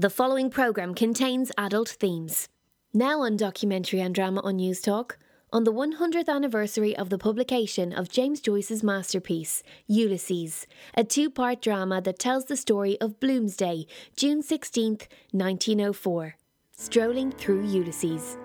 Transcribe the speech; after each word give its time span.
The 0.00 0.10
following 0.10 0.48
programme 0.48 0.94
contains 0.94 1.50
adult 1.58 1.88
themes. 1.88 2.48
Now 2.94 3.22
on 3.22 3.36
documentary 3.36 3.98
and 3.98 4.14
drama 4.14 4.40
on 4.42 4.58
News 4.58 4.80
Talk, 4.80 5.18
on 5.52 5.64
the 5.64 5.72
100th 5.72 6.28
anniversary 6.28 6.96
of 6.96 7.10
the 7.10 7.18
publication 7.18 7.92
of 7.92 8.08
James 8.08 8.40
Joyce's 8.40 8.84
masterpiece, 8.84 9.64
Ulysses, 9.88 10.68
a 10.94 11.02
two 11.02 11.28
part 11.28 11.60
drama 11.60 12.00
that 12.00 12.20
tells 12.20 12.44
the 12.44 12.56
story 12.56 12.96
of 13.00 13.18
Bloomsday, 13.18 13.86
June 14.14 14.40
16th, 14.40 15.08
1904. 15.32 16.36
Strolling 16.70 17.32
through 17.32 17.66
Ulysses. 17.66 18.38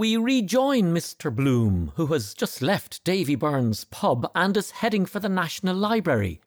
We 0.00 0.16
rejoin 0.16 0.94
Mr. 0.94 1.30
Bloom, 1.30 1.92
who 1.96 2.06
has 2.06 2.32
just 2.32 2.62
left 2.62 3.04
Davy 3.04 3.34
Byrne's 3.34 3.84
pub 3.84 4.30
and 4.34 4.56
is 4.56 4.70
heading 4.70 5.04
for 5.04 5.20
the 5.20 5.28
National 5.28 5.76
Library. 5.76 6.40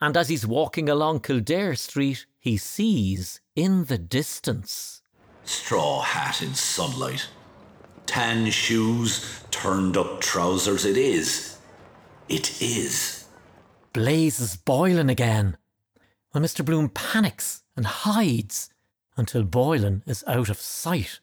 And 0.00 0.16
as 0.16 0.28
he's 0.28 0.46
walking 0.46 0.88
along 0.88 1.22
Kildare 1.22 1.74
Street, 1.74 2.24
he 2.38 2.56
sees, 2.56 3.40
in 3.56 3.86
the 3.86 3.98
distance, 3.98 5.02
Straw 5.42 6.02
hat 6.02 6.40
in 6.40 6.54
sunlight. 6.54 7.26
Tan 8.06 8.48
shoes, 8.52 9.42
turned 9.50 9.96
up 9.96 10.20
trousers. 10.20 10.84
It 10.84 10.96
is. 10.96 11.58
It 12.28 12.62
is. 12.62 13.24
blazes 13.92 14.56
Boylan 14.56 15.10
again. 15.10 15.56
When 16.30 16.44
Mr. 16.44 16.64
Bloom 16.64 16.90
panics 16.90 17.64
and 17.76 17.86
hides 17.86 18.70
until 19.16 19.42
Boylan 19.42 20.04
is 20.06 20.22
out 20.28 20.48
of 20.48 20.60
sight. 20.60 21.18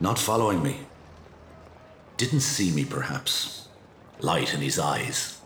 Not 0.00 0.18
following 0.18 0.62
me. 0.62 0.80
Didn't 2.16 2.40
see 2.40 2.70
me, 2.70 2.84
perhaps. 2.84 3.68
Light 4.20 4.54
in 4.54 4.60
his 4.60 4.78
eyes. 4.78 5.40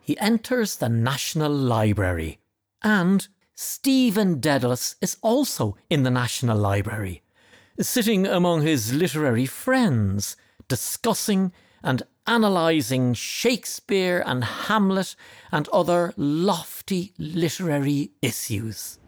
He 0.00 0.18
enters 0.18 0.76
the 0.76 0.88
National 0.88 1.52
Library. 1.52 2.38
And 2.82 3.28
Stephen 3.54 4.40
Dedalus 4.40 4.94
is 5.02 5.16
also 5.20 5.76
in 5.90 6.02
the 6.02 6.10
National 6.10 6.56
Library, 6.56 7.22
sitting 7.80 8.26
among 8.26 8.62
his 8.62 8.94
literary 8.94 9.46
friends, 9.46 10.36
discussing 10.68 11.52
and 11.82 12.02
analysing 12.26 13.14
Shakespeare 13.14 14.22
and 14.24 14.44
Hamlet 14.44 15.14
and 15.50 15.68
other 15.68 16.14
lofty 16.16 17.12
literary 17.18 18.12
issues. 18.22 18.98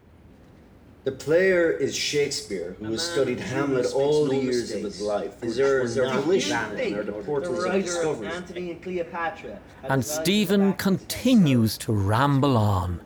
The 1.03 1.11
player 1.11 1.71
is 1.71 1.95
Shakespeare, 1.95 2.75
who 2.77 2.91
has 2.91 3.01
studied 3.01 3.39
Hamlet 3.39 3.91
all 3.91 4.25
the 4.27 4.35
years 4.35 4.71
of 4.71 4.83
his 4.83 5.01
life. 5.01 5.43
Is 5.43 5.55
there, 5.55 5.81
is 5.81 5.95
there 5.95 6.07
volition 6.07 6.77
in 6.77 6.95
or 6.95 7.03
the 7.03 7.11
portals 7.13 7.63
of 7.63 7.73
discovery? 7.73 8.27
Antony 8.27 8.71
and 8.71 8.83
Cleopatra. 8.83 9.59
And 9.83 10.05
Stephen 10.05 10.73
continues 10.73 11.75
to 11.79 11.91
ramble 11.91 12.55
on. 12.55 13.01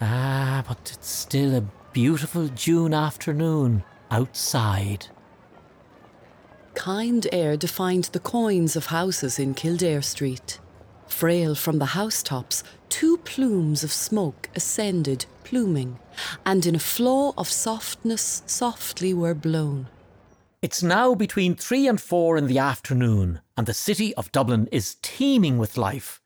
Ah, 0.00 0.64
but 0.66 0.90
it's 0.94 1.10
still 1.10 1.54
a 1.54 1.64
beautiful 1.92 2.48
June 2.48 2.94
afternoon 2.94 3.84
outside. 4.10 5.08
Kind 6.72 7.26
air 7.30 7.58
defined 7.58 8.04
the 8.04 8.20
coins 8.20 8.74
of 8.74 8.86
houses 8.86 9.38
in 9.38 9.52
Kildare 9.52 10.00
Street. 10.00 10.60
Frail 11.06 11.54
from 11.54 11.78
the 11.78 11.92
housetops, 11.92 12.64
two 12.88 13.18
plumes 13.18 13.84
of 13.84 13.92
smoke 13.92 14.48
ascended, 14.56 15.26
pluming, 15.44 15.98
and 16.44 16.64
in 16.66 16.74
a 16.74 16.80
flow 16.80 17.34
of 17.36 17.48
softness 17.48 18.42
softly 18.46 19.14
were 19.14 19.34
blown. 19.34 19.86
It's 20.60 20.82
now 20.82 21.14
between 21.14 21.56
three 21.56 21.88
and 21.88 22.00
four 22.00 22.36
in 22.36 22.46
the 22.46 22.58
afternoon, 22.58 23.40
and 23.56 23.66
the 23.66 23.74
city 23.74 24.14
of 24.14 24.30
Dublin 24.30 24.68
is 24.70 24.96
teeming 25.02 25.58
with 25.58 25.76
life. 25.76 26.20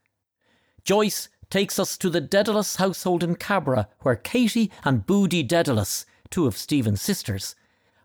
Joyce 0.84 1.28
takes 1.48 1.78
us 1.78 1.96
to 1.98 2.10
the 2.10 2.20
Dedalus 2.20 2.76
household 2.76 3.22
in 3.22 3.36
Cabra, 3.36 3.88
where 4.00 4.16
Katie 4.16 4.70
and 4.84 5.06
Boody 5.06 5.46
Dedalus, 5.46 6.04
two 6.28 6.46
of 6.46 6.56
Stephen's 6.56 7.00
sisters, 7.00 7.54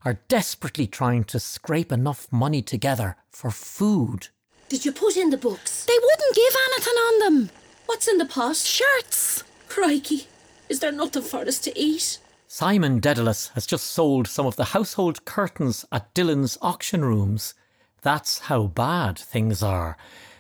are 0.06 0.22
desperately 0.28 0.88
trying 0.88 1.24
to 1.26 1.40
scrape 1.40 1.92
enough 1.92 2.28
money 2.32 2.62
together 2.62 3.18
for 3.30 3.52
food. 3.52 4.30
Did 4.70 4.86
you 4.86 4.92
put 4.92 5.18
in 5.18 5.32
the 5.32 5.38
books? 5.38 5.86
They 5.86 5.98
wouldn't 6.02 6.36
give 6.36 6.56
anything 6.72 6.94
on 6.94 7.20
them. 7.20 7.50
What's 7.88 8.08
in 8.08 8.18
the 8.18 8.26
pot? 8.26 8.56
Shirts. 8.56 9.44
Crikey. 9.68 10.28
Is 10.72 10.80
there 10.80 10.94
nothing 10.94 11.24
for 11.24 11.42
us 11.42 11.60
to 11.60 11.78
eat? 11.78 12.18
Simon 12.48 13.02
Dedalus 13.02 13.50
has 13.56 13.66
just 13.66 13.88
sold 13.88 14.26
some 14.26 14.46
of 14.46 14.56
the 14.56 14.72
household 14.72 15.26
curtains 15.26 15.84
at 15.92 16.14
Dillon's 16.14 16.58
auction 16.62 17.04
rooms. 17.04 17.56
That's 18.04 18.40
how 18.40 18.68
bad 18.68 19.20
things 19.20 19.62
are. 19.62 19.98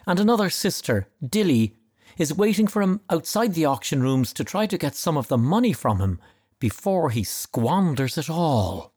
And 0.08 0.22
another 0.22 0.50
sister, 0.50 1.09
Dilly, 1.22 1.75
is 2.18 2.34
waiting 2.34 2.66
for 2.66 2.81
him 2.81 3.02
outside 3.09 3.56
the 3.56 3.66
auction 3.66 4.02
rooms 4.02 4.31
to 4.36 4.46
try 4.46 4.68
to 4.68 4.78
get 4.78 4.96
some 4.96 5.18
of 5.18 5.28
the 5.28 5.38
money 5.38 5.74
from 5.74 6.00
him 6.00 6.18
before 6.59 7.09
he 7.09 7.25
squanders 7.25 8.18
it 8.18 8.30
all. 8.30 8.94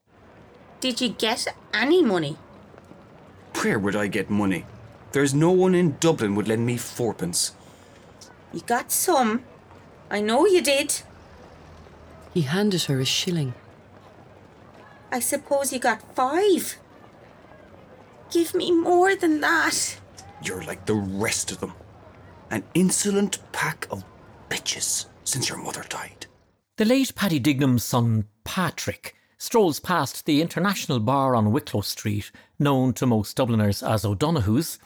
Did 0.78 1.01
you 1.01 1.09
get 1.09 1.49
any 1.72 2.01
money? 2.01 2.37
Where 3.61 3.81
would 3.81 3.97
I 3.97 4.06
get 4.06 4.31
money? 4.31 4.66
There's 5.11 5.34
no 5.34 5.51
one 5.51 5.75
in 5.75 5.97
Dublin 5.99 6.37
would 6.37 6.47
lend 6.47 6.65
me 6.65 6.77
fourpence. 6.77 7.56
You 8.53 8.61
got 8.61 8.93
some. 8.93 9.43
I 10.09 10.21
know 10.21 10.47
you 10.47 10.62
did. 10.62 11.03
He 12.34 12.43
handed 12.43 12.83
her 12.84 12.99
a 12.99 13.05
shilling. 13.05 13.55
I 15.12 15.21
suppose 15.21 15.72
you 15.72 15.78
got 15.78 16.15
five. 16.17 16.77
Give 18.31 18.53
me 18.55 18.72
more 18.72 19.15
than 19.15 19.41
that. 19.41 19.97
You're 20.43 20.65
like 20.65 20.87
the 20.87 20.95
rest 20.95 21.53
of 21.53 21.61
them. 21.61 21.75
An 22.50 22.65
insolent 22.75 23.39
pack 23.53 23.87
of 23.91 24.05
bitches 24.50 25.06
since 25.22 25.49
your 25.49 25.59
mother 25.59 25.84
died. 25.89 26.27
The 26.77 26.84
late 26.84 27.15
Paddy 27.15 27.39
Dignam's 27.39 27.84
son, 27.84 28.27
Patrick, 28.43 29.15
strolls 29.39 29.78
past 29.78 30.27
the 30.27 30.43
International 30.43 30.99
Bar 30.99 31.37
on 31.37 31.53
Wicklow 31.53 31.83
Street, 31.83 32.33
known 32.59 32.93
to 32.95 33.06
most 33.06 33.37
Dubliners 33.37 33.81
as 33.81 34.05
O'Donoghue's, 34.05 34.81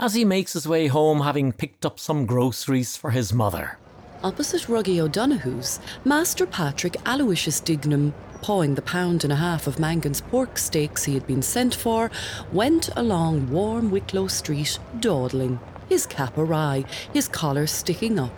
as 0.00 0.14
he 0.14 0.24
makes 0.24 0.54
his 0.54 0.66
way 0.66 0.88
home 0.88 1.20
having 1.20 1.52
picked 1.52 1.86
up 1.86 2.00
some 2.00 2.26
groceries 2.26 2.96
for 2.96 3.12
his 3.12 3.32
mother. 3.32 3.78
Opposite 4.24 4.62
Ruggie 4.62 4.98
O'Donoghue's, 4.98 5.78
Master 6.04 6.44
Patrick 6.44 6.96
Aloysius 7.06 7.60
Dignam, 7.60 8.12
pawing 8.42 8.74
the 8.74 8.82
pound 8.82 9.22
and 9.22 9.32
a 9.32 9.36
half 9.36 9.68
of 9.68 9.78
Mangan's 9.78 10.20
pork 10.20 10.58
steaks 10.58 11.04
he 11.04 11.14
had 11.14 11.24
been 11.24 11.40
sent 11.40 11.72
for, 11.72 12.10
went 12.52 12.88
along 12.96 13.48
warm 13.48 13.92
Wicklow 13.92 14.26
Street, 14.26 14.80
dawdling, 14.98 15.60
his 15.88 16.04
cap 16.04 16.36
awry, 16.36 16.84
his 17.12 17.28
collar 17.28 17.68
sticking 17.68 18.18
up. 18.18 18.32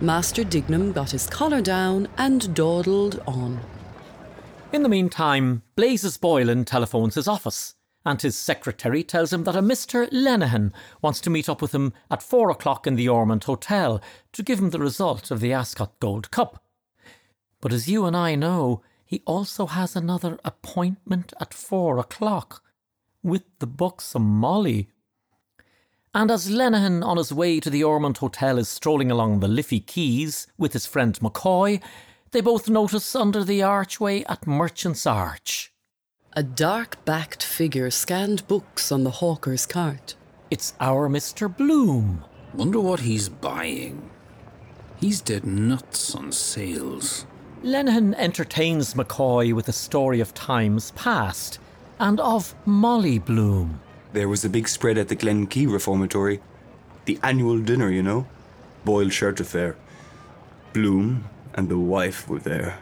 Master 0.00 0.44
Dignam 0.44 0.92
got 0.92 1.10
his 1.10 1.26
collar 1.26 1.60
down 1.60 2.06
and 2.16 2.54
dawdled 2.54 3.20
on. 3.26 3.60
In 4.72 4.84
the 4.84 4.88
meantime, 4.88 5.62
Blazes 5.74 6.16
Boylan 6.16 6.64
telephones 6.64 7.16
his 7.16 7.26
office, 7.26 7.74
and 8.04 8.20
his 8.20 8.36
secretary 8.36 9.02
tells 9.02 9.32
him 9.32 9.44
that 9.44 9.56
a 9.56 9.62
Mr. 9.62 10.10
Lenehan 10.10 10.72
wants 11.00 11.20
to 11.20 11.30
meet 11.30 11.48
up 11.48 11.62
with 11.62 11.74
him 11.74 11.92
at 12.10 12.22
four 12.22 12.50
o'clock 12.50 12.86
in 12.86 12.96
the 12.96 13.08
Ormond 13.08 13.44
Hotel 13.44 14.00
to 14.32 14.42
give 14.42 14.58
him 14.58 14.70
the 14.70 14.78
result 14.78 15.30
of 15.30 15.40
the 15.40 15.52
Ascot 15.52 15.98
Gold 16.00 16.30
Cup. 16.30 16.62
But 17.60 17.72
as 17.72 17.88
you 17.88 18.04
and 18.04 18.16
I 18.16 18.34
know, 18.34 18.82
he 19.04 19.22
also 19.24 19.66
has 19.66 19.94
another 19.94 20.38
appointment 20.44 21.32
at 21.40 21.54
four 21.54 21.98
o'clock 21.98 22.62
with 23.22 23.44
the 23.60 23.66
buxom 23.66 24.22
Molly. 24.24 24.88
And 26.14 26.30
as 26.30 26.50
Lenehan 26.50 27.04
on 27.04 27.16
his 27.16 27.32
way 27.32 27.60
to 27.60 27.70
the 27.70 27.84
Ormond 27.84 28.18
Hotel 28.18 28.58
is 28.58 28.68
strolling 28.68 29.10
along 29.10 29.40
the 29.40 29.48
Liffey 29.48 29.80
Quays 29.80 30.46
with 30.58 30.72
his 30.72 30.86
friend 30.86 31.18
McCoy, 31.20 31.80
they 32.32 32.40
both 32.40 32.68
notice 32.68 33.14
under 33.14 33.44
the 33.44 33.62
archway 33.62 34.24
at 34.24 34.46
Merchant's 34.46 35.06
Arch. 35.06 35.71
A 36.34 36.42
dark 36.42 37.04
backed 37.04 37.42
figure 37.42 37.90
scanned 37.90 38.48
books 38.48 38.90
on 38.90 39.04
the 39.04 39.10
hawker's 39.10 39.66
cart. 39.66 40.14
It's 40.50 40.72
our 40.80 41.06
Mr. 41.10 41.54
Bloom. 41.54 42.24
Wonder 42.54 42.80
what 42.80 43.00
he's 43.00 43.28
buying. 43.28 44.08
He's 44.98 45.20
dead 45.20 45.44
nuts 45.44 46.14
on 46.14 46.32
sales. 46.32 47.26
Lenehan 47.62 48.14
entertains 48.14 48.94
McCoy 48.94 49.52
with 49.52 49.68
a 49.68 49.74
story 49.74 50.20
of 50.20 50.32
times 50.32 50.92
past 50.92 51.58
and 52.00 52.18
of 52.18 52.54
Molly 52.64 53.18
Bloom. 53.18 53.82
There 54.14 54.28
was 54.28 54.42
a 54.42 54.48
big 54.48 54.68
spread 54.68 54.96
at 54.96 55.08
the 55.08 55.16
Glencree 55.16 55.70
Reformatory. 55.70 56.40
The 57.04 57.18
annual 57.22 57.58
dinner, 57.58 57.90
you 57.90 58.02
know. 58.02 58.26
Boiled 58.86 59.12
shirt 59.12 59.38
affair. 59.38 59.76
Bloom 60.72 61.26
and 61.52 61.68
the 61.68 61.78
wife 61.78 62.26
were 62.26 62.38
there. 62.38 62.78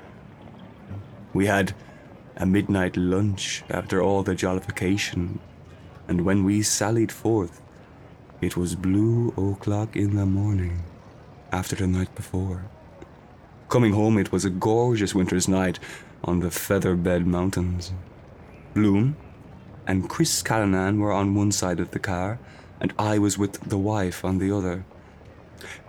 We 1.33 1.47
had 1.47 1.75
a 2.41 2.47
midnight 2.47 2.97
lunch 2.97 3.63
after 3.69 4.03
all 4.03 4.23
the 4.23 4.35
jollification, 4.35 5.39
and 6.09 6.23
when 6.23 6.43
we 6.43 6.63
sallied 6.63 7.13
forth, 7.13 7.61
It 8.41 8.57
was 8.57 8.75
blue 8.75 9.35
o'clock 9.37 9.97
in 9.97 10.17
the 10.17 10.25
morning, 10.25 10.83
after 11.53 11.77
the 11.77 11.87
night 11.87 12.15
before. 12.15 12.65
Coming 13.69 13.93
home, 13.93 14.17
it 14.17 14.33
was 14.33 14.47
a 14.47 14.51
gorgeous 14.51 15.15
winter's 15.15 15.47
night 15.47 15.79
on 16.25 16.41
the 16.41 16.49
Featherbed 16.49 17.27
Mountains. 17.27 17.93
Bloom 18.73 19.17
and 19.87 20.09
Chris 20.09 20.43
Callinan 20.43 21.01
were 21.01 21.13
on 21.13 21.35
one 21.35 21.53
side 21.53 21.81
of 21.81 21.91
the 21.91 21.99
car, 21.99 22.39
and 22.81 22.95
I 22.99 23.19
was 23.19 23.37
with 23.37 23.61
the 23.61 23.77
wife 23.77 24.25
on 24.25 24.39
the 24.39 24.57
other. 24.57 24.87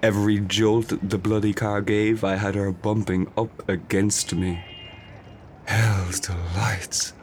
Every 0.03 0.39
jolt 0.39 0.92
the 1.01 1.18
bloody 1.18 1.53
car 1.53 1.80
gave, 1.81 2.25
I 2.25 2.36
had 2.36 2.56
her 2.56 2.74
bumping 2.74 3.31
up 3.38 3.69
against 3.69 4.36
me. 4.36 4.71
Hell's 5.72 6.20
delights. 6.20 7.14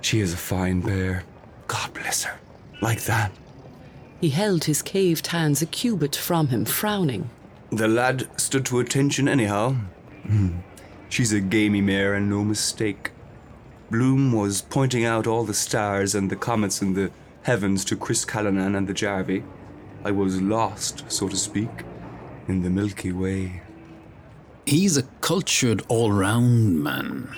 She 0.00 0.20
is 0.20 0.32
a 0.32 0.38
fine 0.38 0.80
bear. 0.80 1.22
God 1.66 1.92
bless 1.92 2.24
her. 2.24 2.40
Like 2.80 3.02
that. 3.02 3.30
He 4.22 4.30
held 4.30 4.64
his 4.64 4.80
caved 4.80 5.26
hands 5.26 5.60
a 5.60 5.66
cubit 5.66 6.16
from 6.16 6.48
him, 6.48 6.64
frowning. 6.64 7.28
The 7.70 7.88
lad 7.88 8.26
stood 8.40 8.64
to 8.66 8.80
attention 8.80 9.28
anyhow. 9.28 9.76
Hmm. 10.26 10.60
She's 11.10 11.34
a 11.34 11.40
gamey 11.40 11.82
mare 11.82 12.14
and 12.14 12.30
no 12.30 12.42
mistake. 12.42 13.10
Bloom 13.90 14.32
was 14.32 14.62
pointing 14.62 15.04
out 15.04 15.26
all 15.26 15.44
the 15.44 15.52
stars 15.52 16.14
and 16.14 16.30
the 16.30 16.36
comets 16.36 16.80
in 16.80 16.94
the 16.94 17.10
heavens 17.42 17.84
to 17.84 17.96
Chris 17.96 18.24
Callinan 18.24 18.74
and 18.74 18.88
the 18.88 18.94
Jarvey. 18.94 19.44
I 20.06 20.10
was 20.10 20.40
lost, 20.40 21.04
so 21.08 21.28
to 21.28 21.36
speak, 21.36 21.84
in 22.48 22.62
the 22.62 22.70
Milky 22.70 23.12
Way. 23.12 23.60
He's 24.66 24.96
a 24.96 25.02
cultured 25.20 25.82
all 25.88 26.12
round 26.12 26.82
man. 26.82 27.28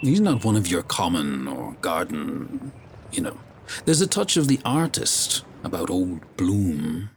He's 0.00 0.20
not 0.20 0.44
one 0.44 0.56
of 0.56 0.66
your 0.66 0.82
common 0.82 1.46
or 1.46 1.76
garden, 1.80 2.72
you 3.12 3.22
know. 3.22 3.38
There's 3.84 4.00
a 4.00 4.06
touch 4.06 4.36
of 4.36 4.48
the 4.48 4.60
artist 4.64 5.44
about 5.62 5.90
old 5.90 6.36
Bloom. 6.36 7.10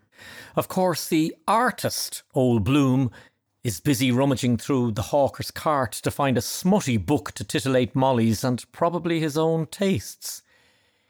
Of 0.55 0.67
course, 0.67 1.07
the 1.07 1.35
artist, 1.47 2.21
old 2.35 2.63
Bloom, 2.63 3.09
is 3.63 3.79
busy 3.79 4.11
rummaging 4.11 4.57
through 4.57 4.91
the 4.91 5.01
hawker's 5.03 5.49
cart 5.49 5.93
to 5.93 6.11
find 6.11 6.37
a 6.37 6.41
smutty 6.41 6.97
book 6.97 7.31
to 7.31 7.43
titillate 7.43 7.95
Molly's 7.95 8.43
and 8.43 8.63
probably 8.71 9.19
his 9.19 9.37
own 9.37 9.65
tastes. 9.67 10.43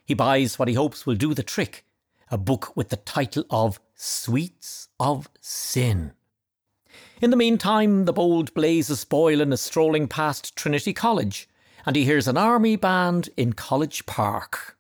He 0.06 0.14
buys 0.14 0.58
what 0.58 0.68
he 0.68 0.76
hopes 0.76 1.06
will 1.06 1.16
do 1.16 1.34
the 1.34 1.44
trick 1.44 1.86
a 2.32 2.38
book 2.38 2.76
with 2.76 2.90
the 2.90 2.98
title 2.98 3.44
of 3.52 3.80
Sweets 3.96 4.88
of 5.00 5.30
Sin. 5.40 6.14
In 7.24 7.30
the 7.30 7.38
meantime, 7.38 8.04
the 8.04 8.12
bold 8.12 8.54
Blazes 8.54 9.06
Boylan 9.06 9.54
is 9.54 9.62
strolling 9.62 10.10
past 10.10 10.58
Trinity 10.58 10.92
College, 10.92 11.48
and 11.86 11.96
he 11.96 12.04
hears 12.04 12.28
an 12.28 12.36
army 12.36 12.76
band 12.76 13.30
in 13.38 13.54
College 13.54 14.06
Park. 14.06 14.76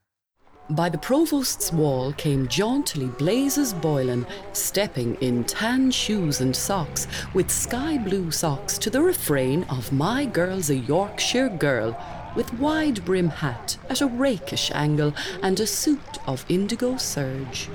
By 0.69 0.89
the 0.89 0.97
provost's 0.97 1.71
wall 1.71 2.11
came 2.11 2.49
jauntily 2.49 3.07
Blazes 3.17 3.71
Boylan, 3.71 4.27
stepping 4.51 5.15
in 5.21 5.45
tan 5.45 5.89
shoes 5.89 6.41
and 6.41 6.53
socks, 6.53 7.07
with 7.33 7.49
sky 7.49 7.97
blue 7.97 8.29
socks 8.29 8.77
to 8.79 8.89
the 8.89 9.01
refrain 9.01 9.63
of 9.69 9.93
My 9.93 10.25
Girl's 10.25 10.69
a 10.69 10.75
Yorkshire 10.75 11.47
Girl, 11.47 11.97
with 12.35 12.53
wide 12.55 13.05
brim 13.05 13.29
hat 13.29 13.77
at 13.89 14.01
a 14.01 14.07
rakish 14.07 14.69
angle 14.75 15.13
and 15.41 15.61
a 15.61 15.65
suit 15.65 16.17
of 16.27 16.45
indigo 16.49 16.97
serge. 16.97 17.69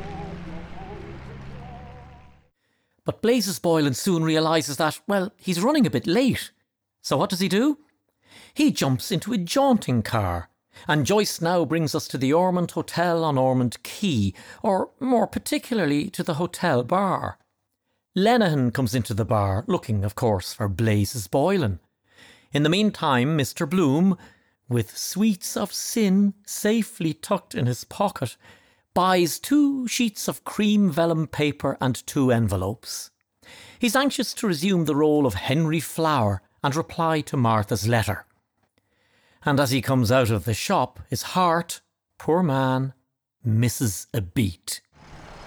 But 3.08 3.22
Blazes 3.22 3.58
Boylan 3.58 3.94
soon 3.94 4.22
realises 4.22 4.76
that, 4.76 5.00
well, 5.06 5.32
he's 5.38 5.62
running 5.62 5.86
a 5.86 5.90
bit 5.90 6.06
late. 6.06 6.50
So 7.00 7.16
what 7.16 7.30
does 7.30 7.40
he 7.40 7.48
do? 7.48 7.78
He 8.52 8.70
jumps 8.70 9.10
into 9.10 9.32
a 9.32 9.38
jaunting 9.38 10.02
car, 10.02 10.50
and 10.86 11.06
Joyce 11.06 11.40
now 11.40 11.64
brings 11.64 11.94
us 11.94 12.06
to 12.08 12.18
the 12.18 12.34
Ormond 12.34 12.72
Hotel 12.72 13.24
on 13.24 13.38
Ormond 13.38 13.82
Quay, 13.82 14.34
or 14.62 14.90
more 15.00 15.26
particularly 15.26 16.10
to 16.10 16.22
the 16.22 16.34
hotel 16.34 16.84
bar. 16.84 17.38
Lenehan 18.14 18.74
comes 18.74 18.94
into 18.94 19.14
the 19.14 19.24
bar, 19.24 19.64
looking, 19.66 20.04
of 20.04 20.14
course, 20.14 20.52
for 20.52 20.68
Blazes 20.68 21.28
Boylan. 21.28 21.80
In 22.52 22.62
the 22.62 22.68
meantime, 22.68 23.38
Mr. 23.38 23.66
Bloom, 23.66 24.18
with 24.68 24.98
sweets 24.98 25.56
of 25.56 25.72
sin 25.72 26.34
safely 26.44 27.14
tucked 27.14 27.54
in 27.54 27.64
his 27.64 27.84
pocket, 27.84 28.36
buys 28.98 29.38
two 29.38 29.86
sheets 29.86 30.26
of 30.26 30.42
cream 30.42 30.90
vellum 30.90 31.28
paper 31.28 31.78
and 31.80 32.04
two 32.04 32.32
envelopes. 32.32 33.12
He's 33.78 33.94
anxious 33.94 34.34
to 34.34 34.48
resume 34.48 34.86
the 34.86 34.96
role 34.96 35.24
of 35.24 35.34
Henry 35.34 35.78
Flower 35.78 36.42
and 36.64 36.74
reply 36.74 37.20
to 37.20 37.36
Martha's 37.36 37.86
letter. 37.86 38.26
And 39.44 39.60
as 39.60 39.70
he 39.70 39.80
comes 39.80 40.10
out 40.10 40.30
of 40.30 40.46
the 40.46 40.52
shop, 40.52 40.98
his 41.08 41.22
heart, 41.22 41.80
poor 42.18 42.42
man, 42.42 42.92
misses 43.44 44.08
a 44.12 44.20
beat. 44.20 44.80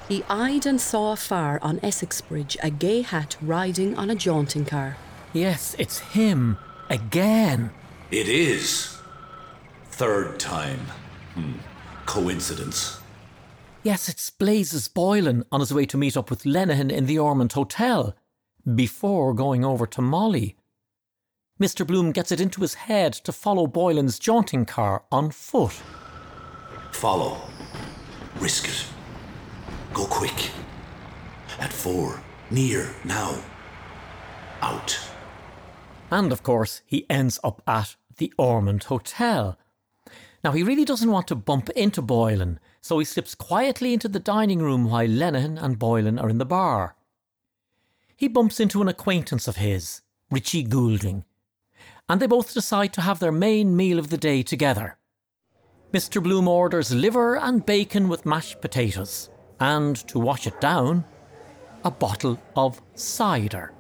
He 0.08 0.24
eyed 0.30 0.66
and 0.66 0.80
saw 0.80 1.12
afar 1.12 1.60
on 1.62 1.82
Essex 1.84 2.22
Bridge 2.22 2.56
a 2.64 2.70
gay 2.70 3.02
hat 3.02 3.36
riding 3.42 3.98
on 3.98 4.10
a 4.10 4.16
jaunting 4.16 4.64
car. 4.64 4.96
Yes, 5.34 5.76
it's 5.78 6.00
him 6.00 6.58
again. 6.90 7.72
It 8.12 8.30
is. 8.30 8.98
Third 9.88 10.40
time. 10.40 10.80
Hmm. 11.36 11.56
Coincidence. 12.06 13.01
Yes, 13.84 14.08
it's 14.08 14.30
Blazes 14.30 14.88
Boylan 14.88 15.44
on 15.52 15.60
his 15.60 15.74
way 15.74 15.88
to 15.88 15.98
meet 15.98 16.16
up 16.16 16.30
with 16.30 16.44
Lenehan 16.44 16.92
in 16.92 17.08
the 17.08 17.18
Ormond 17.18 17.54
Hotel 17.54 18.16
before 18.76 19.34
going 19.34 19.66
over 19.66 19.88
to 19.88 20.04
Molly. 20.04 20.56
Mr. 21.60 21.86
Bloom 21.86 22.12
gets 22.12 22.32
it 22.32 22.40
into 22.40 22.62
his 22.62 22.76
head 22.76 23.12
to 23.12 23.32
follow 23.32 23.66
Boylan's 23.66 24.20
jaunting 24.20 24.66
car 24.66 25.04
on 25.12 25.32
foot. 25.32 25.82
Follow. 26.92 27.42
Risk 28.40 28.68
it. 28.68 28.86
Go 29.96 30.06
quick. 30.06 30.52
At 31.60 31.74
four. 31.74 32.22
Near. 32.52 32.94
Now. 33.04 33.42
Out. 34.62 35.00
And 36.12 36.32
of 36.32 36.44
course, 36.44 36.84
he 36.86 37.10
ends 37.10 37.40
up 37.44 37.64
at 37.66 37.96
the 38.18 38.32
Ormond 38.38 38.84
Hotel. 38.84 39.58
Now, 40.44 40.52
he 40.52 40.62
really 40.62 40.86
doesn't 40.86 41.10
want 41.10 41.28
to 41.30 41.36
bump 41.36 41.72
into 41.72 42.04
Boylan, 42.04 42.60
so 42.82 42.98
he 43.00 43.06
slips 43.06 43.36
quietly 43.36 43.94
into 43.94 44.08
the 44.08 44.20
dining 44.20 44.60
room 44.60 44.90
while 44.90 45.08
Lenehan 45.08 45.58
and 45.62 45.80
Boylan 45.80 46.20
are 46.20 46.30
in 46.30 46.40
the 46.40 46.46
bar. 46.46 46.96
He 48.16 48.28
bumps 48.28 48.60
into 48.60 48.82
an 48.82 48.88
acquaintance 48.88 49.48
of 49.48 49.56
his, 49.58 50.02
Richie 50.30 50.64
Goulding, 50.64 51.24
and 52.10 52.20
they 52.20 52.28
both 52.28 52.54
decide 52.54 52.94
to 52.94 53.02
have 53.02 53.20
their 53.20 53.32
main 53.32 53.76
meal 53.76 54.00
of 54.00 54.10
the 54.10 54.18
day 54.18 54.44
together. 54.44 54.98
Mr. 55.94 56.22
Bloom 56.22 56.48
orders 56.48 56.94
liver 56.94 57.38
and 57.38 57.66
bacon 57.66 58.10
with 58.10 58.26
mashed 58.26 58.62
potatoes, 58.62 59.30
and 59.60 59.96
to 60.08 60.20
wash 60.20 60.48
it 60.48 60.60
down, 60.60 61.06
a 61.84 61.92
bottle 61.92 62.40
of 62.56 62.82
cider. 62.96 63.74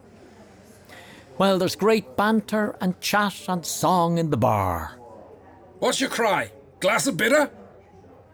Well, 1.37 1.57
there's 1.57 1.75
great 1.75 2.16
banter 2.16 2.75
and 2.81 2.99
chat 3.02 3.45
and 3.47 3.66
song 3.66 4.18
in 4.18 4.30
the 4.30 4.37
bar. 4.37 4.99
What's 5.80 5.99
your 5.99 6.09
cry? 6.09 6.52
Glass 6.80 7.07
of 7.07 7.18
bitter? 7.18 7.49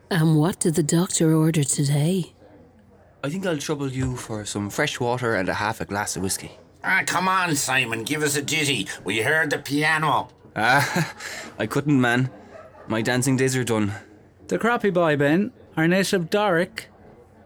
And 0.09 0.37
what 0.37 0.59
did 0.59 0.75
the 0.75 0.83
doctor 0.83 1.35
order 1.35 1.63
today? 1.63 2.33
I 3.23 3.29
think 3.29 3.45
I'll 3.45 3.57
trouble 3.57 3.89
you 3.91 4.15
for 4.15 4.45
some 4.45 4.69
fresh 4.69 4.99
water 4.99 5.35
and 5.35 5.49
a 5.49 5.55
half 5.55 5.81
a 5.81 5.85
glass 5.85 6.15
of 6.15 6.23
whiskey. 6.23 6.51
Ah, 6.83 7.03
come 7.05 7.27
on, 7.27 7.55
Simon, 7.55 8.03
give 8.03 8.23
us 8.23 8.37
a 8.37 8.41
ditty. 8.41 8.87
We 9.03 9.19
heard 9.21 9.49
the 9.49 9.57
piano. 9.57 10.29
Ah, 10.55 11.13
I 11.59 11.65
couldn't, 11.65 11.99
man. 11.99 12.29
My 12.87 13.01
dancing 13.01 13.35
days 13.35 13.57
are 13.57 13.65
done. 13.65 13.93
The 14.47 14.57
Croppy 14.57 14.93
Boy, 14.93 15.17
Ben. 15.17 15.51
Our 15.75 15.87
native 15.87 16.29
Doric. 16.29 16.85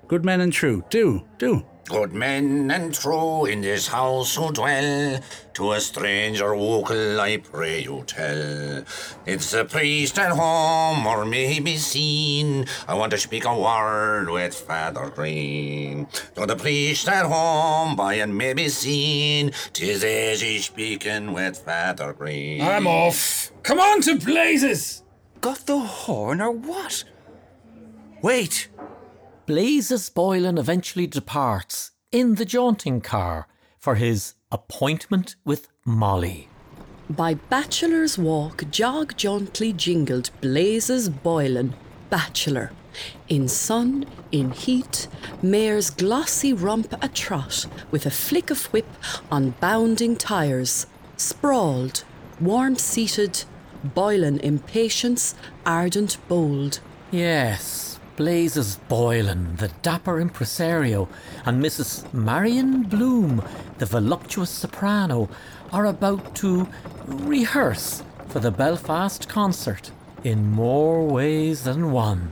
Good 0.08 0.24
men 0.24 0.40
and 0.42 0.54
true. 0.54 0.84
Do, 0.90 1.26
do. 1.40 1.66
Good 1.86 2.14
men 2.14 2.72
and 2.72 2.94
true 2.94 3.46
in 3.46 3.62
this 3.62 3.88
house 3.88 4.36
who 4.36 4.52
dwell, 4.52 5.20
to 5.54 5.72
a 5.74 5.82
stranger 5.82 6.56
vocal 6.56 7.20
I 7.20 7.38
pray 7.38 7.82
you 7.82 8.04
tell. 8.08 8.84
It's 9.26 9.54
a 9.54 9.66
priest 9.66 10.18
at 10.18 10.32
home 10.32 11.06
or 11.06 11.26
may 11.26 11.60
be 11.60 11.78
seen. 11.78 12.66
I 12.88 12.94
want 12.94 13.12
to 13.12 13.18
speak 13.18 13.46
a 13.46 13.58
word 13.58 14.30
with 14.30 14.54
Father 14.54 15.10
Green. 15.10 16.08
To 16.36 16.46
the 16.46 16.56
priest 16.56 17.10
at 17.10 17.26
home 17.26 17.96
by 17.96 18.14
and 18.16 18.38
may 18.38 18.54
be 18.54 18.70
seen. 18.70 19.52
Tis 19.74 20.06
easy 20.06 20.60
speaking 20.60 21.34
with 21.34 21.58
Father 21.58 22.14
Green. 22.14 22.62
I'm 22.62 22.88
off. 22.88 23.52
Come 23.64 23.80
on 23.80 24.02
to 24.02 24.18
blazes! 24.18 25.04
Got 25.42 25.66
the 25.66 25.80
horn 25.80 26.40
or 26.40 26.52
what? 26.52 27.04
Wait, 28.22 28.70
Blazes 29.46 30.10
Boylan 30.10 30.58
eventually 30.58 31.08
departs 31.08 31.92
in 32.12 32.36
the 32.36 32.46
jaunting 32.46 33.02
car 33.02 33.48
for 33.80 33.96
his 33.96 34.36
appointment 34.52 35.36
with 35.44 35.68
Molly. 35.84 36.48
By 37.10 37.34
Bachelor's 37.34 38.18
Walk, 38.18 38.70
jog 38.70 39.18
jauntily 39.18 39.74
jingled 39.74 40.30
Blazes 40.42 41.10
Boylan, 41.10 41.74
bachelor. 42.10 42.72
In 43.30 43.48
sun, 43.48 44.06
in 44.32 44.52
heat, 44.52 45.08
mare's 45.42 45.90
glossy 45.90 46.54
rump 46.54 46.94
a 47.02 47.08
trot, 47.08 47.66
with 47.90 48.06
a 48.06 48.12
flick 48.12 48.52
of 48.52 48.66
whip 48.66 48.88
on 49.32 49.56
bounding 49.60 50.16
tires. 50.16 50.86
Sprawled, 51.18 52.04
warm 52.40 52.76
seated, 52.76 53.44
Boylan 53.84 54.40
impatience, 54.40 55.34
ardent 55.66 56.18
bold. 56.28 56.80
Yes, 57.10 57.91
Blazes 58.16 58.78
Boylan, 58.88 59.56
the 59.58 59.70
dapper 59.82 60.20
impresario, 60.20 61.08
and 61.46 61.64
Mrs. 61.64 62.12
Marion 62.14 62.84
Bloom, 62.84 63.44
the 63.78 63.86
voluptuous 63.86 64.50
soprano, 64.50 65.30
are 65.72 65.86
about 65.86 66.36
to 66.36 66.68
rehearse 67.06 68.04
for 68.28 68.40
the 68.40 68.52
Belfast 68.52 69.28
concert 69.28 69.92
in 70.24 70.52
more 70.52 71.06
ways 71.06 71.64
than 71.64 71.92
one. 71.92 72.32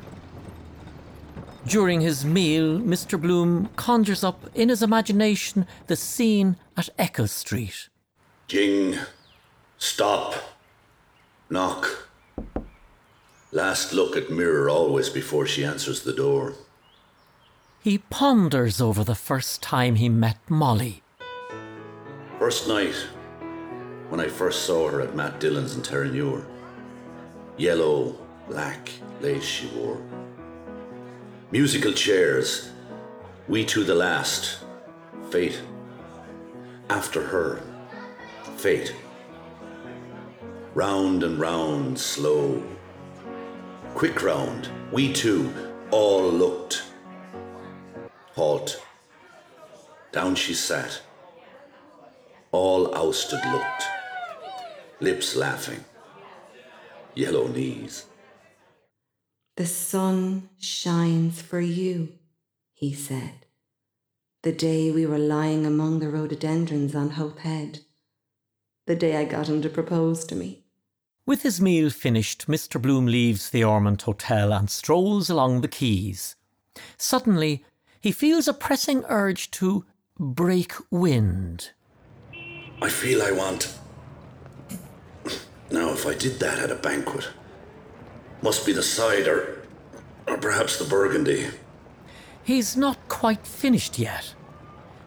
During 1.65 2.01
his 2.01 2.25
meal, 2.25 2.79
Mr. 2.79 3.19
Bloom 3.19 3.69
conjures 3.75 4.23
up 4.23 4.49
in 4.55 4.69
his 4.69 4.81
imagination 4.81 5.67
the 5.87 5.95
scene 5.95 6.55
at 6.75 6.89
Eccles 6.97 7.31
Street. 7.31 7.89
Jing, 8.47 8.97
stop, 9.77 10.35
knock. 11.49 12.08
Last 13.51 13.93
look 13.93 14.15
at 14.15 14.29
mirror 14.29 14.69
always 14.69 15.09
before 15.09 15.47
she 15.47 15.65
answers 15.65 16.03
the 16.03 16.13
door. 16.13 16.53
He 17.81 17.97
ponders 17.97 18.79
over 18.79 19.03
the 19.03 19.15
first 19.15 19.63
time 19.63 19.95
he 19.95 20.09
met 20.09 20.37
Molly. 20.47 21.01
First 22.37 22.67
night, 22.67 22.95
when 24.09 24.19
I 24.19 24.27
first 24.27 24.63
saw 24.65 24.89
her 24.89 25.01
at 25.01 25.15
Matt 25.15 25.39
Dillon's 25.39 25.75
in 25.75 25.81
Terenure. 25.81 26.45
Yellow, 27.57 28.15
black 28.47 28.91
lace 29.19 29.43
she 29.43 29.67
wore. 29.67 30.01
Musical 31.51 31.93
chairs, 31.93 32.69
we 33.47 33.65
to 33.65 33.83
the 33.83 33.95
last, 33.95 34.59
fate. 35.31 35.59
After 36.89 37.21
her, 37.23 37.61
fate. 38.57 38.93
Round 40.75 41.23
and 41.23 41.39
round, 41.39 41.99
slow. 41.99 42.63
Quick 43.99 44.23
round, 44.23 44.69
we 44.93 45.11
two 45.11 45.53
all 45.91 46.23
looked. 46.23 46.83
Halt. 48.33 48.81
Down 50.13 50.35
she 50.35 50.53
sat. 50.53 51.01
All 52.53 52.95
ousted 52.95 53.41
looked. 53.51 53.83
Lips 55.01 55.35
laughing. 55.35 55.83
Yellow 57.13 57.47
knees. 57.49 58.05
The 59.57 59.65
sun 59.65 60.47
shines 60.57 61.41
for 61.41 61.59
you, 61.59 62.13
he 62.71 62.93
said, 62.93 63.47
the 64.43 64.53
day 64.53 64.91
we 64.91 65.05
were 65.05 65.19
lying 65.19 65.65
among 65.65 65.99
the 65.99 66.09
rhododendrons 66.09 66.95
on 66.95 67.09
Howth 67.09 67.39
Head, 67.39 67.81
the 68.87 68.95
day 68.95 69.17
I 69.17 69.25
got 69.25 69.49
him 69.49 69.61
to 69.61 69.67
propose 69.67 70.23
to 70.27 70.35
me. 70.35 70.58
With 71.29 71.43
his 71.43 71.61
meal 71.61 71.91
finished, 71.91 72.47
Mr. 72.47 72.81
Bloom 72.81 73.05
leaves 73.05 73.51
the 73.51 73.63
Ormond 73.63 74.01
Hotel 74.01 74.51
and 74.51 74.67
strolls 74.67 75.29
along 75.29 75.61
the 75.61 75.67
quays. 75.67 76.35
Suddenly, 76.97 77.63
he 78.01 78.11
feels 78.11 78.47
a 78.47 78.51
pressing 78.51 79.03
urge 79.07 79.51
to 79.51 79.85
break 80.17 80.73
wind. 80.89 81.69
I 82.81 82.89
feel 82.89 83.21
I 83.21 83.29
want. 83.29 83.77
Now, 85.69 85.91
if 85.91 86.07
I 86.07 86.15
did 86.15 86.39
that 86.39 86.57
at 86.57 86.71
a 86.71 86.75
banquet, 86.75 87.29
must 88.41 88.65
be 88.65 88.73
the 88.73 88.81
cider, 88.81 89.67
or 90.27 90.35
perhaps 90.37 90.79
the 90.79 90.85
burgundy. 90.85 91.45
He's 92.43 92.75
not 92.75 93.07
quite 93.07 93.45
finished 93.45 93.99
yet, 93.99 94.33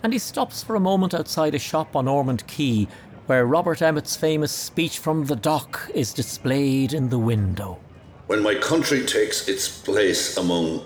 and 0.05 0.13
he 0.13 0.21
stops 0.21 0.63
for 0.63 0.77
a 0.77 0.81
moment 0.81 1.15
outside 1.15 1.57
a 1.57 1.59
shop 1.59 1.97
on 1.97 2.07
Ormond 2.07 2.47
Quay 2.47 2.87
where 3.33 3.47
Robert 3.47 3.81
Emmet's 3.81 4.15
famous 4.15 4.53
speech 4.53 4.99
from 4.99 5.25
the 5.25 5.35
dock 5.35 5.91
is 5.95 6.13
displayed 6.13 6.93
in 6.93 7.09
the 7.09 7.19
window. 7.19 7.81
When 8.27 8.43
my 8.43 8.55
country 8.57 9.07
takes 9.07 9.49
its 9.49 9.67
place 9.67 10.37
among. 10.37 10.85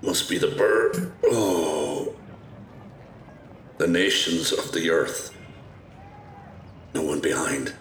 must 0.00 0.30
be 0.30 0.38
the 0.38 0.52
bird. 0.56 1.12
Oh. 1.26 2.14
The 3.76 3.88
nations 3.88 4.52
of 4.52 4.72
the 4.72 4.88
earth. 4.88 5.36
No 6.94 7.02
one 7.02 7.20
behind. 7.20 7.74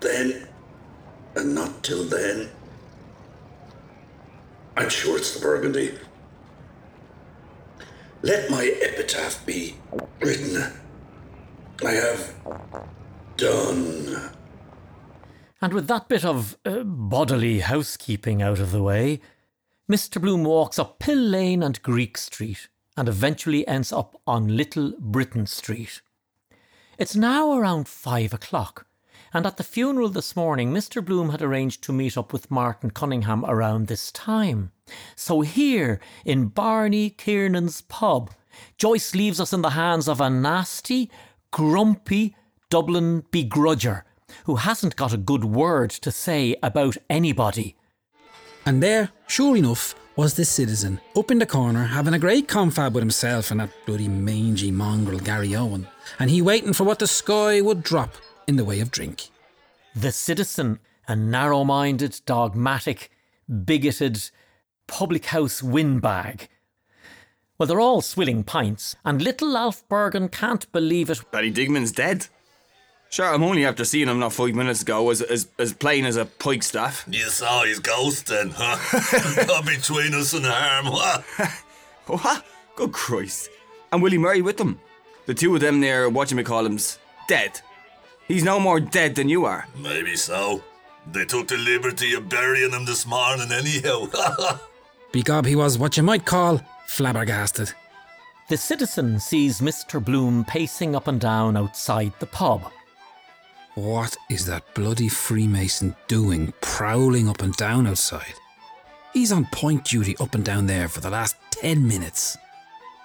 Then, 0.00 0.48
and 1.36 1.54
not 1.54 1.84
till 1.84 2.02
then. 2.02 2.48
I'm 4.76 4.88
sure 4.88 5.18
it's 5.18 5.34
the 5.34 5.40
burgundy. 5.40 5.96
Let 8.22 8.50
my 8.50 8.76
epitaph 8.82 9.46
be 9.46 9.76
written. 10.18 10.80
I 11.84 11.90
have 11.92 12.34
done. 13.36 14.30
And 15.60 15.72
with 15.72 15.88
that 15.88 16.08
bit 16.08 16.24
of 16.24 16.56
uh, 16.64 16.82
bodily 16.84 17.60
housekeeping 17.60 18.40
out 18.40 18.60
of 18.60 18.70
the 18.70 18.82
way, 18.82 19.20
Mr. 19.90 20.20
Bloom 20.20 20.44
walks 20.44 20.78
up 20.78 20.98
Pill 20.98 21.18
Lane 21.18 21.62
and 21.62 21.82
Greek 21.82 22.16
Street 22.18 22.68
and 22.96 23.08
eventually 23.08 23.66
ends 23.68 23.92
up 23.92 24.20
on 24.26 24.56
Little 24.56 24.94
Britain 24.98 25.46
Street. 25.46 26.00
It's 26.98 27.14
now 27.14 27.52
around 27.52 27.88
five 27.88 28.32
o'clock, 28.32 28.86
and 29.34 29.44
at 29.44 29.58
the 29.58 29.64
funeral 29.64 30.08
this 30.08 30.34
morning, 30.34 30.72
Mr. 30.72 31.04
Bloom 31.04 31.28
had 31.28 31.42
arranged 31.42 31.82
to 31.84 31.92
meet 31.92 32.16
up 32.16 32.32
with 32.32 32.50
Martin 32.50 32.90
Cunningham 32.90 33.44
around 33.44 33.86
this 33.86 34.10
time. 34.12 34.72
So 35.14 35.42
here, 35.42 36.00
in 36.24 36.46
Barney 36.46 37.10
Kiernan's 37.10 37.82
pub, 37.82 38.30
Joyce 38.78 39.14
leaves 39.14 39.40
us 39.40 39.52
in 39.52 39.60
the 39.62 39.70
hands 39.70 40.08
of 40.08 40.20
a 40.20 40.30
nasty, 40.30 41.10
grumpy 41.50 42.36
Dublin 42.68 43.22
begrudger 43.32 44.02
who 44.44 44.56
hasn't 44.56 44.96
got 44.96 45.12
a 45.12 45.18
good 45.18 45.44
word 45.44 45.90
to 45.90 46.10
say 46.10 46.56
about 46.62 46.96
anybody. 47.08 47.76
And 48.64 48.82
there, 48.82 49.10
sure 49.28 49.56
enough, 49.56 49.94
was 50.16 50.34
the 50.34 50.44
citizen, 50.44 51.00
up 51.14 51.30
in 51.30 51.38
the 51.38 51.46
corner, 51.46 51.84
having 51.84 52.14
a 52.14 52.18
great 52.18 52.48
confab 52.48 52.94
with 52.94 53.02
himself 53.02 53.50
and 53.50 53.60
that 53.60 53.70
bloody 53.84 54.08
mangy 54.08 54.70
mongrel 54.70 55.20
Garryowen, 55.20 55.86
and 56.18 56.30
he 56.30 56.40
waiting 56.40 56.72
for 56.72 56.84
what 56.84 56.98
the 56.98 57.06
sky 57.06 57.60
would 57.60 57.82
drop 57.82 58.14
in 58.46 58.56
the 58.56 58.64
way 58.64 58.80
of 58.80 58.90
drink. 58.90 59.28
The 59.94 60.12
citizen, 60.12 60.80
a 61.06 61.14
narrow 61.14 61.64
minded, 61.64 62.20
dogmatic, 62.24 63.10
bigoted, 63.64 64.30
public 64.86 65.26
house 65.26 65.62
windbag. 65.62 66.48
Well, 67.58 67.66
they're 67.66 67.80
all 67.80 68.02
swilling 68.02 68.44
pints, 68.44 68.96
and 69.04 69.22
little 69.22 69.56
Alf 69.56 69.82
Bergan 69.88 70.30
can't 70.30 70.70
believe 70.72 71.08
it. 71.08 71.22
Barry 71.30 71.50
Dignam's 71.50 71.90
dead. 71.90 72.26
Sure, 73.08 73.32
I'm 73.32 73.42
only 73.42 73.64
after 73.64 73.84
seeing 73.84 74.08
him 74.08 74.18
not 74.18 74.34
five 74.34 74.54
minutes 74.54 74.82
ago 74.82 75.08
as, 75.10 75.22
as, 75.22 75.48
as 75.58 75.72
plain 75.72 76.04
as 76.04 76.16
a 76.16 76.26
pike 76.26 76.62
staff. 76.62 77.06
You 77.08 77.24
saw 77.30 77.64
his 77.64 77.78
ghost 77.78 78.26
then, 78.26 78.50
huh? 78.54 79.44
Not 79.46 79.64
between 79.64 80.12
us 80.12 80.34
and 80.34 80.44
harm, 80.44 80.86
what? 80.86 81.24
what? 82.22 82.44
Good 82.74 82.92
Christ. 82.92 83.48
And 83.92 84.02
Willie 84.02 84.18
Murray 84.18 84.42
with 84.42 84.58
them. 84.58 84.80
The 85.26 85.34
two 85.34 85.54
of 85.54 85.60
them 85.60 85.80
there, 85.80 86.10
watching 86.10 86.36
whatchamacallums, 86.36 86.98
dead. 87.26 87.60
He's 88.28 88.44
no 88.44 88.60
more 88.60 88.80
dead 88.80 89.14
than 89.14 89.28
you 89.28 89.44
are. 89.44 89.66
Maybe 89.80 90.16
so. 90.16 90.62
They 91.12 91.24
took 91.24 91.48
the 91.48 91.56
liberty 91.56 92.12
of 92.14 92.28
burying 92.28 92.72
him 92.72 92.84
this 92.84 93.06
morning 93.06 93.50
anyhow. 93.50 94.06
Begob, 95.12 95.46
he 95.46 95.56
was 95.56 95.78
what 95.78 95.96
you 95.96 96.02
might 96.02 96.26
call 96.26 96.60
flabbergasted. 96.86 97.72
The 98.48 98.56
citizen 98.56 99.18
sees 99.18 99.60
Mr. 99.60 100.02
Bloom 100.02 100.44
pacing 100.44 100.94
up 100.94 101.08
and 101.08 101.20
down 101.20 101.56
outside 101.56 102.12
the 102.18 102.26
pub. 102.26 102.70
What 103.74 104.16
is 104.30 104.46
that 104.46 104.74
bloody 104.74 105.08
Freemason 105.08 105.94
doing, 106.08 106.54
prowling 106.60 107.28
up 107.28 107.42
and 107.42 107.54
down 107.56 107.86
outside? 107.86 108.34
He's 109.12 109.32
on 109.32 109.46
point 109.46 109.84
duty 109.84 110.16
up 110.20 110.34
and 110.34 110.44
down 110.44 110.66
there 110.66 110.88
for 110.88 111.00
the 111.00 111.10
last 111.10 111.36
ten 111.50 111.86
minutes. 111.86 112.38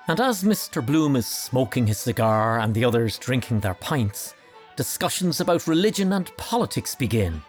And 0.08 0.20
as 0.20 0.44
Mr. 0.44 0.86
Bloom 0.86 1.16
is 1.16 1.26
smoking 1.26 1.88
his 1.88 1.98
cigar 1.98 2.60
and 2.60 2.74
the 2.74 2.86
others 2.86 3.18
drinking 3.18 3.62
their 3.62 3.74
pints, 3.74 4.34
discussions 4.76 5.42
about 5.42 5.68
religion 5.68 6.14
and 6.14 6.36
politics 6.38 6.96
begin. 6.96 7.42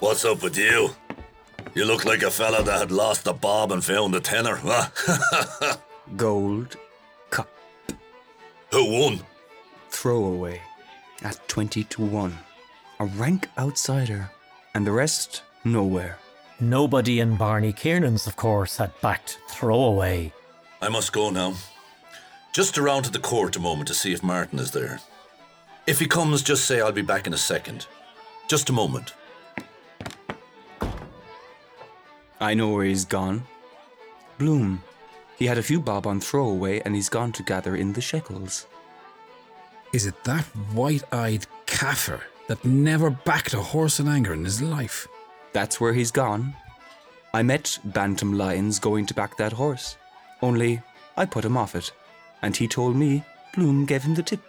What's 0.00 0.24
up 0.24 0.42
with 0.42 0.56
you? 0.56 0.90
You 1.74 1.84
look 1.84 2.04
like 2.04 2.22
a 2.22 2.30
fella 2.30 2.62
that 2.62 2.78
had 2.78 2.92
lost 2.92 3.26
a 3.26 3.32
bob 3.32 3.72
and 3.72 3.84
found 3.84 4.14
a 4.14 4.20
tenner, 4.20 4.56
huh? 4.56 5.76
Gold 6.16 6.76
cup. 7.30 7.48
Who 8.70 8.92
won? 8.92 9.20
Throwaway 9.90 10.60
at 11.22 11.48
20 11.48 11.84
to 11.84 12.02
1. 12.04 12.38
A 13.00 13.04
rank 13.06 13.48
outsider, 13.58 14.30
and 14.74 14.86
the 14.86 14.92
rest 14.92 15.42
nowhere. 15.64 16.18
Nobody 16.60 17.20
in 17.20 17.36
Barney 17.36 17.72
Kiernan's, 17.72 18.26
of 18.26 18.36
course, 18.36 18.76
had 18.76 18.92
backed 19.00 19.38
Throwaway. 19.48 20.32
I 20.80 20.88
must 20.88 21.12
go 21.12 21.30
now. 21.30 21.54
Just 22.52 22.78
around 22.78 23.04
to 23.04 23.10
the 23.10 23.18
court 23.18 23.56
a 23.56 23.60
moment 23.60 23.88
to 23.88 23.94
see 23.94 24.12
if 24.12 24.22
Martin 24.22 24.58
is 24.58 24.72
there. 24.72 25.00
If 25.86 25.98
he 25.98 26.06
comes, 26.06 26.42
just 26.42 26.64
say 26.66 26.80
I'll 26.80 26.92
be 26.92 27.02
back 27.02 27.26
in 27.26 27.34
a 27.34 27.38
second. 27.38 27.86
Just 28.46 28.68
a 28.68 28.72
moment. 28.72 29.14
I 32.42 32.54
know 32.54 32.70
where 32.70 32.84
he's 32.84 33.04
gone. 33.04 33.44
Bloom. 34.36 34.82
He 35.38 35.46
had 35.46 35.58
a 35.58 35.62
few 35.62 35.80
bob 35.80 36.08
on 36.08 36.18
throwaway 36.18 36.80
and 36.80 36.92
he's 36.92 37.08
gone 37.08 37.30
to 37.32 37.44
gather 37.44 37.76
in 37.76 37.92
the 37.92 38.00
shekels. 38.00 38.66
Is 39.92 40.06
it 40.06 40.24
that 40.24 40.44
white 40.74 41.04
eyed 41.12 41.46
Kaffir 41.66 42.20
that 42.48 42.64
never 42.64 43.10
backed 43.10 43.54
a 43.54 43.60
horse 43.60 44.00
in 44.00 44.08
anger 44.08 44.32
in 44.32 44.44
his 44.44 44.60
life? 44.60 45.06
That's 45.52 45.80
where 45.80 45.92
he's 45.92 46.10
gone. 46.10 46.54
I 47.32 47.44
met 47.44 47.78
Bantam 47.84 48.36
Lyons 48.36 48.80
going 48.80 49.06
to 49.06 49.14
back 49.14 49.36
that 49.36 49.52
horse. 49.52 49.96
Only 50.42 50.82
I 51.16 51.26
put 51.26 51.44
him 51.44 51.56
off 51.56 51.76
it, 51.76 51.92
and 52.42 52.56
he 52.56 52.66
told 52.66 52.96
me 52.96 53.22
Bloom 53.54 53.86
gave 53.86 54.02
him 54.02 54.16
the 54.16 54.22
tip. 54.22 54.40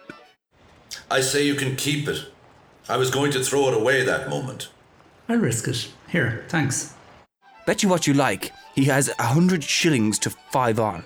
I 1.08 1.20
say 1.20 1.46
you 1.46 1.54
can 1.54 1.76
keep 1.76 2.08
it. 2.08 2.26
I 2.88 2.96
was 2.96 3.12
going 3.12 3.30
to 3.32 3.44
throw 3.44 3.68
it 3.68 3.74
away 3.74 4.02
that 4.02 4.28
moment. 4.28 4.68
I'll 5.28 5.38
risk 5.38 5.68
it. 5.68 5.88
Here, 6.08 6.44
thanks. 6.48 6.93
Bet 7.66 7.82
you 7.82 7.88
what 7.88 8.06
you 8.06 8.14
like, 8.14 8.52
he 8.74 8.84
has 8.84 9.10
a 9.18 9.22
hundred 9.22 9.64
shillings 9.64 10.18
to 10.20 10.30
five 10.30 10.78
on. 10.78 11.04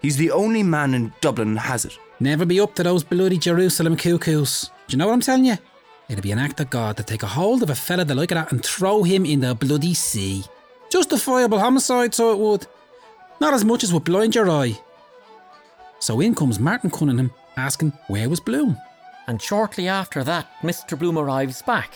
He's 0.00 0.16
the 0.16 0.30
only 0.30 0.62
man 0.62 0.94
in 0.94 1.12
Dublin 1.20 1.56
has 1.56 1.84
it. 1.84 1.98
Never 2.20 2.46
be 2.46 2.60
up 2.60 2.74
to 2.76 2.82
those 2.82 3.04
bloody 3.04 3.38
Jerusalem 3.38 3.96
cuckoos. 3.96 4.70
Do 4.86 4.94
you 4.94 4.98
know 4.98 5.06
what 5.06 5.12
I'm 5.12 5.20
telling 5.20 5.44
you? 5.44 5.58
It'd 6.08 6.22
be 6.22 6.32
an 6.32 6.38
act 6.38 6.60
of 6.60 6.70
God 6.70 6.96
to 6.96 7.02
take 7.02 7.22
a 7.22 7.26
hold 7.26 7.62
of 7.62 7.70
a 7.70 7.74
fella 7.74 8.04
the 8.04 8.14
like 8.14 8.30
of 8.30 8.36
that 8.36 8.52
and 8.52 8.64
throw 8.64 9.02
him 9.02 9.26
in 9.26 9.40
the 9.40 9.54
bloody 9.54 9.92
sea. 9.92 10.44
Justifiable 10.90 11.58
homicide, 11.58 12.14
so 12.14 12.32
it 12.32 12.38
would. 12.38 12.66
Not 13.40 13.52
as 13.52 13.64
much 13.64 13.84
as 13.84 13.92
would 13.92 14.04
blind 14.04 14.34
your 14.34 14.48
eye. 14.48 14.80
So 15.98 16.20
in 16.20 16.34
comes 16.34 16.58
Martin 16.58 16.90
Cunningham 16.90 17.30
asking 17.56 17.92
where 18.06 18.28
was 18.28 18.40
Bloom. 18.40 18.78
And 19.26 19.42
shortly 19.42 19.88
after 19.88 20.24
that, 20.24 20.48
Mr. 20.62 20.98
Bloom 20.98 21.18
arrives 21.18 21.60
back. 21.60 21.92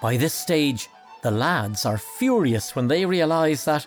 By 0.00 0.16
this 0.16 0.34
stage, 0.34 0.88
the 1.22 1.30
lads 1.30 1.86
are 1.86 1.98
furious 1.98 2.74
when 2.74 2.88
they 2.88 3.06
realise 3.06 3.64
that, 3.64 3.86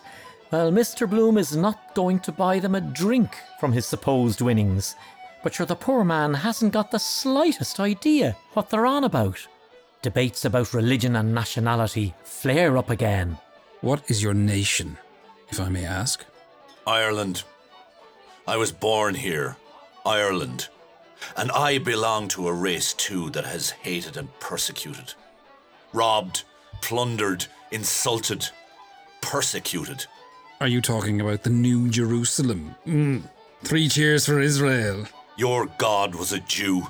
well, 0.50 0.72
Mr. 0.72 1.08
Bloom 1.08 1.36
is 1.38 1.56
not 1.56 1.94
going 1.94 2.18
to 2.20 2.32
buy 2.32 2.58
them 2.58 2.74
a 2.74 2.80
drink 2.80 3.36
from 3.60 3.72
his 3.72 3.86
supposed 3.86 4.40
winnings. 4.40 4.96
But 5.42 5.54
sure, 5.54 5.66
the 5.66 5.76
poor 5.76 6.04
man 6.04 6.34
hasn't 6.34 6.72
got 6.72 6.90
the 6.90 6.98
slightest 6.98 7.78
idea 7.78 8.36
what 8.54 8.70
they're 8.70 8.86
on 8.86 9.04
about. 9.04 9.46
Debates 10.02 10.44
about 10.44 10.74
religion 10.74 11.16
and 11.16 11.34
nationality 11.34 12.14
flare 12.24 12.76
up 12.76 12.90
again. 12.90 13.38
What 13.80 14.10
is 14.10 14.22
your 14.22 14.34
nation, 14.34 14.96
if 15.50 15.60
I 15.60 15.68
may 15.68 15.84
ask? 15.84 16.24
Ireland. 16.86 17.42
I 18.48 18.56
was 18.56 18.72
born 18.72 19.14
here, 19.14 19.56
Ireland. 20.04 20.68
And 21.36 21.50
I 21.50 21.78
belong 21.78 22.28
to 22.28 22.48
a 22.48 22.52
race 22.52 22.94
too 22.94 23.30
that 23.30 23.44
has 23.44 23.70
hated 23.70 24.16
and 24.16 24.28
persecuted. 24.38 25.14
Robbed, 25.92 26.44
plundered, 26.80 27.46
insulted, 27.70 28.48
persecuted. 29.20 30.06
Are 30.60 30.68
you 30.68 30.80
talking 30.80 31.20
about 31.20 31.42
the 31.42 31.50
New 31.50 31.88
Jerusalem? 31.88 32.74
Mm. 32.86 33.22
Three 33.62 33.88
cheers 33.88 34.26
for 34.26 34.40
Israel. 34.40 35.06
Your 35.36 35.66
God 35.78 36.14
was 36.14 36.32
a 36.32 36.40
Jew. 36.40 36.86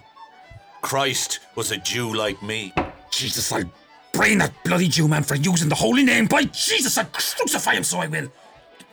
Christ 0.82 1.40
was 1.56 1.72
a 1.72 1.76
Jew 1.76 2.14
like 2.14 2.40
me. 2.42 2.72
Jesus, 3.10 3.50
I'll 3.50 3.70
brain 4.12 4.38
that 4.38 4.52
bloody 4.64 4.88
Jew 4.88 5.08
man 5.08 5.22
for 5.22 5.34
using 5.34 5.68
the 5.68 5.74
holy 5.74 6.04
name. 6.04 6.26
By 6.26 6.44
Jesus, 6.44 6.96
I'll 6.96 7.06
crucify 7.06 7.74
him 7.74 7.84
so 7.84 7.98
I 7.98 8.06
will. 8.06 8.28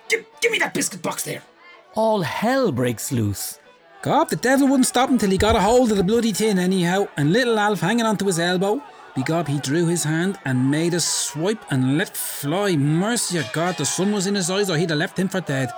Give, 0.10 0.26
give 0.42 0.52
me 0.52 0.60
that 0.60 0.74
biscuit 0.74 1.02
box 1.02 1.24
there. 1.24 1.42
All 1.96 2.22
hell 2.22 2.72
breaks 2.72 3.12
loose. 3.12 3.60
God, 4.02 4.30
the 4.30 4.36
devil 4.36 4.68
wouldn't 4.68 4.88
stop 4.88 5.10
until 5.10 5.30
he 5.30 5.38
got 5.38 5.56
a 5.56 5.62
hold 5.62 5.92
of 5.92 5.98
the 5.98 6.04
bloody 6.04 6.34
tin 6.34 6.60
anyhow, 6.60 7.08
and 7.16 7.32
little 7.32 7.58
Alf 7.58 7.80
hanging 7.80 8.06
onto 8.06 8.26
his 8.26 8.38
elbow. 8.38 8.82
Begob, 9.16 9.48
he 9.48 9.60
drew 9.60 9.86
his 9.86 10.04
hand 10.04 10.40
and 10.44 10.72
made 10.72 10.96
a 10.96 11.00
swipe 11.00 11.64
and 11.70 12.00
let 12.00 12.18
fly. 12.18 12.76
Mercy 12.76 13.38
of 13.38 13.52
God, 13.54 13.78
the 13.78 13.86
sun 13.86 14.12
was 14.12 14.26
in 14.26 14.34
his 14.34 14.50
eyes 14.50 14.72
or 14.72 14.78
he'd 14.78 14.90
have 14.90 14.98
left 14.98 15.20
him 15.20 15.28
for 15.28 15.42
dead. 15.42 15.70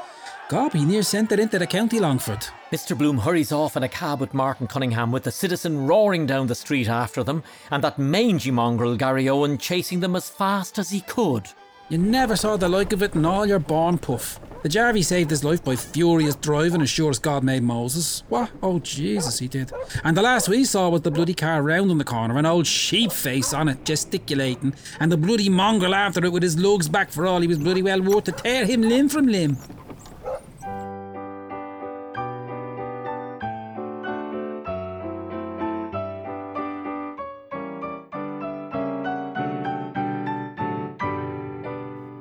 Gob, 0.47 0.71
he 0.73 0.85
near 0.85 1.03
sent 1.03 1.31
it 1.33 1.39
into 1.39 1.59
the 1.59 1.67
county 1.67 1.99
Longford. 1.99 2.47
Mr. 2.71 2.97
Bloom 2.97 3.17
hurries 3.17 3.51
off 3.51 3.75
in 3.75 3.83
a 3.83 3.89
cab 3.89 4.21
with 4.21 4.33
Martin 4.33 4.67
Cunningham 4.67 5.11
with 5.11 5.23
the 5.23 5.31
citizen 5.31 5.85
roaring 5.85 6.25
down 6.25 6.47
the 6.47 6.55
street 6.55 6.87
after 6.87 7.23
them 7.23 7.43
and 7.71 7.83
that 7.83 7.99
mangy 7.99 8.51
mongrel 8.51 8.95
Garryowen 8.95 9.59
chasing 9.59 9.99
them 9.99 10.15
as 10.15 10.29
fast 10.29 10.79
as 10.79 10.91
he 10.91 11.01
could. 11.01 11.49
You 11.87 11.99
never 11.99 12.35
saw 12.35 12.57
the 12.57 12.67
like 12.67 12.93
of 12.93 13.03
it 13.03 13.13
in 13.13 13.25
all 13.25 13.45
your 13.45 13.59
born 13.59 13.99
puff. 13.99 14.39
The 14.63 14.69
Jarvey 14.69 15.03
saved 15.03 15.29
his 15.29 15.43
life 15.43 15.63
by 15.63 15.75
furious 15.75 16.35
driving 16.35 16.81
as 16.81 16.89
sure 16.89 17.11
as 17.11 17.19
God 17.19 17.43
made 17.43 17.61
Moses. 17.61 18.23
What? 18.27 18.49
Oh, 18.63 18.79
Jesus, 18.79 19.37
he 19.37 19.47
did. 19.47 19.71
And 20.03 20.17
the 20.17 20.23
last 20.23 20.49
we 20.49 20.65
saw 20.65 20.89
was 20.89 21.01
the 21.01 21.11
bloody 21.11 21.35
car 21.35 21.61
round 21.61 21.91
on 21.91 21.99
the 21.99 22.03
corner, 22.03 22.39
an 22.39 22.47
old 22.47 22.65
sheep 22.65 23.11
face 23.11 23.53
on 23.53 23.69
it, 23.69 23.85
gesticulating, 23.85 24.73
and 24.99 25.11
the 25.11 25.17
bloody 25.17 25.47
mongrel 25.47 25.93
after 25.93 26.25
it 26.25 26.31
with 26.31 26.41
his 26.41 26.57
lugs 26.57 26.89
back 26.89 27.11
for 27.11 27.27
all 27.27 27.41
he 27.41 27.47
was 27.47 27.59
bloody 27.59 27.83
well 27.83 28.01
worth 28.01 28.23
to 28.23 28.31
tear 28.31 28.65
him 28.65 28.81
limb 28.81 29.07
from 29.07 29.27
limb. 29.27 29.59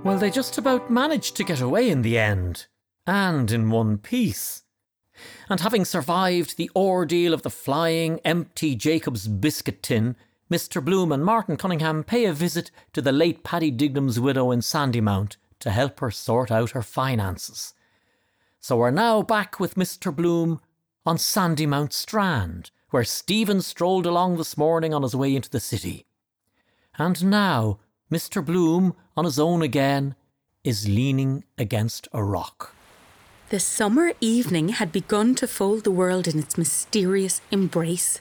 Well, 0.04 0.18
they 0.18 0.30
just 0.30 0.58
about 0.58 0.90
managed 0.90 1.34
to 1.36 1.44
get 1.44 1.62
away 1.62 1.88
in 1.88 2.02
the 2.02 2.18
end, 2.18 2.66
and 3.06 3.50
in 3.50 3.70
one 3.70 3.96
piece. 3.96 4.64
And 5.48 5.60
having 5.60 5.86
survived 5.86 6.58
the 6.58 6.70
ordeal 6.76 7.32
of 7.32 7.40
the 7.40 7.48
flying, 7.48 8.20
empty 8.22 8.74
Jacob's 8.74 9.26
biscuit 9.26 9.82
tin, 9.82 10.14
Mr. 10.50 10.84
Bloom 10.84 11.10
and 11.10 11.24
Martin 11.24 11.56
Cunningham 11.56 12.04
pay 12.04 12.26
a 12.26 12.34
visit 12.34 12.70
to 12.92 13.00
the 13.00 13.12
late 13.12 13.42
Paddy 13.44 13.70
Dignam's 13.70 14.20
widow 14.20 14.50
in 14.50 14.60
Sandymount 14.60 15.38
to 15.60 15.70
help 15.70 16.00
her 16.00 16.10
sort 16.10 16.50
out 16.50 16.72
her 16.72 16.82
finances. 16.82 17.72
So 18.60 18.76
we're 18.76 18.90
now 18.90 19.22
back 19.22 19.58
with 19.58 19.74
Mr. 19.74 20.14
Bloom 20.14 20.60
on 21.06 21.16
Sandymount 21.16 21.94
Strand, 21.94 22.70
where 22.90 23.04
Stephen 23.04 23.62
strolled 23.62 24.04
along 24.04 24.36
this 24.36 24.58
morning 24.58 24.92
on 24.92 25.02
his 25.02 25.16
way 25.16 25.34
into 25.34 25.48
the 25.48 25.60
city. 25.60 26.04
And 26.98 27.24
now 27.24 27.78
Mr. 28.10 28.44
Bloom, 28.44 28.94
on 29.16 29.24
his 29.24 29.38
own 29.38 29.62
again, 29.62 30.14
is 30.62 30.88
leaning 30.88 31.44
against 31.58 32.08
a 32.12 32.22
rock. 32.22 32.74
The 33.50 33.60
summer 33.60 34.12
evening 34.20 34.70
had 34.70 34.90
begun 34.90 35.34
to 35.36 35.46
fold 35.46 35.84
the 35.84 35.90
world 35.90 36.26
in 36.26 36.38
its 36.38 36.56
mysterious 36.56 37.40
embrace. 37.50 38.20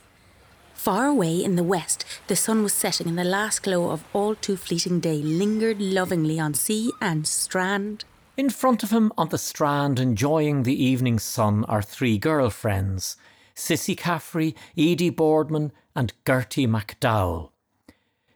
Far 0.74 1.06
away 1.06 1.42
in 1.42 1.56
the 1.56 1.64
west, 1.64 2.04
the 2.28 2.36
sun 2.36 2.62
was 2.62 2.74
setting, 2.74 3.08
and 3.08 3.18
the 3.18 3.24
last 3.24 3.64
glow 3.64 3.90
of 3.90 4.04
all 4.12 4.36
too 4.36 4.58
fleeting 4.58 5.00
day 5.00 5.22
lingered 5.22 5.80
lovingly 5.80 6.40
on 6.40 6.54
sea 6.54 6.92
and 7.02 7.26
strand. 7.26 8.04
In 8.36 8.50
front 8.50 8.84
of 8.84 8.92
him 8.92 9.14
on 9.18 9.30
the 9.30 9.38
strand, 9.38 9.98
enjoying 10.00 10.64
the 10.64 10.84
evening 10.84 11.20
sun, 11.20 11.64
are 11.66 11.82
three 11.82 12.18
girlfriends 12.18 13.16
Cissy 13.56 13.96
Caffrey, 13.96 14.56
Edie 14.78 15.10
Boardman, 15.10 15.72
and 15.96 16.12
Gertie 16.28 16.68
MacDowell. 16.68 17.53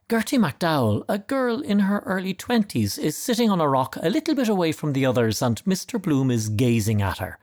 Gertie 0.10 0.38
MacDowell, 0.38 1.04
a 1.10 1.18
girl 1.18 1.60
in 1.60 1.80
her 1.80 2.00
early 2.06 2.34
twenties, 2.34 2.98
is 2.98 3.18
sitting 3.18 3.50
on 3.50 3.60
a 3.60 3.68
rock 3.68 3.98
a 4.02 4.10
little 4.10 4.36
bit 4.36 4.48
away 4.48 4.72
from 4.72 4.94
the 4.94 5.06
others, 5.06 5.42
and 5.42 5.62
Mr. 5.66 6.02
Bloom 6.02 6.32
is 6.32 6.48
gazing 6.48 7.02
at 7.02 7.18
her. 7.18 7.38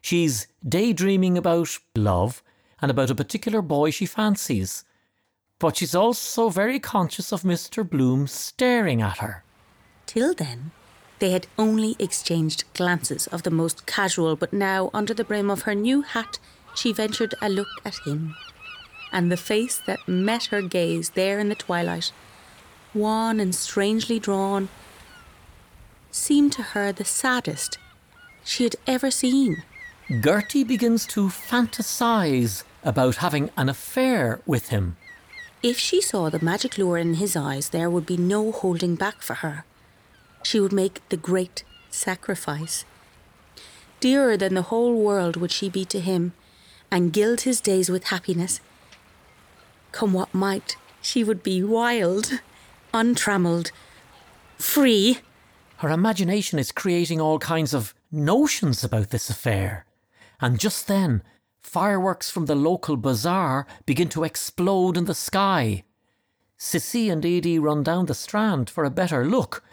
She's 0.00 0.46
daydreaming 0.64 1.36
about 1.36 1.76
love 1.96 2.44
and 2.80 2.92
about 2.92 3.10
a 3.10 3.16
particular 3.16 3.60
boy 3.60 3.90
she 3.90 4.06
fancies. 4.06 4.84
But 5.58 5.78
she's 5.78 5.96
also 5.96 6.48
very 6.48 6.78
conscious 6.78 7.32
of 7.32 7.42
Mr. 7.42 7.88
Bloom 7.88 8.28
staring 8.28 9.02
at 9.02 9.18
her. 9.18 9.42
Till 10.06 10.32
then, 10.32 10.70
they 11.18 11.32
had 11.32 11.48
only 11.58 11.96
exchanged 11.98 12.62
glances 12.74 13.26
of 13.26 13.42
the 13.42 13.50
most 13.50 13.84
casual, 13.84 14.36
but 14.36 14.52
now, 14.52 14.90
under 14.94 15.12
the 15.12 15.24
brim 15.24 15.50
of 15.50 15.62
her 15.62 15.74
new 15.74 16.02
hat, 16.02 16.38
she 16.76 16.92
ventured 16.92 17.34
a 17.42 17.48
look 17.48 17.68
at 17.84 17.96
him 18.06 18.36
and 19.16 19.32
the 19.32 19.36
face 19.38 19.78
that 19.86 20.06
met 20.06 20.44
her 20.52 20.60
gaze 20.60 21.08
there 21.20 21.38
in 21.38 21.48
the 21.48 21.54
twilight, 21.54 22.12
wan 22.92 23.40
and 23.40 23.54
strangely 23.54 24.18
drawn, 24.18 24.68
seemed 26.10 26.52
to 26.52 26.62
her 26.62 26.92
the 26.92 27.02
saddest 27.02 27.78
she 28.44 28.64
had 28.64 28.76
ever 28.86 29.10
seen. 29.10 29.62
Gertie 30.22 30.64
begins 30.64 31.06
to 31.06 31.30
fantasize 31.30 32.62
about 32.84 33.16
having 33.16 33.48
an 33.56 33.70
affair 33.70 34.42
with 34.44 34.68
him. 34.68 34.98
If 35.62 35.78
she 35.78 36.02
saw 36.02 36.28
the 36.28 36.44
magic 36.44 36.76
lure 36.76 36.98
in 36.98 37.14
his 37.14 37.36
eyes, 37.36 37.70
there 37.70 37.88
would 37.88 38.04
be 38.04 38.18
no 38.18 38.52
holding 38.52 38.96
back 38.96 39.22
for 39.22 39.36
her. 39.36 39.64
She 40.42 40.60
would 40.60 40.74
make 40.74 41.00
the 41.08 41.16
great 41.16 41.64
sacrifice. 41.88 42.84
Dearer 43.98 44.36
than 44.36 44.52
the 44.52 44.68
whole 44.70 44.94
world 44.94 45.38
would 45.38 45.52
she 45.52 45.70
be 45.70 45.86
to 45.86 46.00
him, 46.00 46.34
and 46.90 47.14
gild 47.14 47.40
his 47.40 47.62
days 47.62 47.88
with 47.88 48.12
happiness 48.14 48.60
come 49.96 50.12
what 50.12 50.34
might, 50.34 50.76
she 51.00 51.24
would 51.24 51.42
be 51.42 51.62
wild, 51.62 52.40
untrammelled, 52.92 53.70
free. 54.58 55.20
Her 55.78 55.88
imagination 55.88 56.58
is 56.58 56.70
creating 56.70 57.18
all 57.18 57.38
kinds 57.38 57.72
of 57.72 57.94
notions 58.12 58.84
about 58.84 59.08
this 59.08 59.30
affair. 59.30 59.86
And 60.38 60.60
just 60.60 60.86
then, 60.86 61.22
fireworks 61.62 62.28
from 62.28 62.44
the 62.44 62.54
local 62.54 62.98
bazaar 62.98 63.66
begin 63.86 64.10
to 64.10 64.24
explode 64.24 64.98
in 64.98 65.06
the 65.06 65.14
sky. 65.14 65.84
Cissy 66.58 67.08
and 67.08 67.24
Edie 67.24 67.58
run 67.58 67.82
down 67.82 68.04
the 68.04 68.14
strand 68.14 68.68
for 68.68 68.84
a 68.84 68.90
better 68.90 69.24
look, 69.24 69.64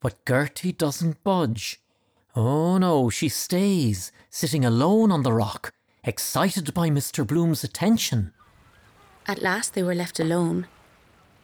but 0.00 0.24
Gertie 0.26 0.72
doesn't 0.72 1.22
budge. 1.22 1.82
Oh 2.34 2.78
no, 2.78 3.10
she 3.10 3.28
stays, 3.28 4.10
sitting 4.30 4.64
alone 4.64 5.12
on 5.12 5.22
the 5.22 5.34
rock, 5.34 5.74
excited 6.02 6.72
by 6.72 6.88
Mr. 6.88 7.26
Bloom's 7.26 7.62
attention. 7.62 8.32
At 9.30 9.42
last 9.42 9.74
they 9.74 9.84
were 9.84 9.94
left 9.94 10.18
alone, 10.18 10.66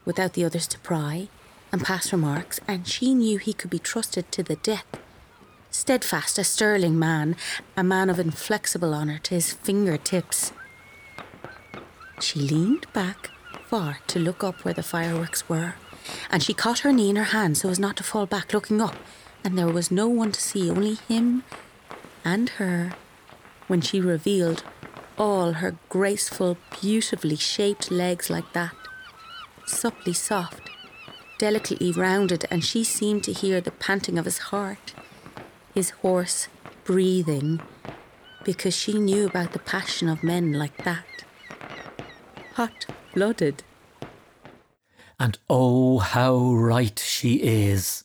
without 0.05 0.33
the 0.33 0.44
others 0.44 0.66
to 0.66 0.79
pry, 0.81 1.29
and 1.70 1.85
pass 1.85 2.12
remarks, 2.12 2.59
and 2.66 2.85
she 2.85 3.14
knew 3.14 3.38
he 3.38 3.53
could 3.53 3.70
be 3.70 3.79
trusted 3.79 4.33
to 4.33 4.42
the 4.42 4.57
death. 4.57 4.87
Steadfast, 5.70 6.37
a 6.37 6.42
sterling 6.42 6.99
man, 6.99 7.37
a 7.77 7.85
man 7.85 8.11
of 8.11 8.18
inflexible 8.18 8.92
honour 8.92 9.18
to 9.18 9.35
his 9.35 9.53
fingertips. 9.53 10.51
She 12.18 12.40
leaned 12.40 12.92
back 12.92 13.31
far 13.66 14.01
to 14.09 14.18
look 14.18 14.42
up 14.42 14.64
where 14.64 14.75
the 14.75 14.83
fireworks 14.83 15.49
were, 15.49 15.77
and 16.29 16.42
she 16.42 16.55
caught 16.55 16.81
her 16.81 16.92
knee 16.92 17.11
in 17.11 17.14
her 17.14 17.31
hand 17.38 17.57
so 17.57 17.68
as 17.68 17.79
not 17.79 17.96
to 17.99 18.03
fall 18.03 18.27
back, 18.27 18.53
looking 18.53 18.81
up, 18.81 18.96
and 19.44 19.57
there 19.57 19.68
was 19.68 19.92
no 19.92 20.09
one 20.09 20.33
to 20.33 20.40
see, 20.40 20.68
only 20.68 20.96
him 21.07 21.44
and 22.25 22.49
her, 22.59 22.94
when 23.68 23.81
she 23.81 24.01
revealed 24.01 24.64
all 25.18 25.55
her 25.55 25.76
graceful, 25.88 26.57
beautifully 26.81 27.37
shaped 27.37 27.90
legs 27.90 28.31
like 28.31 28.52
that, 28.52 28.74
supplely 29.66 30.12
soft, 30.12 30.70
delicately 31.38 31.92
rounded, 31.92 32.46
and 32.50 32.64
she 32.64 32.85
seemed 32.85 33.24
to 33.24 33.33
hear 33.33 33.61
the 33.61 33.70
panting 33.70 34.18
of 34.18 34.24
his 34.24 34.38
heart, 34.38 34.94
his 35.74 35.90
hoarse 35.90 36.48
breathing, 36.85 37.61
because 38.44 38.74
she 38.74 38.94
knew 38.94 39.26
about 39.26 39.52
the 39.52 39.59
passion 39.59 40.09
of 40.09 40.22
men 40.22 40.52
like 40.52 40.85
that. 40.85 41.05
Hot 42.55 42.87
blooded. 43.14 43.62
And 45.18 45.38
oh, 45.48 45.98
how 45.98 46.37
right 46.52 46.98
she 46.98 47.42
is. 47.42 48.05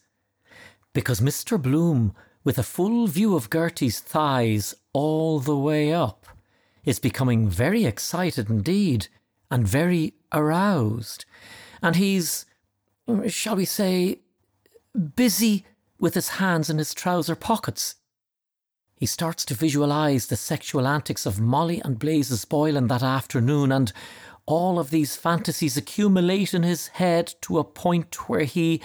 Because 0.93 1.21
Mr. 1.21 1.61
Bloom, 1.61 2.13
with 2.43 2.57
a 2.57 2.63
full 2.63 3.07
view 3.07 3.35
of 3.35 3.49
Gertie's 3.49 3.99
thighs 3.99 4.73
all 4.93 5.39
the 5.39 5.57
way 5.57 5.93
up, 5.93 6.20
is 6.85 6.99
becoming 6.99 7.49
very 7.49 7.85
excited 7.85 8.49
indeed, 8.49 9.07
and 9.49 9.67
very 9.67 10.13
aroused. 10.31 11.25
And 11.81 11.95
he's, 11.95 12.45
shall 13.27 13.55
we 13.55 13.65
say, 13.65 14.19
busy 15.15 15.65
with 15.99 16.15
his 16.15 16.29
hands 16.29 16.69
in 16.69 16.77
his 16.77 16.93
trouser 16.93 17.35
pockets. 17.35 17.95
He 18.95 19.05
starts 19.05 19.45
to 19.45 19.53
visualize 19.53 20.27
the 20.27 20.35
sexual 20.35 20.87
antics 20.87 21.25
of 21.25 21.39
Molly 21.39 21.81
and 21.83 21.97
Blazes 21.97 22.45
Boylan 22.45 22.87
that 22.87 23.03
afternoon, 23.03 23.71
and 23.71 23.91
all 24.45 24.79
of 24.79 24.89
these 24.89 25.15
fantasies 25.15 25.77
accumulate 25.77 26.53
in 26.53 26.63
his 26.63 26.87
head 26.87 27.33
to 27.41 27.59
a 27.59 27.63
point 27.63 28.29
where 28.29 28.43
he 28.43 28.81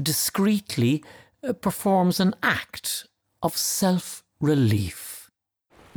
discreetly 0.00 1.04
uh, 1.42 1.52
performs 1.52 2.20
an 2.20 2.34
act 2.42 3.06
of 3.42 3.56
self 3.56 4.24
relief. 4.40 5.17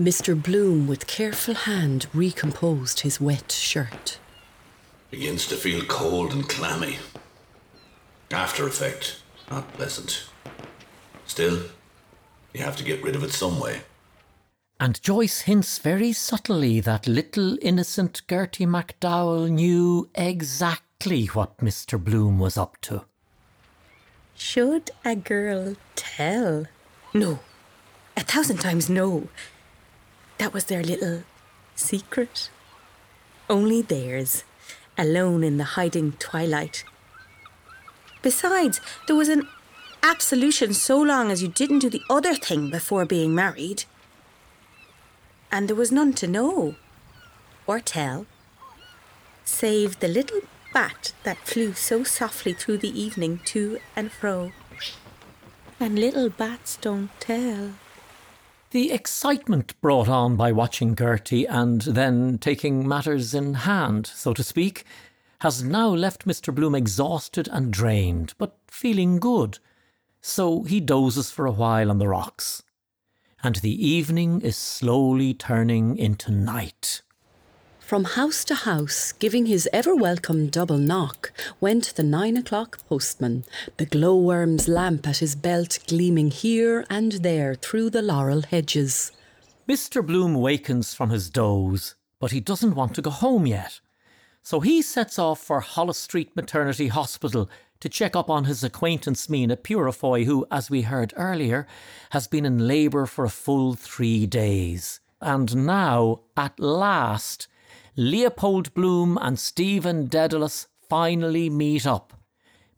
Mr. 0.01 0.41
Bloom, 0.41 0.87
with 0.87 1.05
careful 1.05 1.53
hand, 1.53 2.07
recomposed 2.11 3.01
his 3.01 3.21
wet 3.21 3.51
shirt. 3.51 4.17
Begins 5.11 5.45
to 5.45 5.55
feel 5.55 5.83
cold 5.85 6.33
and 6.33 6.49
clammy. 6.49 6.97
After 8.31 8.65
effect, 8.65 9.21
not 9.51 9.71
pleasant. 9.73 10.25
Still, 11.27 11.65
you 12.51 12.63
have 12.63 12.75
to 12.77 12.83
get 12.83 13.03
rid 13.03 13.15
of 13.15 13.23
it 13.23 13.31
some 13.31 13.59
way. 13.59 13.81
And 14.79 14.99
Joyce 15.03 15.41
hints 15.41 15.77
very 15.77 16.13
subtly 16.13 16.79
that 16.79 17.05
little 17.05 17.59
innocent 17.61 18.23
Gertie 18.27 18.65
MacDowell 18.65 19.51
knew 19.51 20.09
exactly 20.15 21.27
what 21.27 21.57
Mr. 21.57 22.03
Bloom 22.03 22.39
was 22.39 22.57
up 22.57 22.81
to. 22.81 23.05
Should 24.33 24.89
a 25.05 25.15
girl 25.15 25.75
tell? 25.95 26.65
No. 27.13 27.39
A 28.17 28.21
thousand 28.21 28.57
times 28.57 28.89
no. 28.89 29.27
That 30.41 30.53
was 30.55 30.65
their 30.65 30.81
little 30.81 31.21
secret. 31.75 32.49
Only 33.47 33.83
theirs, 33.83 34.43
alone 34.97 35.43
in 35.43 35.57
the 35.57 35.75
hiding 35.77 36.13
twilight. 36.13 36.83
Besides, 38.23 38.81
there 39.05 39.15
was 39.15 39.29
an 39.29 39.47
absolution 40.01 40.73
so 40.73 40.99
long 40.99 41.29
as 41.29 41.43
you 41.43 41.47
didn't 41.47 41.77
do 41.85 41.91
the 41.91 42.01
other 42.09 42.33
thing 42.33 42.71
before 42.71 43.05
being 43.05 43.35
married. 43.35 43.83
And 45.51 45.67
there 45.67 45.75
was 45.75 45.91
none 45.91 46.13
to 46.13 46.25
know 46.25 46.73
or 47.67 47.79
tell, 47.79 48.25
save 49.45 49.99
the 49.99 50.07
little 50.07 50.41
bat 50.73 51.13
that 51.21 51.45
flew 51.45 51.73
so 51.73 52.03
softly 52.03 52.53
through 52.53 52.79
the 52.79 52.99
evening 52.99 53.41
to 53.45 53.77
and 53.95 54.11
fro. 54.11 54.53
And 55.79 55.99
little 55.99 56.29
bats 56.31 56.77
don't 56.77 57.11
tell. 57.19 57.73
The 58.71 58.93
excitement 58.93 59.79
brought 59.81 60.07
on 60.07 60.37
by 60.37 60.53
watching 60.53 60.95
Gertie 60.95 61.45
and 61.45 61.81
then 61.81 62.37
taking 62.37 62.87
matters 62.87 63.33
in 63.33 63.53
hand, 63.53 64.07
so 64.07 64.33
to 64.33 64.43
speak, 64.45 64.85
has 65.41 65.61
now 65.61 65.89
left 65.89 66.25
Mr. 66.25 66.55
Bloom 66.55 66.73
exhausted 66.73 67.49
and 67.51 67.73
drained, 67.73 68.33
but 68.37 68.57
feeling 68.69 69.19
good. 69.19 69.59
So 70.21 70.63
he 70.63 70.79
dozes 70.79 71.31
for 71.31 71.45
a 71.45 71.51
while 71.51 71.89
on 71.89 71.97
the 71.97 72.07
rocks. 72.07 72.63
And 73.43 73.57
the 73.57 73.85
evening 73.85 74.39
is 74.39 74.55
slowly 74.55 75.33
turning 75.33 75.97
into 75.97 76.31
night. 76.31 77.01
From 77.91 78.05
house 78.05 78.45
to 78.45 78.55
house, 78.55 79.11
giving 79.11 79.47
his 79.47 79.67
ever 79.73 79.93
welcome 79.93 80.47
double 80.47 80.77
knock, 80.77 81.33
went 81.59 81.93
the 81.97 82.03
nine 82.03 82.37
o'clock 82.37 82.79
postman, 82.87 83.43
the 83.75 83.85
glowworm's 83.85 84.69
lamp 84.69 85.09
at 85.09 85.17
his 85.17 85.35
belt 85.35 85.77
gleaming 85.89 86.31
here 86.31 86.85
and 86.89 87.11
there 87.11 87.53
through 87.53 87.89
the 87.89 88.01
laurel 88.01 88.43
hedges. 88.43 89.11
Mr. 89.67 90.07
Bloom 90.07 90.35
wakens 90.35 90.93
from 90.93 91.09
his 91.09 91.29
doze, 91.29 91.95
but 92.17 92.31
he 92.31 92.39
doesn't 92.39 92.75
want 92.75 92.95
to 92.95 93.01
go 93.01 93.09
home 93.09 93.45
yet. 93.45 93.81
So 94.41 94.61
he 94.61 94.81
sets 94.81 95.19
off 95.19 95.41
for 95.41 95.59
Holles 95.59 95.97
Street 95.97 96.33
Maternity 96.33 96.87
Hospital 96.87 97.49
to 97.81 97.89
check 97.89 98.15
up 98.15 98.29
on 98.29 98.45
his 98.45 98.63
acquaintance 98.63 99.27
Mina 99.29 99.57
Purefoy, 99.57 100.23
who, 100.23 100.47
as 100.49 100.69
we 100.69 100.83
heard 100.83 101.13
earlier, 101.17 101.67
has 102.11 102.25
been 102.25 102.45
in 102.45 102.69
labour 102.69 103.05
for 103.05 103.25
a 103.25 103.29
full 103.29 103.73
three 103.73 104.25
days. 104.25 105.01
And 105.19 105.65
now, 105.65 106.21
at 106.37 106.57
last, 106.57 107.49
Leopold 107.97 108.73
Bloom 108.73 109.17
and 109.21 109.37
Stephen 109.37 110.07
Dedalus 110.07 110.67
finally 110.89 111.49
meet 111.49 111.85
up. 111.85 112.13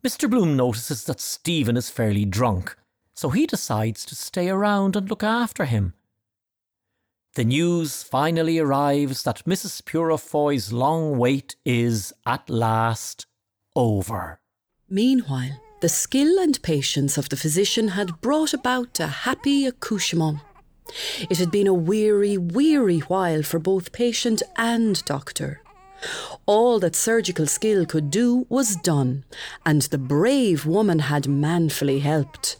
Mr. 0.04 0.28
Bloom 0.28 0.56
notices 0.56 1.04
that 1.04 1.20
Stephen 1.20 1.76
is 1.76 1.88
fairly 1.88 2.24
drunk, 2.24 2.76
so 3.14 3.30
he 3.30 3.46
decides 3.46 4.04
to 4.04 4.14
stay 4.14 4.48
around 4.48 4.96
and 4.96 5.08
look 5.08 5.22
after 5.22 5.64
him. 5.64 5.94
The 7.34 7.44
news 7.44 8.02
finally 8.02 8.58
arrives 8.58 9.22
that 9.22 9.44
Mrs. 9.44 9.84
Purefoy's 9.84 10.72
long 10.72 11.18
wait 11.18 11.56
is, 11.64 12.12
at 12.26 12.50
last, 12.50 13.26
over. 13.74 14.40
Meanwhile, 14.88 15.60
the 15.80 15.88
skill 15.88 16.38
and 16.38 16.60
patience 16.62 17.18
of 17.18 17.28
the 17.28 17.36
physician 17.36 17.88
had 17.88 18.20
brought 18.20 18.54
about 18.54 19.00
a 19.00 19.06
happy 19.06 19.66
accouchement. 19.66 20.38
It 21.30 21.38
had 21.38 21.50
been 21.50 21.66
a 21.66 21.74
weary, 21.74 22.36
weary 22.36 23.00
while 23.00 23.42
for 23.42 23.58
both 23.58 23.92
patient 23.92 24.42
and 24.56 25.04
doctor. 25.04 25.60
All 26.46 26.78
that 26.80 26.94
surgical 26.94 27.46
skill 27.46 27.86
could 27.86 28.10
do 28.10 28.46
was 28.48 28.76
done, 28.76 29.24
and 29.64 29.82
the 29.82 29.98
brave 29.98 30.66
woman 30.66 30.98
had 30.98 31.26
manfully 31.26 32.00
helped. 32.00 32.58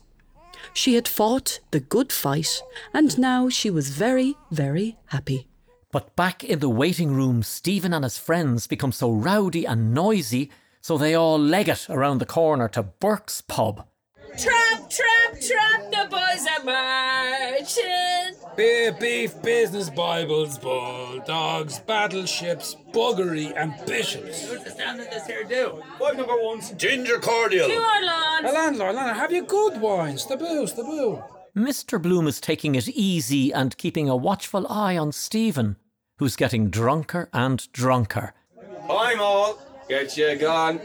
She 0.73 0.95
had 0.95 1.07
fought 1.07 1.61
the 1.71 1.81
good 1.81 2.13
fight, 2.13 2.63
and 2.93 3.19
now 3.19 3.49
she 3.49 3.71
was 3.71 3.91
very, 3.91 4.37
very 4.51 4.97
happy. 5.07 5.47
But 5.93 6.17
back 6.17 6.43
in 6.43 6.59
the 6.59 6.69
waiting 6.69 7.15
room, 7.15 7.43
Stephen 7.43 7.93
and 7.93 8.03
his 8.03 8.19
friends 8.19 8.67
become 8.67 8.91
so 8.91 9.13
rowdy 9.13 9.65
and 9.65 9.95
noisy, 9.95 10.51
so 10.81 10.99
they 10.99 11.15
all 11.15 11.39
leg 11.39 11.69
it 11.69 11.87
around 11.89 12.19
the 12.19 12.27
corner 12.27 12.69
to 12.71 12.83
Burke's 12.83 13.41
pub. 13.43 13.87
Trap, 14.37 14.91
trap, 14.91 15.41
trap, 15.41 15.91
the 15.93 16.07
boys 16.11 16.47
are 16.59 16.65
marching. 16.65 18.35
Beer, 18.57 18.93
beef, 18.93 19.41
business, 19.43 19.91
Bibles, 19.91 20.59
bulldogs, 20.59 21.79
battleships, 21.79 22.75
buggery, 22.93 23.53
and 23.57 23.75
bishops. 23.87 24.49
Who's 24.49 24.65
the 24.65 24.71
stand 24.71 25.01
in 25.01 25.07
this 25.11 25.27
here 25.27 25.45
do? 25.45 25.81
Five 26.01 26.17
number 26.17 26.37
ones. 26.37 26.73
Ginger 26.73 27.21
cordial. 27.21 27.69
Two 27.69 27.75
on 27.75 28.05
lawn. 28.05 28.45
A 28.45 28.53
landlord, 28.53 28.97
landlord, 28.97 29.17
have 29.17 29.31
you 29.33 29.45
good 29.45 29.81
wines? 29.81 30.27
The 30.27 30.37
booze, 30.37 30.73
the 30.73 30.83
boo. 30.83 31.23
Mr. 31.57 32.03
Bloom 32.03 32.27
is 32.27 32.41
taking 32.41 32.75
it 32.75 32.89
easy 32.89 33.53
and 33.53 33.77
keeping 33.77 34.09
a 34.09 34.17
watchful 34.17 34.67
eye 34.69 34.99
on 34.99 35.13
Stephen, 35.13 35.77
who's 36.19 36.35
getting 36.35 36.71
drunker 36.71 37.29
and 37.33 37.71
drunker. 37.73 38.35
I'm 38.91 39.21
all. 39.21 39.61
Get 39.89 40.17
you 40.17 40.35
gone. 40.37 40.81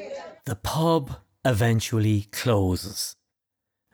The 0.46 0.56
pub 0.56 1.18
eventually 1.44 2.28
closes. 2.32 3.16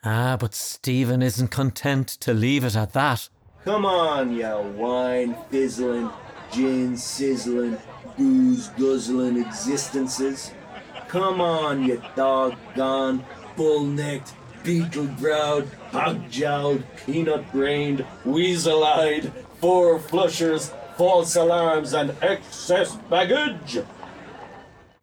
Ah, 0.08 0.38
but 0.40 0.54
Stephen 0.54 1.24
isn't 1.24 1.48
content 1.48 2.08
to 2.08 2.32
leave 2.32 2.64
it 2.64 2.76
at 2.76 2.94
that. 2.94 3.28
Come 3.64 3.86
on, 3.86 4.32
you 4.36 4.74
wine 4.78 5.36
fizzling, 5.50 6.12
gin 6.52 6.96
sizzling, 6.96 7.80
booze 8.16 8.68
guzzling 8.78 9.38
existences. 9.38 10.52
Come 11.08 11.42
on, 11.42 11.84
you 11.84 12.00
doggone, 12.16 13.26
bull 13.56 13.84
necked, 13.84 14.34
beetle 14.64 15.08
browed, 15.20 15.68
hog 15.92 16.30
jowled, 16.30 16.84
peanut 17.06 17.52
brained, 17.52 18.06
weasel 18.24 18.84
eyed, 18.84 19.32
four 19.60 20.00
flushers, 20.00 20.72
false 20.98 21.36
alarms, 21.36 21.94
and 21.94 22.16
excess 22.22 22.96
baggage. 23.10 23.80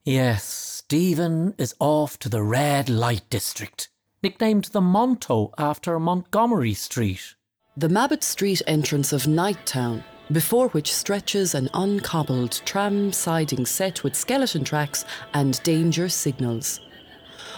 Yes, 0.05 0.45
Stephen 0.45 1.55
is 1.59 1.75
off 1.81 2.19
to 2.21 2.29
the 2.29 2.43
red 2.43 2.89
light 2.89 3.29
district, 3.31 3.89
nicknamed 4.23 4.67
the 4.67 4.81
Monto 4.81 5.53
after 5.59 5.99
Montgomery 5.99 6.75
Street. 6.75 7.35
The 7.77 7.89
Mabbot 7.89 8.23
Street 8.23 8.63
entrance 8.69 9.13
of 9.13 9.25
Nighttown, 9.25 10.05
before 10.31 10.69
which 10.69 10.95
stretches 10.95 11.57
an 11.57 11.69
uncobbled 11.75 12.63
tram 12.65 13.13
siding 13.13 13.67
set 13.67 14.05
with 14.05 14.15
skeleton 14.15 14.63
tracks 14.63 15.05
and 15.35 15.61
danger 15.65 16.09
signals. 16.09 16.81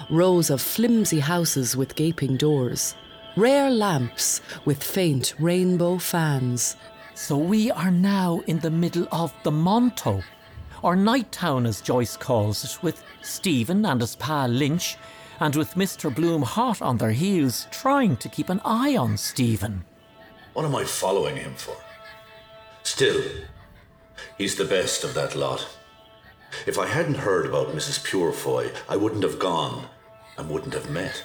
Rows 0.09 0.48
of 0.48 0.62
flimsy 0.62 1.20
houses 1.20 1.77
with 1.77 1.96
gaping 1.96 2.38
doors. 2.38 2.94
Rare 3.37 3.70
lamps 3.70 4.40
with 4.64 4.83
faint 4.83 5.35
rainbow 5.38 5.98
fans. 5.98 6.77
So 7.14 7.37
we 7.37 7.70
are 7.70 7.90
now 7.90 8.40
in 8.46 8.59
the 8.61 8.70
middle 8.70 9.07
of 9.12 9.35
the 9.42 9.50
Monto, 9.50 10.22
or 10.83 10.96
Nighttown 10.96 11.66
as 11.66 11.83
Joyce 11.83 12.16
calls 12.16 12.64
it, 12.64 12.83
with 12.83 13.05
Stephen 13.22 13.85
and 13.85 14.00
his 14.00 14.16
pal 14.16 14.48
Lynch, 14.48 14.96
and 15.44 15.57
with 15.57 15.74
Mr. 15.74 16.12
Bloom 16.12 16.40
hot 16.40 16.80
on 16.80 16.96
their 16.96 17.12
heels, 17.12 17.66
trying 17.70 18.16
to 18.16 18.30
keep 18.30 18.48
an 18.48 18.62
eye 18.64 18.96
on 18.96 19.18
Stephen. 19.18 19.85
What 20.54 20.64
am 20.64 20.74
I 20.74 20.85
following 20.85 21.37
him 21.37 21.54
for? 21.54 21.76
Still, 22.83 23.22
he's 24.38 24.54
the 24.54 24.64
best 24.64 25.04
of 25.04 25.12
that 25.12 25.37
lot. 25.37 25.68
If 26.66 26.78
I 26.78 26.87
hadn't 26.87 27.16
heard 27.16 27.44
about 27.44 27.74
Mrs. 27.74 28.02
Purefoy, 28.02 28.70
I 28.88 28.96
wouldn't 28.96 29.22
have 29.22 29.38
gone 29.38 29.85
and 30.38 30.48
wouldn't 30.48 30.72
have 30.72 30.88
met. 30.88 31.22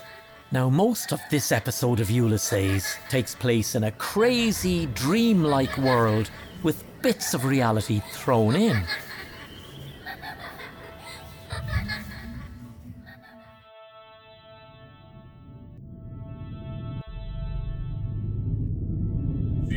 Now, 0.52 0.70
most 0.70 1.14
of 1.14 1.22
this 1.32 1.54
episode 1.54 2.02
of 2.02 2.12
Ulysses 2.12 2.98
takes 3.08 3.36
place 3.36 3.74
in 3.74 3.86
a 3.86 3.92
crazy, 3.94 4.88
dreamlike 4.88 5.78
world 5.78 6.30
with 6.62 6.84
bits 7.02 7.34
of 7.34 7.46
reality 7.46 8.02
thrown 8.12 8.58
in. 8.58 8.84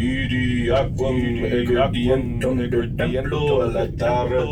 Vidi 0.02 0.68
aquam 0.68 1.16
egredientem 1.46 2.68
per 2.70 2.88
templo 2.96 3.70
latare 3.70 4.42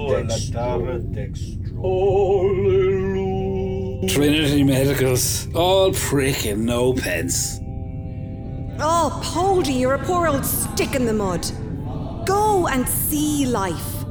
dextro. 1.11 1.83
Alleluia. 2.47 4.07
Trinity 4.07 4.63
Medicals, 4.63 5.49
all 5.53 5.93
prick 5.93 6.47
and 6.47 6.65
no 6.65 6.93
pence. 6.93 7.59
Oh, 8.79 9.11
Poldy, 9.25 9.73
you're 9.73 9.95
a 9.95 9.99
poor 9.99 10.29
old 10.29 10.47
stick 10.47 10.95
in 10.95 11.05
the 11.05 11.13
mud. 11.13 11.45
Go 12.27 12.69
and 12.69 12.89
see 12.89 13.45
life. 13.45 14.05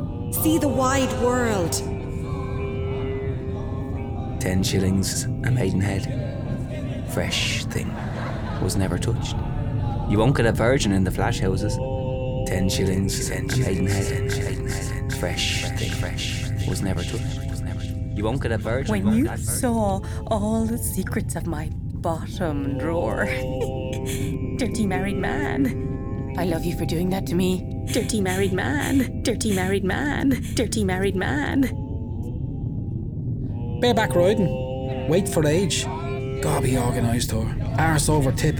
See 0.43 0.57
the 0.57 0.67
wide 0.67 1.13
world. 1.23 1.71
Ten 4.41 4.61
shillings 4.61 5.23
a 5.45 5.51
maidenhead. 5.51 6.03
Fresh 7.13 7.63
thing. 7.67 7.89
Was 8.61 8.75
never 8.75 8.97
touched. 8.97 9.37
You 10.09 10.17
won't 10.17 10.35
get 10.35 10.47
a 10.47 10.51
virgin 10.51 10.91
in 10.91 11.03
the 11.03 11.11
flash 11.11 11.39
houses. 11.39 11.75
Ten 12.47 12.67
shillings 12.67 13.29
a 13.29 13.41
maidenhead. 13.43 15.13
Fresh 15.13 15.69
thing. 15.77 15.91
Fresh. 15.91 16.49
Was 16.67 16.81
never 16.81 17.03
touched. 17.03 17.39
You 18.15 18.23
won't 18.23 18.41
get 18.41 18.51
a 18.51 18.57
virgin. 18.57 19.05
When 19.05 19.13
you 19.15 19.37
saw 19.37 20.01
all 20.27 20.65
the 20.65 20.79
secrets 20.79 21.35
of 21.35 21.45
my 21.45 21.69
bottom 21.73 22.79
drawer. 22.79 23.25
Dirty 24.57 24.87
married 24.87 25.17
man. 25.17 26.35
I 26.39 26.45
love 26.45 26.65
you 26.65 26.75
for 26.75 26.85
doing 26.85 27.11
that 27.11 27.27
to 27.27 27.35
me. 27.35 27.85
Dirty 27.91 28.19
married 28.19 28.53
man. 28.53 29.21
Dirty 29.21 29.53
married 29.53 29.83
man. 29.83 30.29
Dirty 30.55 30.83
married 30.83 31.15
man. 31.15 31.61
Bareback 33.79 34.15
riding. 34.15 35.07
Wait 35.07 35.29
for 35.29 35.45
age. 35.45 35.85
Gotta 36.41 36.61
be 36.63 36.77
organised 36.77 37.31
her. 37.31 37.75
Arse 37.77 38.09
over 38.09 38.31
tip. 38.31 38.57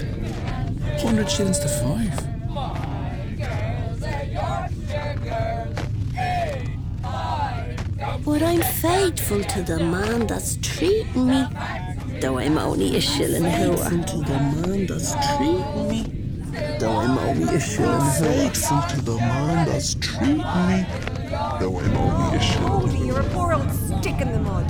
100 1.03 1.29
shillings 1.29 1.59
to 1.59 1.67
five. 1.67 2.29
But 8.25 8.43
I'm 8.43 8.61
faithful 8.61 9.43
to 9.43 9.63
the 9.63 9.79
man 9.79 10.27
that's 10.27 10.57
treating 10.61 11.27
me. 11.27 11.45
Though 12.19 12.37
I'm 12.37 12.57
only 12.57 12.97
a 12.97 13.01
shilling 13.01 13.43
Faithful 13.43 14.03
to 14.03 14.17
the 14.17 14.39
man 14.39 14.85
that's 14.87 15.15
treating 15.37 15.87
me. 15.87 16.03
Though 16.79 16.97
I'm 16.97 17.17
only 17.17 17.55
a 17.55 17.59
shilling 17.59 18.11
Faithful 18.19 18.81
to 18.89 19.01
the 19.01 19.15
man 19.17 19.65
that's 19.67 19.95
treating 19.95 20.37
me. 20.37 20.85
Though 21.59 21.79
I'm 21.79 21.97
only 21.97 22.37
a 22.37 22.41
shilling 22.41 22.67
Poldy, 22.67 23.05
you're 23.07 23.21
a 23.21 23.29
poor 23.29 23.53
old 23.53 23.71
stick 23.71 24.19
in 24.19 24.33
the 24.33 24.39
mud. 24.39 24.69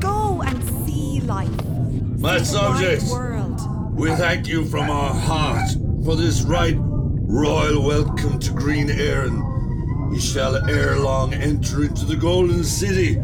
Go 0.00 0.42
and 0.42 0.62
see 0.86 1.20
life. 1.22 1.48
My 2.18 2.38
See 2.38 2.54
the 2.54 2.58
wide 2.60 2.76
subjects, 2.76 3.10
world. 3.10 3.37
We 3.98 4.14
thank 4.14 4.46
you 4.46 4.64
from 4.64 4.88
our 4.90 5.12
heart 5.12 5.68
for 6.04 6.14
this 6.14 6.42
right 6.42 6.76
royal 6.78 7.82
welcome 7.84 8.38
to 8.38 8.52
Green 8.52 8.88
Erin. 8.88 9.42
Ye 10.12 10.20
shall 10.20 10.54
ere 10.70 11.00
long 11.00 11.34
enter 11.34 11.82
into 11.82 12.04
the 12.04 12.14
Golden 12.14 12.62
City, 12.62 13.14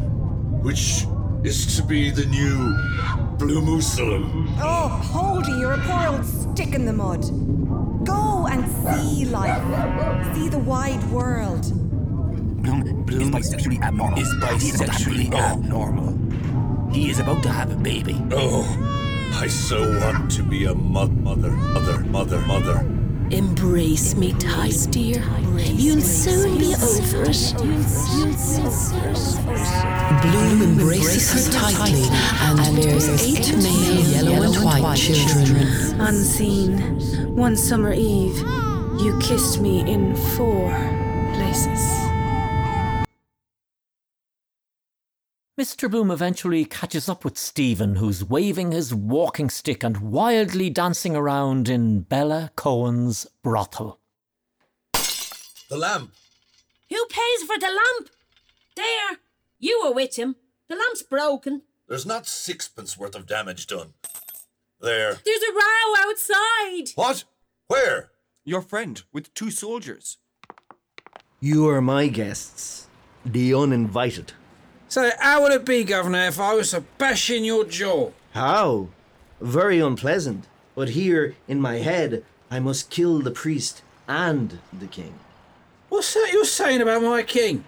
which 0.62 1.06
is 1.44 1.76
to 1.76 1.82
be 1.84 2.10
the 2.10 2.26
new 2.26 2.76
Blue 3.38 3.60
Bloomusalem. 3.60 4.52
Oh, 4.58 5.00
Poldy, 5.12 5.60
you're 5.60 5.74
a 5.74 5.78
poor 5.78 6.08
old 6.08 6.26
stick 6.26 6.74
in 6.74 6.86
the 6.86 6.92
mud. 6.92 7.22
Go 8.04 8.48
and 8.48 8.66
see 8.66 9.26
life. 9.26 10.34
See 10.34 10.48
the 10.48 10.58
wide 10.58 11.04
world. 11.04 11.62
Bloom, 12.62 13.04
Bloom 13.04 13.34
is 13.36 13.54
bisexually 13.54 13.80
abnormal. 13.80 14.18
Is 14.18 14.34
bisexually 14.40 15.32
abnormal. 15.32 16.92
He 16.92 17.10
is 17.10 17.20
about 17.20 17.44
to 17.44 17.48
have 17.48 17.70
a 17.70 17.76
baby. 17.76 18.20
Oh, 18.32 18.93
I 19.36 19.48
so 19.48 19.80
want 20.00 20.30
to 20.32 20.42
be 20.42 20.64
a 20.64 20.74
mo- 20.74 21.06
mother, 21.08 21.50
mother, 21.50 21.98
mother, 22.00 22.40
mother. 22.42 22.78
Embrace 23.30 24.14
me 24.14 24.32
tight, 24.34 24.86
dear. 24.90 25.22
You'll 25.58 26.00
soon 26.00 26.58
be 26.58 26.74
over 26.74 27.24
it. 27.24 27.54
Bloom 30.22 30.62
embraces 30.62 31.46
her 31.46 31.52
tightly 31.52 32.02
and 32.40 32.76
bears 32.76 33.08
eight 33.22 33.56
male 33.56 34.24
yellow 34.24 34.52
and 34.52 34.64
white 34.82 34.96
children. 34.96 36.00
Unseen, 36.00 37.34
one 37.34 37.56
summer 37.56 37.92
eve, 37.92 38.38
you 39.00 39.18
kissed 39.20 39.60
me 39.60 39.80
in 39.80 40.14
four 40.14 40.70
places. 41.34 41.93
Mr. 45.58 45.88
Bloom 45.88 46.10
eventually 46.10 46.64
catches 46.64 47.08
up 47.08 47.24
with 47.24 47.38
Stephen, 47.38 47.94
who's 47.94 48.24
waving 48.24 48.72
his 48.72 48.92
walking 48.92 49.48
stick 49.48 49.84
and 49.84 49.98
wildly 49.98 50.68
dancing 50.68 51.14
around 51.14 51.68
in 51.68 52.00
Bella 52.00 52.50
Cohen's 52.56 53.24
brothel. 53.40 54.00
The 54.92 55.76
lamp. 55.76 56.12
Who 56.90 57.06
pays 57.06 57.42
for 57.46 57.56
the 57.56 57.68
lamp? 57.68 58.10
There, 58.74 59.18
you 59.60 59.80
were 59.84 59.92
with 59.92 60.16
him. 60.16 60.34
The 60.68 60.74
lamp's 60.74 61.02
broken. 61.02 61.62
There's 61.88 62.04
not 62.04 62.26
sixpence 62.26 62.98
worth 62.98 63.14
of 63.14 63.28
damage 63.28 63.68
done. 63.68 63.92
There. 64.80 65.18
There's 65.24 65.42
a 65.42 65.54
row 65.54 66.08
outside. 66.10 66.90
What? 66.96 67.24
Where? 67.68 68.10
Your 68.44 68.60
friend 68.60 69.00
with 69.12 69.32
two 69.34 69.52
soldiers. 69.52 70.18
You 71.38 71.68
are 71.68 71.80
my 71.80 72.08
guests, 72.08 72.88
the 73.24 73.54
uninvited. 73.54 74.32
So, 74.88 75.10
how 75.18 75.42
would 75.42 75.52
it 75.52 75.64
be, 75.64 75.82
Governor, 75.84 76.26
if 76.26 76.38
I 76.38 76.54
was 76.54 76.70
to 76.70 76.82
bash 76.98 77.30
in 77.30 77.44
your 77.44 77.64
jaw? 77.64 78.10
How? 78.32 78.88
Very 79.40 79.80
unpleasant. 79.80 80.46
But 80.74 80.90
here, 80.90 81.34
in 81.48 81.60
my 81.60 81.76
head, 81.76 82.24
I 82.50 82.60
must 82.60 82.90
kill 82.90 83.20
the 83.20 83.30
priest 83.30 83.82
and 84.06 84.58
the 84.72 84.86
king. 84.86 85.14
What's 85.88 86.14
that 86.14 86.30
you're 86.32 86.44
saying 86.44 86.80
about 86.80 87.02
my 87.02 87.22
king? 87.22 87.64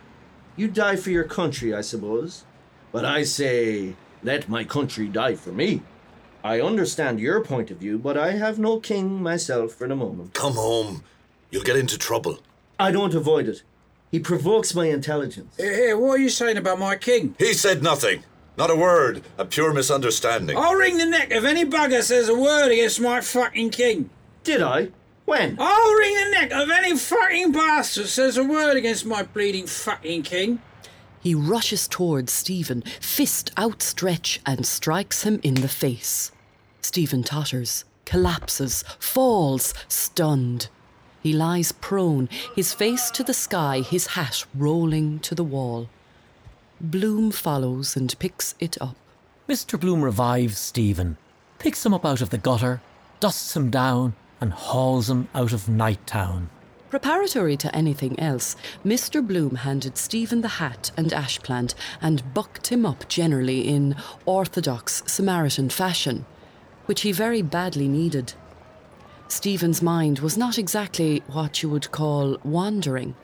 You 0.57 0.69
die 0.69 0.97
for 0.97 1.11
your 1.11 1.25
country, 1.25 1.75
I 1.75 1.81
suppose. 1.81 2.45
But 2.93 3.05
I 3.05 3.23
say, 3.25 3.95
let 4.23 4.49
my 4.49 4.65
country 4.65 5.09
die 5.09 5.35
for 5.35 5.53
me. 5.53 5.83
I 6.43 6.61
understand 6.61 7.21
your 7.21 7.43
point 7.45 7.71
of 7.71 7.79
view, 7.79 7.99
but 7.99 8.17
I 8.17 8.33
have 8.33 8.59
no 8.59 8.79
king 8.79 9.23
myself 9.23 9.73
for 9.73 9.89
the 9.89 9.97
moment. 9.97 10.35
Come 10.35 10.55
home. 10.55 11.03
You'll 11.51 11.65
get 11.65 11.77
into 11.77 11.99
trouble. 11.99 12.39
I 12.79 12.91
don't 12.91 13.15
avoid 13.15 13.49
it. 13.49 13.63
He 14.11 14.21
provokes 14.21 14.75
my 14.75 14.87
intelligence. 14.87 15.57
Here, 15.57 15.75
here, 15.75 15.99
what 15.99 16.13
are 16.13 16.23
you 16.23 16.29
saying 16.29 16.57
about 16.57 16.79
my 16.79 16.97
king? 16.97 17.35
He 17.39 17.53
said 17.53 17.83
nothing. 17.83 18.23
Not 18.57 18.71
a 18.71 18.77
word. 18.77 19.23
A 19.37 19.45
pure 19.45 19.75
misunderstanding. 19.75 20.57
I'll 20.57 20.75
wring 20.75 20.97
the 20.97 21.07
neck 21.07 21.29
if 21.31 21.45
any 21.45 21.65
bugger 21.65 22.03
says 22.03 22.29
a 22.29 22.35
word 22.35 22.71
against 22.71 23.01
my 23.01 23.21
fucking 23.21 23.71
king. 23.71 24.09
Did 24.45 24.63
I? 24.63 24.89
When? 25.27 25.57
I'll 25.59 25.95
wring 25.95 26.15
the 26.15 26.31
neck 26.31 26.53
of 26.53 26.71
any 26.71 26.97
fucking 26.97 27.53
bastard 27.53 28.07
says 28.07 28.37
a 28.37 28.45
word 28.45 28.77
against 28.77 29.05
my 29.05 29.25
bleeding 29.25 29.67
fucking 29.67 30.23
king. 30.23 30.63
He 31.21 31.35
rushes 31.35 31.89
towards 31.89 32.33
Stephen, 32.33 32.83
fist 33.01 33.51
outstretched, 33.59 34.41
and 34.47 34.65
strikes 34.65 35.25
him 35.25 35.41
in 35.43 35.55
the 35.55 35.69
face. 35.69 36.31
Stephen 36.81 37.25
totters, 37.25 37.85
collapses, 38.05 38.85
falls, 39.01 39.75
stunned. 39.89 40.69
He 41.27 41.33
lies 41.33 41.73
prone, 41.73 42.29
his 42.55 42.73
face 42.73 43.11
to 43.11 43.25
the 43.25 43.35
sky, 43.35 43.81
his 43.81 44.07
hat 44.07 44.45
rolling 44.55 45.19
to 45.27 45.35
the 45.35 45.43
wall. 45.43 45.89
Bloom 46.81 47.33
follows 47.33 47.97
and 47.97 48.17
picks 48.21 48.55
it 48.61 48.81
up. 48.81 48.95
Mr. 49.49 49.81
Bloom 49.81 50.03
revives 50.03 50.57
Stephen, 50.57 51.17
picks 51.59 51.85
him 51.85 51.93
up 51.93 52.07
out 52.07 52.21
of 52.21 52.31
the 52.31 52.39
gutter, 52.39 52.81
dusts 53.19 53.57
him 53.57 53.71
down, 53.71 54.15
and 54.41 54.53
hauls 54.53 55.11
him 55.11 55.27
out 55.35 55.53
of 55.53 55.69
Night 55.69 56.07
Town. 56.07 56.49
Preparatory 56.91 57.57
to 57.57 57.75
anything 57.75 58.17
else, 58.21 58.55
Mr. 58.85 59.21
Bloom 59.21 59.57
handed 59.57 59.99
Stephen 59.99 60.43
the 60.43 60.63
hat 60.63 60.93
and 60.97 61.13
ash 61.13 61.41
plant 61.41 61.75
and 62.01 62.35
bucked 62.35 62.69
him 62.69 62.87
up 62.87 63.09
generally 63.09 63.67
in 63.67 63.97
orthodox 64.27 65.03
Samaritan 65.09 65.71
fashion, 65.71 66.25
which 66.85 67.01
he 67.01 67.11
very 67.11 67.43
badly 67.43 67.89
needed. 67.89 68.35
Stephen's 69.29 69.83
mind 69.83 70.21
was 70.21 70.39
not 70.39 70.57
exactly 70.57 71.23
what 71.27 71.63
you 71.63 71.69
would 71.69 71.91
call 71.91 72.39
wandering, 72.45 73.15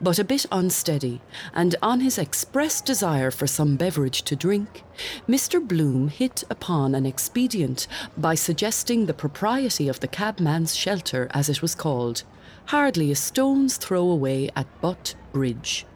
but 0.00 0.18
a 0.18 0.24
bit 0.24 0.44
unsteady, 0.52 1.20
and 1.54 1.76
on 1.82 2.00
his 2.00 2.18
express 2.18 2.80
desire 2.80 3.30
for 3.30 3.46
some 3.46 3.76
beverage 3.76 4.22
to 4.22 4.36
drink, 4.36 4.82
Mr. 5.28 5.66
Bloom 5.66 6.08
hit 6.08 6.44
upon 6.50 6.94
an 6.94 7.06
expedient 7.06 7.86
by 8.16 8.34
suggesting 8.34 9.06
the 9.06 9.14
propriety 9.14 9.88
of 9.88 10.00
the 10.00 10.08
cabman's 10.08 10.74
shelter, 10.74 11.28
as 11.32 11.48
it 11.48 11.62
was 11.62 11.74
called, 11.74 12.22
hardly 12.66 13.10
a 13.10 13.16
stone's 13.16 13.76
throw 13.76 14.10
away 14.10 14.50
at 14.54 14.80
Butt 14.80 15.14
Bridge. 15.32 15.86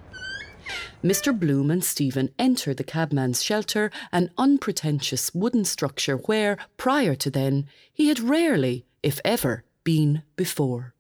Mr. 1.03 1.39
Bloom 1.39 1.71
and 1.71 1.85
Stephen 1.85 2.31
enter 2.39 2.73
the 2.73 2.85
cabman's 2.85 3.43
shelter, 3.43 3.91
an 4.11 4.31
unpretentious 4.39 5.35
wooden 5.35 5.65
structure 5.65 6.17
where, 6.17 6.57
prior 6.79 7.15
to 7.15 7.31
then, 7.31 7.67
he 7.93 8.09
had 8.09 8.19
rarely, 8.21 8.87
if 9.05 9.21
ever, 9.25 9.65
been 9.85 10.23
before. 10.35 10.95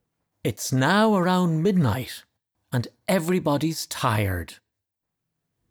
It's 0.44 0.72
now 0.72 1.16
around 1.16 1.62
midnight, 1.62 2.22
and 2.70 2.86
everybody's 3.08 3.86
tired. 3.86 4.54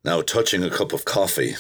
Now, 0.04 0.22
touching 0.22 0.63
a 0.63 0.69
cup 0.69 0.91
of 0.93 1.06
coffee, 1.06 1.56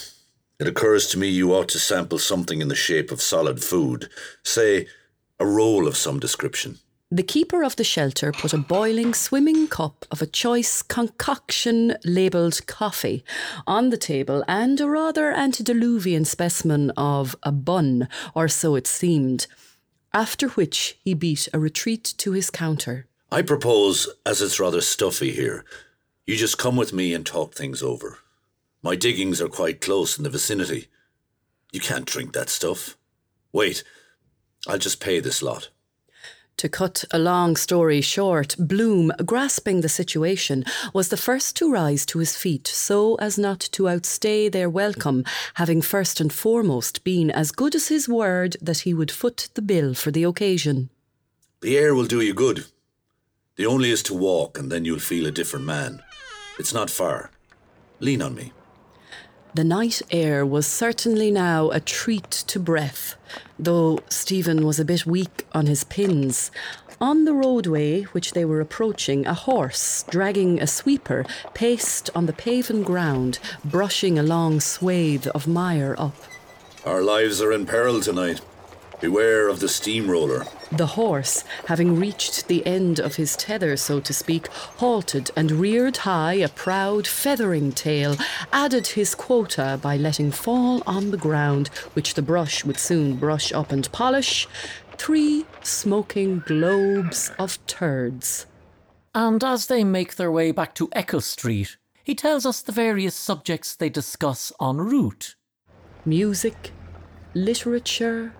it 0.59 0.67
occurs 0.67 1.07
to 1.09 1.19
me 1.19 1.27
you 1.27 1.53
ought 1.53 1.69
to 1.69 1.79
sample 1.79 2.17
something 2.17 2.59
in 2.59 2.69
the 2.69 2.75
shape 2.75 3.11
of 3.11 3.21
solid 3.21 3.63
food, 3.63 4.09
say, 4.43 4.87
a 5.39 5.45
roll 5.45 5.87
of 5.87 5.95
some 5.95 6.19
description. 6.19 6.79
The 7.11 7.21
keeper 7.21 7.63
of 7.63 7.75
the 7.75 7.83
shelter 7.83 8.31
put 8.31 8.53
a 8.53 8.57
boiling 8.57 9.13
swimming 9.13 9.67
cup 9.67 10.05
of 10.09 10.23
a 10.23 10.25
choice 10.25 10.81
concoction 10.81 11.95
labelled 12.03 12.65
coffee 12.65 13.23
on 13.67 13.91
the 13.91 13.97
table 13.97 14.43
and 14.47 14.81
a 14.81 14.89
rather 14.89 15.31
antediluvian 15.31 16.25
specimen 16.25 16.89
of 16.97 17.35
a 17.43 17.51
bun, 17.51 18.09
or 18.33 18.47
so 18.47 18.73
it 18.73 18.87
seemed, 18.87 19.45
after 20.13 20.49
which 20.49 20.97
he 21.03 21.13
beat 21.13 21.47
a 21.53 21.59
retreat 21.59 22.13
to 22.17 22.31
his 22.31 22.49
counter. 22.49 23.07
I 23.31 23.41
propose, 23.41 24.07
as 24.25 24.41
it's 24.41 24.59
rather 24.59 24.81
stuffy 24.81 25.31
here, 25.31 25.65
you 26.27 26.35
just 26.35 26.57
come 26.57 26.75
with 26.75 26.93
me 26.93 27.13
and 27.13 27.25
talk 27.25 27.53
things 27.53 27.81
over. 27.81 28.19
My 28.81 28.95
diggings 28.95 29.41
are 29.41 29.47
quite 29.47 29.81
close 29.81 30.17
in 30.17 30.23
the 30.23 30.29
vicinity. 30.29 30.87
You 31.71 31.79
can't 31.79 32.05
drink 32.05 32.33
that 32.33 32.49
stuff. 32.49 32.97
Wait, 33.51 33.83
I'll 34.67 34.77
just 34.77 34.99
pay 34.99 35.19
this 35.19 35.41
lot. 35.41 35.69
To 36.57 36.69
cut 36.69 37.03
a 37.11 37.19
long 37.19 37.55
story 37.55 38.01
short, 38.01 38.55
Bloom, 38.57 39.11
grasping 39.25 39.81
the 39.81 39.89
situation, 39.89 40.63
was 40.93 41.09
the 41.09 41.17
first 41.17 41.55
to 41.57 41.71
rise 41.71 42.05
to 42.07 42.19
his 42.19 42.35
feet 42.35 42.67
so 42.67 43.15
as 43.15 43.37
not 43.37 43.59
to 43.71 43.89
outstay 43.89 44.49
their 44.49 44.69
welcome, 44.69 45.25
having 45.55 45.81
first 45.81 46.21
and 46.21 46.31
foremost 46.31 47.03
been 47.03 47.31
as 47.31 47.51
good 47.51 47.75
as 47.75 47.87
his 47.87 48.07
word 48.07 48.55
that 48.61 48.79
he 48.79 48.93
would 48.93 49.11
foot 49.11 49.49
the 49.55 49.61
bill 49.61 49.93
for 49.93 50.11
the 50.11 50.23
occasion. 50.23 50.89
The 51.61 51.77
air 51.77 51.95
will 51.95 52.05
do 52.05 52.21
you 52.21 52.33
good. 52.33 52.65
The 53.55 53.65
only 53.65 53.91
is 53.91 54.03
to 54.03 54.13
walk, 54.13 54.57
and 54.57 54.71
then 54.71 54.85
you'll 54.85 54.99
feel 54.99 55.25
a 55.25 55.31
different 55.31 55.65
man. 55.65 56.01
It's 56.59 56.73
not 56.73 56.89
far. 56.89 57.31
Lean 57.99 58.21
on 58.21 58.35
me. 58.35 58.51
The 59.55 59.63
night 59.63 60.01
air 60.09 60.43
was 60.43 60.65
certainly 60.65 61.29
now 61.29 61.69
a 61.69 61.79
treat 61.79 62.31
to 62.31 62.59
breath, 62.59 63.15
though 63.59 63.99
Stephen 64.09 64.65
was 64.65 64.79
a 64.79 64.85
bit 64.85 65.05
weak 65.05 65.45
on 65.51 65.67
his 65.67 65.83
pins. 65.83 66.49
On 66.99 67.25
the 67.25 67.35
roadway 67.35 68.01
which 68.13 68.31
they 68.31 68.45
were 68.45 68.61
approaching, 68.61 69.27
a 69.27 69.35
horse, 69.35 70.05
dragging 70.09 70.59
a 70.59 70.65
sweeper, 70.65 71.23
paced 71.53 72.09
on 72.15 72.25
the 72.25 72.33
paven 72.33 72.81
ground, 72.81 73.37
brushing 73.63 74.17
a 74.17 74.23
long 74.23 74.59
swathe 74.59 75.27
of 75.35 75.47
mire 75.47 75.95
up. 75.99 76.15
Our 76.83 77.03
lives 77.03 77.39
are 77.39 77.51
in 77.51 77.67
peril 77.67 78.01
tonight. 78.01 78.41
Beware 79.03 79.49
of 79.49 79.59
the 79.59 79.67
steamroller. 79.67 80.45
The 80.71 80.85
horse, 80.85 81.43
having 81.67 81.99
reached 81.99 82.47
the 82.47 82.65
end 82.65 83.01
of 83.01 83.17
his 83.17 83.35
tether, 83.35 83.75
so 83.75 83.99
to 83.99 84.13
speak, 84.13 84.47
halted 84.47 85.29
and 85.35 85.51
reared 85.51 85.97
high 85.97 86.35
a 86.35 86.47
proud 86.47 87.05
feathering 87.05 87.73
tail, 87.73 88.15
added 88.53 88.87
his 88.87 89.13
quota 89.13 89.77
by 89.81 89.97
letting 89.97 90.31
fall 90.31 90.81
on 90.87 91.11
the 91.11 91.17
ground, 91.17 91.67
which 91.95 92.13
the 92.13 92.21
brush 92.21 92.63
would 92.63 92.79
soon 92.79 93.17
brush 93.17 93.51
up 93.51 93.73
and 93.73 93.91
polish, 93.91 94.47
three 94.95 95.45
smoking 95.63 96.39
globes 96.45 97.29
of 97.37 97.59
turds. 97.67 98.45
And 99.13 99.43
as 99.43 99.67
they 99.67 99.83
make 99.83 100.15
their 100.15 100.31
way 100.31 100.53
back 100.53 100.73
to 100.75 100.87
Eccles 100.93 101.25
Street, 101.25 101.75
he 102.05 102.15
tells 102.15 102.45
us 102.45 102.61
the 102.61 102.71
various 102.71 103.15
subjects 103.15 103.75
they 103.75 103.89
discuss 103.89 104.53
en 104.61 104.77
route. 104.77 105.35
Music, 106.05 106.71
literature, 107.33 108.33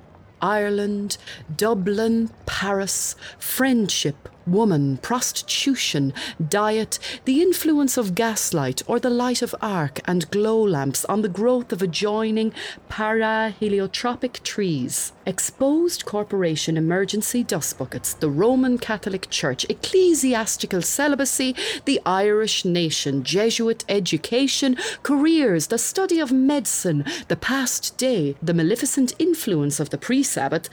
Ireland, 0.43 1.17
Dublin, 1.55 2.29
Paris, 2.45 3.15
friendship, 3.39 4.27
woman, 4.47 4.97
prostitution, 4.97 6.13
diet, 6.49 6.99
the 7.25 7.41
influence 7.41 7.97
of 7.97 8.15
gaslight 8.15 8.81
or 8.87 8.99
the 8.99 9.09
light 9.09 9.41
of 9.41 9.53
arc 9.61 9.99
and 10.05 10.29
glow 10.31 10.61
lamps 10.61 11.05
on 11.05 11.21
the 11.21 11.29
growth 11.29 11.71
of 11.71 11.81
adjoining 11.81 12.53
paraheliotropic 12.89 14.41
trees, 14.43 15.13
exposed 15.25 16.05
corporation 16.05 16.77
emergency 16.77 17.43
dust 17.43 17.77
buckets, 17.77 18.13
the 18.13 18.29
Roman 18.29 18.77
Catholic 18.77 19.29
Church, 19.29 19.65
ecclesiastical 19.69 20.81
celibacy, 20.81 21.55
the 21.85 22.01
Irish 22.05 22.65
nation, 22.65 23.23
Jesuit 23.23 23.85
education, 23.87 24.77
careers, 25.03 25.67
the 25.67 25.77
study 25.77 26.19
of 26.19 26.31
medicine, 26.31 27.05
the 27.27 27.35
past 27.35 27.97
day, 27.97 28.35
the 28.41 28.53
maleficent 28.53 29.13
influence 29.19 29.79
of 29.79 29.89
the 29.91 29.97
pre 29.97 30.23
Sabbath, 30.23 30.69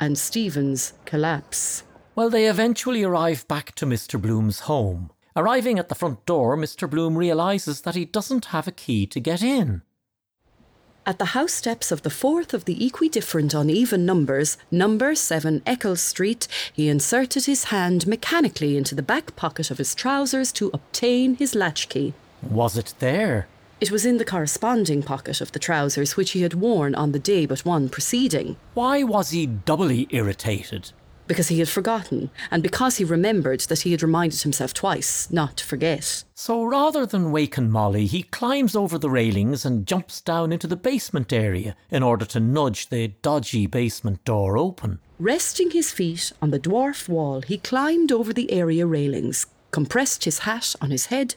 and 0.00 0.18
Stephen's 0.18 0.92
collapse. 1.04 1.83
Well, 2.16 2.30
they 2.30 2.46
eventually 2.46 3.02
arrive 3.02 3.46
back 3.48 3.74
to 3.74 3.86
Mr. 3.86 4.22
Bloom's 4.22 4.60
home. 4.60 5.10
Arriving 5.34 5.80
at 5.80 5.88
the 5.88 5.96
front 5.96 6.24
door, 6.26 6.56
Mr. 6.56 6.88
Bloom 6.88 7.18
realises 7.18 7.80
that 7.80 7.96
he 7.96 8.04
doesn't 8.04 8.46
have 8.46 8.68
a 8.68 8.72
key 8.72 9.04
to 9.06 9.18
get 9.18 9.42
in. 9.42 9.82
At 11.04 11.18
the 11.18 11.34
house 11.36 11.52
steps 11.52 11.90
of 11.90 12.02
the 12.02 12.10
fourth 12.10 12.54
of 12.54 12.66
the 12.66 12.76
equidifferent 12.76 13.52
uneven 13.52 14.06
numbers, 14.06 14.56
number 14.70 15.16
7 15.16 15.60
Eccles 15.66 16.00
Street, 16.00 16.46
he 16.72 16.88
inserted 16.88 17.46
his 17.46 17.64
hand 17.64 18.06
mechanically 18.06 18.76
into 18.76 18.94
the 18.94 19.02
back 19.02 19.34
pocket 19.34 19.72
of 19.72 19.78
his 19.78 19.94
trousers 19.94 20.52
to 20.52 20.70
obtain 20.72 21.34
his 21.34 21.56
latchkey. 21.56 22.14
Was 22.48 22.78
it 22.78 22.94
there? 23.00 23.48
It 23.80 23.90
was 23.90 24.06
in 24.06 24.18
the 24.18 24.24
corresponding 24.24 25.02
pocket 25.02 25.40
of 25.40 25.50
the 25.50 25.58
trousers 25.58 26.16
which 26.16 26.30
he 26.30 26.42
had 26.42 26.54
worn 26.54 26.94
on 26.94 27.10
the 27.10 27.18
day 27.18 27.44
but 27.44 27.66
one 27.66 27.88
preceding. 27.88 28.56
Why 28.72 29.02
was 29.02 29.30
he 29.30 29.46
doubly 29.46 30.06
irritated? 30.10 30.92
Because 31.26 31.48
he 31.48 31.58
had 31.58 31.68
forgotten, 31.68 32.30
and 32.50 32.62
because 32.62 32.96
he 32.96 33.04
remembered 33.04 33.60
that 33.60 33.80
he 33.80 33.92
had 33.92 34.02
reminded 34.02 34.42
himself 34.42 34.74
twice 34.74 35.30
not 35.30 35.56
to 35.56 35.64
forget. 35.64 36.24
So 36.34 36.64
rather 36.64 37.06
than 37.06 37.32
waken 37.32 37.70
Molly, 37.70 38.06
he 38.06 38.24
climbs 38.24 38.76
over 38.76 38.98
the 38.98 39.08
railings 39.08 39.64
and 39.64 39.86
jumps 39.86 40.20
down 40.20 40.52
into 40.52 40.66
the 40.66 40.76
basement 40.76 41.32
area 41.32 41.76
in 41.90 42.02
order 42.02 42.26
to 42.26 42.40
nudge 42.40 42.90
the 42.90 43.08
dodgy 43.22 43.66
basement 43.66 44.22
door 44.24 44.58
open. 44.58 44.98
Resting 45.18 45.70
his 45.70 45.92
feet 45.92 46.32
on 46.42 46.50
the 46.50 46.60
dwarf 46.60 47.08
wall, 47.08 47.40
he 47.40 47.56
climbed 47.56 48.12
over 48.12 48.32
the 48.32 48.52
area 48.52 48.84
railings, 48.84 49.46
compressed 49.70 50.24
his 50.24 50.40
hat 50.40 50.74
on 50.80 50.90
his 50.90 51.06
head, 51.06 51.36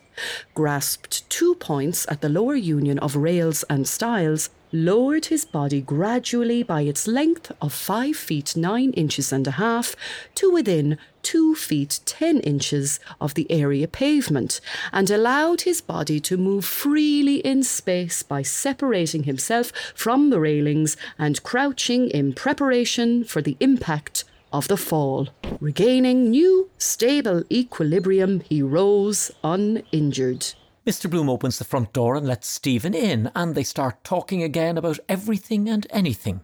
grasped 0.54 1.30
two 1.30 1.56
points 1.56 2.06
at 2.10 2.22
the 2.22 2.30
lower 2.30 2.56
union 2.56 3.00
of 3.00 3.16
rails 3.16 3.64
and 3.70 3.88
stiles, 3.88 4.50
lowered 4.72 5.28
his 5.28 5.46
body 5.46 5.82
gradually 5.82 6.64
by 6.64 6.82
its 6.82 7.08
length 7.08 7.52
of 7.62 7.74
five 7.74 8.16
feet 8.16 8.56
nine 8.56 8.92
inches 8.94 9.32
and 9.32 9.48
a 9.48 9.52
half 9.52 9.96
to 10.36 10.52
within 10.52 10.98
two 11.24 11.56
feet 11.56 12.00
ten 12.06 12.40
inches 12.40 13.00
of 13.20 13.34
the 13.34 13.50
area 13.52 13.88
pavement, 13.88 14.62
and 14.94 15.10
allowed 15.10 15.62
his 15.62 15.82
body 15.82 16.20
to 16.20 16.38
move 16.38 16.64
freely 16.64 17.38
in 17.38 17.64
space 17.64 18.24
by 18.24 18.42
separating 18.42 19.24
himself 19.24 19.72
from 19.94 20.30
the 20.30 20.40
railings 20.40 20.96
and 21.18 21.44
crouching 21.44 22.10
in 22.10 22.34
preparation 22.34 23.24
for 23.24 23.42
the 23.42 23.58
impact 23.60 24.24
of 24.54 24.68
the 24.68 24.78
fall. 24.78 25.28
Regaining 25.60 26.30
new, 26.30 26.70
stable 26.78 27.44
equilibrium, 27.52 28.40
he 28.42 28.62
rose 28.62 29.32
uninjured. 29.44 30.54
Mr. 30.88 31.10
Bloom 31.10 31.30
opens 31.30 31.60
the 31.60 31.66
front 31.66 31.92
door 31.92 32.16
and 32.16 32.26
lets 32.26 32.48
Stephen 32.48 32.94
in, 32.94 33.30
and 33.36 33.56
they 33.56 33.64
start 33.64 34.06
talking 34.06 34.42
again 34.42 34.78
about 34.78 34.98
everything 35.10 35.68
and 35.68 35.86
anything. 35.90 36.40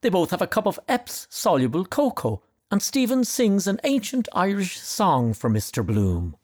They 0.00 0.08
both 0.08 0.30
have 0.30 0.40
a 0.40 0.46
cup 0.46 0.66
of 0.66 0.80
Epps 0.88 1.26
soluble 1.28 1.84
cocoa, 1.84 2.42
and 2.70 2.82
Stephen 2.82 3.22
sings 3.22 3.66
an 3.66 3.80
ancient 3.84 4.30
Irish 4.32 4.80
song 4.80 5.34
for 5.34 5.50
Mr. 5.50 5.84
Bloom. 5.84 6.36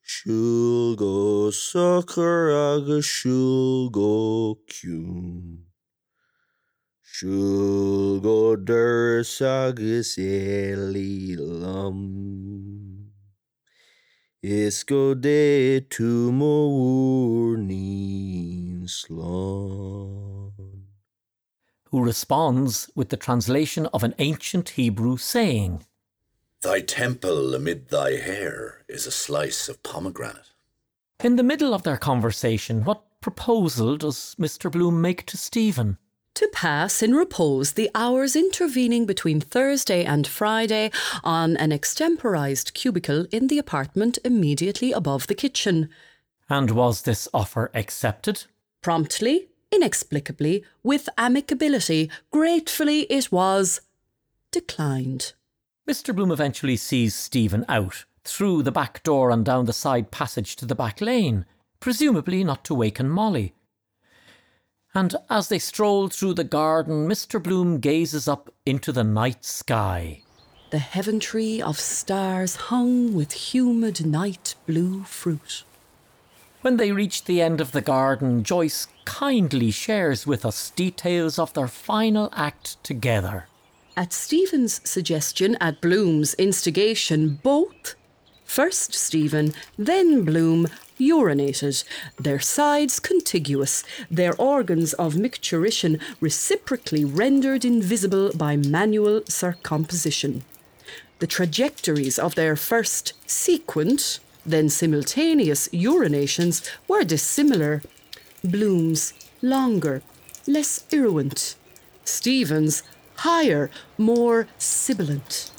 Shul 0.01 0.95
go 0.95 1.51
sucker 1.51 2.51
agus 2.51 3.05
shul 3.05 3.91
go 3.91 4.61
cune. 4.69 5.64
Shul 7.17 8.19
go 8.19 8.57
durs 8.57 9.41
agus 9.41 10.19
eli 10.19 11.37
lum. 11.39 13.13
Is 14.43 14.83
go 14.83 15.15
de 15.15 15.81
tu 15.83 16.33
mo 16.33 17.55
nin 17.55 18.87
slán. 18.87 20.51
who 21.93 22.03
responds 22.03 22.91
with 22.97 23.11
the 23.11 23.17
translation 23.17 23.87
of 23.95 24.03
an 24.03 24.17
ancient 24.19 24.71
Hebrew 24.71 25.17
saying. 25.17 25.87
Thy 26.63 26.81
temple 26.81 27.55
amid 27.55 27.91
thy 27.91 28.17
hair 28.17 28.85
is 28.89 29.07
a 29.07 29.13
slice 29.13 29.69
of 29.69 29.85
pomegranate. 29.85 30.51
In 31.23 31.37
the 31.37 31.45
middle 31.45 31.75
of 31.75 31.85
their 31.85 31.97
conversation, 31.97 32.83
what 32.83 33.21
proposal 33.21 33.97
does 33.97 34.35
Mr. 34.37 34.69
Bloom 34.69 35.01
make 35.01 35.25
to 35.27 35.37
Stephen? 35.37 35.99
To 36.35 36.49
pass 36.49 37.01
in 37.01 37.15
repose 37.15 37.75
the 37.75 37.89
hours 37.95 38.35
intervening 38.35 39.07
between 39.07 39.41
Thursday 39.41 40.05
and 40.05 40.27
Friday 40.27 40.91
on 41.23 41.57
an 41.59 41.71
extemporised 41.71 42.75
cubicle 42.75 43.27
in 43.31 43.47
the 43.47 43.59
apartment 43.59 44.19
immediately 44.25 44.91
above 44.91 45.29
the 45.29 45.37
kitchen. 45.37 45.91
And 46.51 46.73
was 46.73 47.03
this 47.03 47.29
offer 47.33 47.71
accepted? 47.73 48.47
Promptly, 48.83 49.47
inexplicably, 49.71 50.65
with 50.83 51.09
amicability, 51.17 52.11
gratefully 52.33 53.03
it 53.03 53.31
was 53.31 53.81
declined. 54.51 55.35
Mr. 55.89 56.15
Bloom 56.15 56.33
eventually 56.33 56.77
sees 56.77 57.15
Stephen 57.15 57.65
out, 57.69 58.07
through 58.25 58.65
the 58.65 58.73
back 58.73 59.05
door 59.05 59.31
and 59.31 59.45
down 59.45 59.67
the 59.67 59.73
side 59.73 60.11
passage 60.11 60.57
to 60.57 60.67
the 60.67 60.75
back 60.75 61.01
lane, 61.01 61.45
presumably 61.79 62.43
not 62.43 62.65
to 62.65 62.75
waken 62.75 63.09
Molly. 63.09 63.55
And 64.95 65.17
as 65.29 65.49
they 65.49 65.59
stroll 65.59 66.09
through 66.09 66.35
the 66.35 66.45
garden, 66.45 67.09
Mr. 67.09 67.43
Bloom 67.43 67.79
gazes 67.79 68.29
up 68.29 68.53
into 68.65 68.93
the 68.93 69.03
night 69.03 69.45
sky. 69.45 70.23
The 70.71 70.79
heaven 70.79 71.21
tree 71.21 71.61
of 71.61 71.79
stars 71.79 72.57
hung 72.57 73.15
with 73.15 73.33
humid 73.33 74.07
night 74.07 74.55
blue 74.67 75.05
fruit. 75.05 75.65
When 76.63 76.77
they 76.79 76.93
reach 76.93 77.25
the 77.25 77.43
end 77.43 77.61
of 77.61 77.73
the 77.73 77.81
garden, 77.81 78.43
Joyce 78.43 78.87
kindly 79.05 79.71
shares 79.71 80.27
with 80.27 80.47
us 80.47 80.71
details 80.71 81.39
of 81.39 81.53
their 81.53 81.69
final 81.69 82.31
act 82.33 82.83
together. 82.83 83.49
At 83.97 84.13
Stephen's 84.13 84.81
suggestion, 84.89 85.57
at 85.61 85.81
Bloom's 85.81 86.35
instigation, 86.35 87.39
both, 87.43 87.95
first 88.55 88.95
Stephen, 88.95 89.53
then 89.77 90.25
Bloom, 90.25 90.69
urinated, 91.01 91.83
their 92.21 92.39
sides 92.39 93.01
contiguous, 93.01 93.83
their 94.09 94.33
organs 94.37 94.93
of 94.93 95.15
micturition 95.15 96.01
reciprocally 96.21 97.05
rendered 97.05 97.65
invisible 97.65 98.31
by 98.33 98.57
manual 98.57 99.23
circumposition. 99.27 100.45
The 101.19 101.27
trajectories 101.27 102.17
of 102.17 102.37
their 102.37 102.55
first 102.55 103.15
sequent, 103.27 104.21
then 104.47 104.69
simultaneous 104.69 105.69
urinations 105.71 106.63
were 106.87 107.03
dissimilar. 107.03 107.83
Bloom's 108.45 109.15
longer, 109.43 110.01
less 110.47 110.85
irruent. 110.93 111.57
Stephen's 112.05 112.85
higher, 113.17 113.69
more 113.99 114.47
sibilant. 114.59 115.51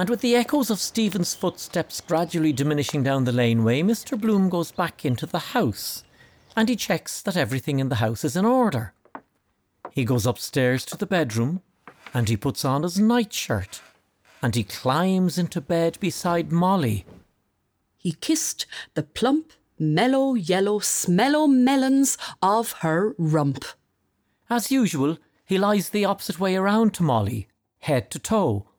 And 0.00 0.08
with 0.08 0.22
the 0.22 0.34
echoes 0.34 0.70
of 0.70 0.80
Stephen's 0.80 1.34
footsteps 1.34 2.00
gradually 2.00 2.54
diminishing 2.54 3.02
down 3.02 3.24
the 3.24 3.32
laneway, 3.32 3.82
Mr. 3.82 4.18
Bloom 4.18 4.48
goes 4.48 4.72
back 4.72 5.04
into 5.04 5.26
the 5.26 5.52
house 5.52 6.04
and 6.56 6.70
he 6.70 6.74
checks 6.74 7.20
that 7.20 7.36
everything 7.36 7.80
in 7.80 7.90
the 7.90 7.96
house 7.96 8.24
is 8.24 8.34
in 8.34 8.46
order. 8.46 8.94
He 9.90 10.06
goes 10.06 10.24
upstairs 10.24 10.86
to 10.86 10.96
the 10.96 11.04
bedroom 11.04 11.60
and 12.14 12.30
he 12.30 12.38
puts 12.38 12.64
on 12.64 12.82
his 12.82 12.98
nightshirt 12.98 13.82
and 14.40 14.54
he 14.54 14.64
climbs 14.64 15.36
into 15.36 15.60
bed 15.60 16.00
beside 16.00 16.50
Molly. 16.50 17.04
He 17.98 18.12
kissed 18.12 18.64
the 18.94 19.02
plump, 19.02 19.52
mellow 19.78 20.32
yellow 20.32 20.78
smellow 20.78 21.46
melons 21.46 22.16
of 22.40 22.72
her 22.80 23.14
rump. 23.18 23.66
As 24.48 24.72
usual, 24.72 25.18
he 25.44 25.58
lies 25.58 25.90
the 25.90 26.06
opposite 26.06 26.40
way 26.40 26.56
around 26.56 26.94
to 26.94 27.02
Molly, 27.02 27.48
head 27.80 28.10
to 28.12 28.18
toe. 28.18 28.69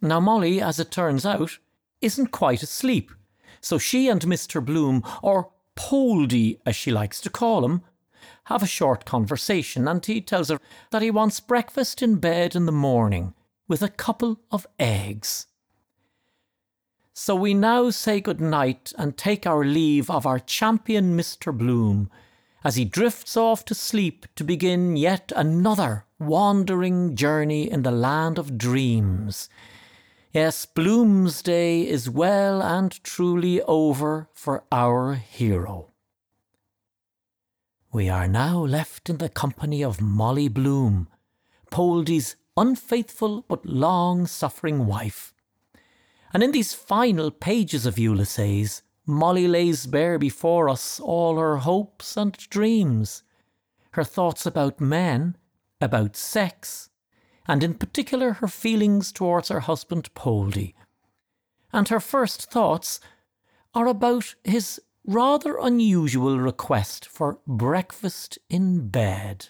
Now, 0.00 0.20
Molly, 0.20 0.60
as 0.60 0.78
it 0.78 0.90
turns 0.90 1.24
out, 1.24 1.58
isn't 2.00 2.28
quite 2.28 2.62
asleep, 2.62 3.10
so 3.60 3.78
she 3.78 4.08
and 4.08 4.20
Mr. 4.22 4.64
Bloom, 4.64 5.02
or 5.22 5.50
Poldy 5.74 6.58
as 6.66 6.76
she 6.76 6.90
likes 6.90 7.20
to 7.22 7.30
call 7.30 7.64
him, 7.64 7.82
have 8.44 8.62
a 8.62 8.66
short 8.66 9.04
conversation, 9.04 9.88
and 9.88 10.04
he 10.04 10.20
tells 10.20 10.48
her 10.48 10.58
that 10.90 11.02
he 11.02 11.10
wants 11.10 11.40
breakfast 11.40 12.02
in 12.02 12.16
bed 12.16 12.54
in 12.54 12.66
the 12.66 12.72
morning 12.72 13.34
with 13.68 13.82
a 13.82 13.88
couple 13.88 14.40
of 14.50 14.66
eggs. 14.78 15.46
So 17.12 17.34
we 17.34 17.54
now 17.54 17.90
say 17.90 18.20
good 18.20 18.40
night 18.40 18.92
and 18.98 19.16
take 19.16 19.46
our 19.46 19.64
leave 19.64 20.10
of 20.10 20.26
our 20.26 20.38
champion 20.38 21.16
Mr. 21.16 21.56
Bloom 21.56 22.10
as 22.62 22.76
he 22.76 22.84
drifts 22.84 23.36
off 23.36 23.64
to 23.64 23.74
sleep 23.74 24.26
to 24.36 24.44
begin 24.44 24.96
yet 24.96 25.32
another 25.34 26.04
wandering 26.18 27.16
journey 27.16 27.70
in 27.70 27.82
the 27.82 27.90
land 27.90 28.38
of 28.38 28.58
dreams. 28.58 29.48
Yes, 30.32 30.66
Bloom's 30.66 31.40
day 31.40 31.88
is 31.88 32.10
well 32.10 32.62
and 32.62 32.92
truly 33.02 33.62
over 33.62 34.28
for 34.34 34.64
our 34.70 35.14
hero. 35.14 35.92
We 37.92 38.10
are 38.10 38.28
now 38.28 38.58
left 38.58 39.08
in 39.08 39.16
the 39.16 39.30
company 39.30 39.82
of 39.82 40.02
Molly 40.02 40.48
Bloom, 40.48 41.08
Poldy's 41.70 42.36
unfaithful 42.56 43.44
but 43.48 43.64
long 43.64 44.26
suffering 44.26 44.86
wife. 44.86 45.32
And 46.34 46.42
in 46.42 46.52
these 46.52 46.74
final 46.74 47.30
pages 47.30 47.86
of 47.86 47.98
Ulysses, 47.98 48.82
Molly 49.06 49.48
lays 49.48 49.86
bare 49.86 50.18
before 50.18 50.68
us 50.68 51.00
all 51.00 51.38
her 51.38 51.58
hopes 51.58 52.16
and 52.16 52.36
dreams, 52.50 53.22
her 53.92 54.04
thoughts 54.04 54.44
about 54.44 54.80
men, 54.80 55.36
about 55.80 56.16
sex, 56.16 56.90
and 57.48 57.62
in 57.62 57.74
particular 57.74 58.34
her 58.34 58.48
feelings 58.48 59.12
towards 59.12 59.48
her 59.48 59.60
husband 59.60 60.12
Poldy. 60.14 60.74
And 61.72 61.88
her 61.88 62.00
first 62.00 62.50
thoughts 62.50 63.00
are 63.74 63.86
about 63.86 64.34
his 64.44 64.80
rather 65.04 65.56
unusual 65.58 66.38
request 66.38 67.06
for 67.06 67.38
breakfast 67.46 68.38
in 68.48 68.88
bed. 68.88 69.48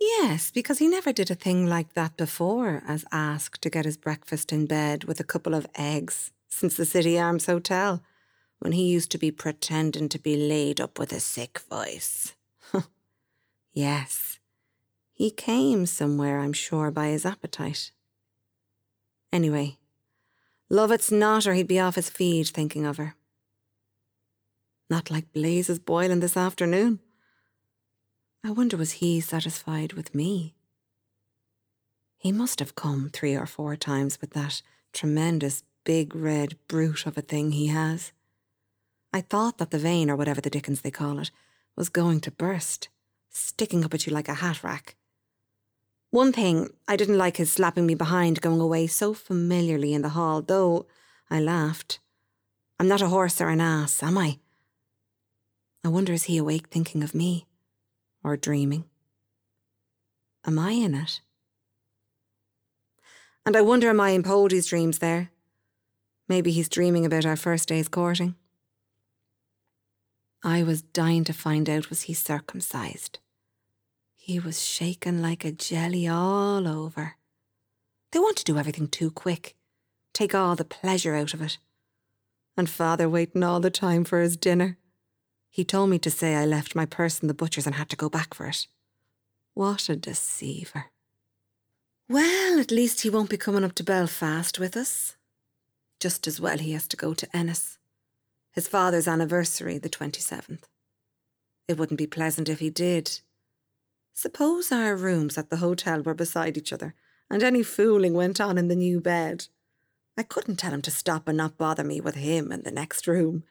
Yes, 0.00 0.50
because 0.52 0.78
he 0.78 0.86
never 0.86 1.12
did 1.12 1.30
a 1.30 1.34
thing 1.34 1.66
like 1.66 1.94
that 1.94 2.16
before, 2.16 2.82
as 2.86 3.04
asked 3.10 3.62
to 3.62 3.70
get 3.70 3.84
his 3.84 3.96
breakfast 3.96 4.52
in 4.52 4.66
bed 4.66 5.04
with 5.04 5.18
a 5.18 5.24
couple 5.24 5.54
of 5.54 5.66
eggs 5.74 6.30
since 6.48 6.76
the 6.76 6.84
City 6.84 7.18
Arms 7.18 7.46
Hotel, 7.46 8.02
when 8.60 8.72
he 8.72 8.88
used 8.88 9.10
to 9.10 9.18
be 9.18 9.30
pretending 9.30 10.08
to 10.08 10.18
be 10.18 10.36
laid 10.36 10.80
up 10.80 10.98
with 10.98 11.12
a 11.12 11.20
sick 11.20 11.60
voice. 11.68 12.34
yes, 13.72 14.37
he 15.18 15.32
came 15.32 15.84
somewhere, 15.84 16.38
I'm 16.38 16.52
sure, 16.52 16.92
by 16.92 17.08
his 17.08 17.26
appetite. 17.26 17.90
Anyway, 19.32 19.76
love 20.70 20.92
it's 20.92 21.10
not, 21.10 21.44
or 21.44 21.54
he'd 21.54 21.66
be 21.66 21.80
off 21.80 21.96
his 21.96 22.08
feed 22.08 22.46
thinking 22.46 22.86
of 22.86 22.98
her. 22.98 23.16
Not 24.88 25.10
like 25.10 25.32
Blazes 25.32 25.80
Boylan 25.80 26.20
this 26.20 26.36
afternoon. 26.36 27.00
I 28.44 28.52
wonder 28.52 28.76
was 28.76 28.92
he 28.92 29.20
satisfied 29.20 29.94
with 29.94 30.14
me? 30.14 30.54
He 32.16 32.30
must 32.30 32.60
have 32.60 32.76
come 32.76 33.10
three 33.12 33.34
or 33.34 33.46
four 33.46 33.74
times 33.74 34.20
with 34.20 34.30
that 34.34 34.62
tremendous 34.92 35.64
big 35.82 36.14
red 36.14 36.56
brute 36.68 37.06
of 37.06 37.18
a 37.18 37.22
thing 37.22 37.50
he 37.50 37.66
has. 37.66 38.12
I 39.12 39.22
thought 39.22 39.58
that 39.58 39.72
the 39.72 39.78
vein, 39.80 40.10
or 40.10 40.14
whatever 40.16 40.40
the 40.40 40.48
dickens 40.48 40.82
they 40.82 40.92
call 40.92 41.18
it, 41.18 41.32
was 41.74 41.88
going 41.88 42.20
to 42.20 42.30
burst, 42.30 42.88
sticking 43.30 43.84
up 43.84 43.92
at 43.94 44.06
you 44.06 44.12
like 44.12 44.28
a 44.28 44.34
hat 44.34 44.62
rack. 44.62 44.94
One 46.10 46.32
thing, 46.32 46.70
I 46.86 46.96
didn't 46.96 47.18
like 47.18 47.36
his 47.36 47.52
slapping 47.52 47.86
me 47.86 47.94
behind 47.94 48.40
going 48.40 48.60
away 48.60 48.86
so 48.86 49.12
familiarly 49.12 49.92
in 49.92 50.00
the 50.00 50.10
hall, 50.10 50.40
though 50.40 50.86
I 51.30 51.38
laughed. 51.38 52.00
I'm 52.80 52.88
not 52.88 53.02
a 53.02 53.08
horse 53.08 53.40
or 53.40 53.50
an 53.50 53.60
ass, 53.60 54.02
am 54.02 54.16
I? 54.16 54.38
I 55.84 55.88
wonder 55.88 56.14
is 56.14 56.24
he 56.24 56.38
awake 56.38 56.68
thinking 56.68 57.02
of 57.02 57.14
me? 57.14 57.46
Or 58.24 58.36
dreaming? 58.36 58.84
Am 60.46 60.58
I 60.58 60.72
in 60.72 60.94
it? 60.94 61.20
And 63.44 63.56
I 63.56 63.60
wonder 63.60 63.90
am 63.90 64.00
I 64.00 64.10
in 64.10 64.22
Poldy's 64.22 64.66
dreams 64.66 64.98
there? 64.98 65.30
Maybe 66.26 66.52
he's 66.52 66.68
dreaming 66.68 67.04
about 67.04 67.26
our 67.26 67.36
first 67.36 67.68
day's 67.68 67.88
courting. 67.88 68.34
I 70.42 70.62
was 70.62 70.82
dying 70.82 71.24
to 71.24 71.32
find 71.32 71.68
out 71.68 71.90
was 71.90 72.02
he 72.02 72.14
circumcised. 72.14 73.18
He 74.28 74.38
was 74.38 74.62
shaken 74.62 75.22
like 75.22 75.42
a 75.42 75.52
jelly 75.52 76.06
all 76.06 76.68
over. 76.68 77.16
They 78.12 78.18
want 78.18 78.36
to 78.36 78.44
do 78.44 78.58
everything 78.58 78.86
too 78.86 79.10
quick, 79.10 79.56
take 80.12 80.34
all 80.34 80.54
the 80.54 80.66
pleasure 80.66 81.14
out 81.14 81.32
of 81.32 81.40
it. 81.40 81.56
And 82.54 82.68
father 82.68 83.08
waiting 83.08 83.42
all 83.42 83.58
the 83.58 83.70
time 83.70 84.04
for 84.04 84.20
his 84.20 84.36
dinner. 84.36 84.76
He 85.48 85.64
told 85.64 85.88
me 85.88 85.98
to 86.00 86.10
say 86.10 86.34
I 86.34 86.44
left 86.44 86.74
my 86.74 86.84
purse 86.84 87.20
in 87.20 87.28
the 87.28 87.32
butcher's 87.32 87.64
and 87.64 87.76
had 87.76 87.88
to 87.88 87.96
go 87.96 88.10
back 88.10 88.34
for 88.34 88.44
it. 88.44 88.66
What 89.54 89.88
a 89.88 89.96
deceiver. 89.96 90.90
Well, 92.06 92.60
at 92.60 92.70
least 92.70 93.00
he 93.00 93.08
won't 93.08 93.30
be 93.30 93.38
coming 93.38 93.64
up 93.64 93.74
to 93.76 93.82
Belfast 93.82 94.58
with 94.58 94.76
us. 94.76 95.16
Just 96.00 96.26
as 96.26 96.38
well 96.38 96.58
he 96.58 96.72
has 96.72 96.86
to 96.88 96.98
go 96.98 97.14
to 97.14 97.34
Ennis. 97.34 97.78
His 98.52 98.68
father's 98.68 99.08
anniversary, 99.08 99.78
the 99.78 99.88
27th. 99.88 100.64
It 101.66 101.78
wouldn't 101.78 101.96
be 101.96 102.06
pleasant 102.06 102.50
if 102.50 102.58
he 102.58 102.68
did. 102.68 103.20
Suppose 104.20 104.72
our 104.72 104.96
rooms 104.96 105.38
at 105.38 105.48
the 105.48 105.58
hotel 105.58 106.02
were 106.02 106.12
beside 106.12 106.56
each 106.56 106.72
other 106.72 106.96
and 107.30 107.40
any 107.40 107.62
fooling 107.62 108.14
went 108.14 108.40
on 108.40 108.58
in 108.58 108.66
the 108.66 108.74
new 108.74 109.00
bed. 109.00 109.46
I 110.16 110.24
couldn't 110.24 110.56
tell 110.56 110.72
him 110.72 110.82
to 110.82 110.90
stop 110.90 111.28
and 111.28 111.38
not 111.38 111.56
bother 111.56 111.84
me 111.84 112.00
with 112.00 112.16
him 112.16 112.50
in 112.50 112.64
the 112.64 112.72
next 112.72 113.06
room. 113.06 113.44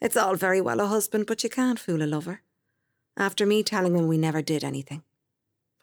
It's 0.00 0.16
all 0.16 0.34
very 0.34 0.60
well 0.60 0.80
a 0.80 0.88
husband, 0.88 1.26
but 1.28 1.44
you 1.44 1.48
can't 1.48 1.78
fool 1.78 2.02
a 2.02 2.10
lover. 2.10 2.42
After 3.16 3.46
me 3.46 3.62
telling 3.62 3.94
him 3.94 4.08
we 4.08 4.18
never 4.18 4.42
did 4.42 4.64
anything. 4.64 5.04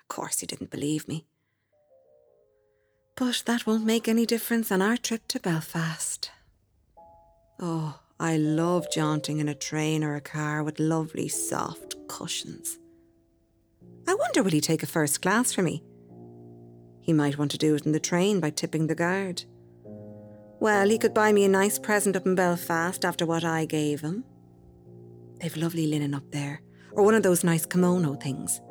Of 0.01 0.09
course, 0.09 0.39
he 0.39 0.45
didn't 0.45 0.71
believe 0.71 1.07
me. 1.07 1.23
But 3.15 3.43
that 3.45 3.65
won't 3.65 3.85
make 3.85 4.09
any 4.09 4.25
difference 4.25 4.73
on 4.73 4.81
our 4.81 4.97
trip 4.97 5.25
to 5.29 5.39
Belfast. 5.39 6.29
Oh, 7.61 8.01
I 8.19 8.35
love 8.35 8.91
jaunting 8.91 9.39
in 9.39 9.47
a 9.47 9.55
train 9.55 10.03
or 10.03 10.15
a 10.15 10.21
car 10.21 10.63
with 10.63 10.81
lovely 10.81 11.29
soft 11.29 11.95
cushions. 12.09 12.77
I 14.07 14.13
wonder 14.13 14.43
will 14.43 14.51
he 14.51 14.61
take 14.61 14.83
a 14.83 14.87
first 14.87 15.21
class 15.21 15.53
for 15.53 15.61
me? 15.61 15.83
He 17.01 17.13
might 17.13 17.37
want 17.37 17.51
to 17.51 17.57
do 17.57 17.75
it 17.75 17.85
in 17.85 17.91
the 17.91 17.99
train 17.99 18.39
by 18.39 18.51
tipping 18.51 18.87
the 18.87 18.95
guard. 18.95 19.43
Well, 20.59 20.89
he 20.89 20.99
could 20.99 21.13
buy 21.13 21.33
me 21.33 21.43
a 21.43 21.49
nice 21.49 21.79
present 21.79 22.15
up 22.15 22.25
in 22.25 22.35
Belfast 22.35 23.03
after 23.03 23.25
what 23.25 23.43
I 23.43 23.65
gave 23.65 24.01
him. 24.01 24.23
They've 25.39 25.57
lovely 25.57 25.87
linen 25.87 26.13
up 26.13 26.29
there, 26.31 26.61
or 26.91 27.03
one 27.03 27.15
of 27.15 27.23
those 27.23 27.43
nice 27.43 27.65
kimono 27.65 28.13
things. 28.13 28.61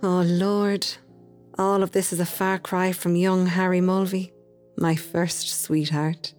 Oh, 0.00 0.22
Lord, 0.24 0.86
all 1.58 1.82
of 1.82 1.90
this 1.90 2.12
is 2.12 2.20
a 2.20 2.26
far 2.26 2.58
cry 2.58 2.92
from 2.92 3.16
young 3.16 3.46
Harry 3.46 3.80
Mulvey, 3.80 4.32
my 4.76 4.94
first 4.94 5.60
sweetheart. 5.60 6.34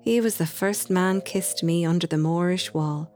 He 0.00 0.22
was 0.22 0.36
the 0.38 0.46
first 0.46 0.88
man 0.88 1.20
kissed 1.20 1.62
me 1.62 1.84
under 1.84 2.06
the 2.06 2.16
Moorish 2.16 2.72
wall. 2.72 3.12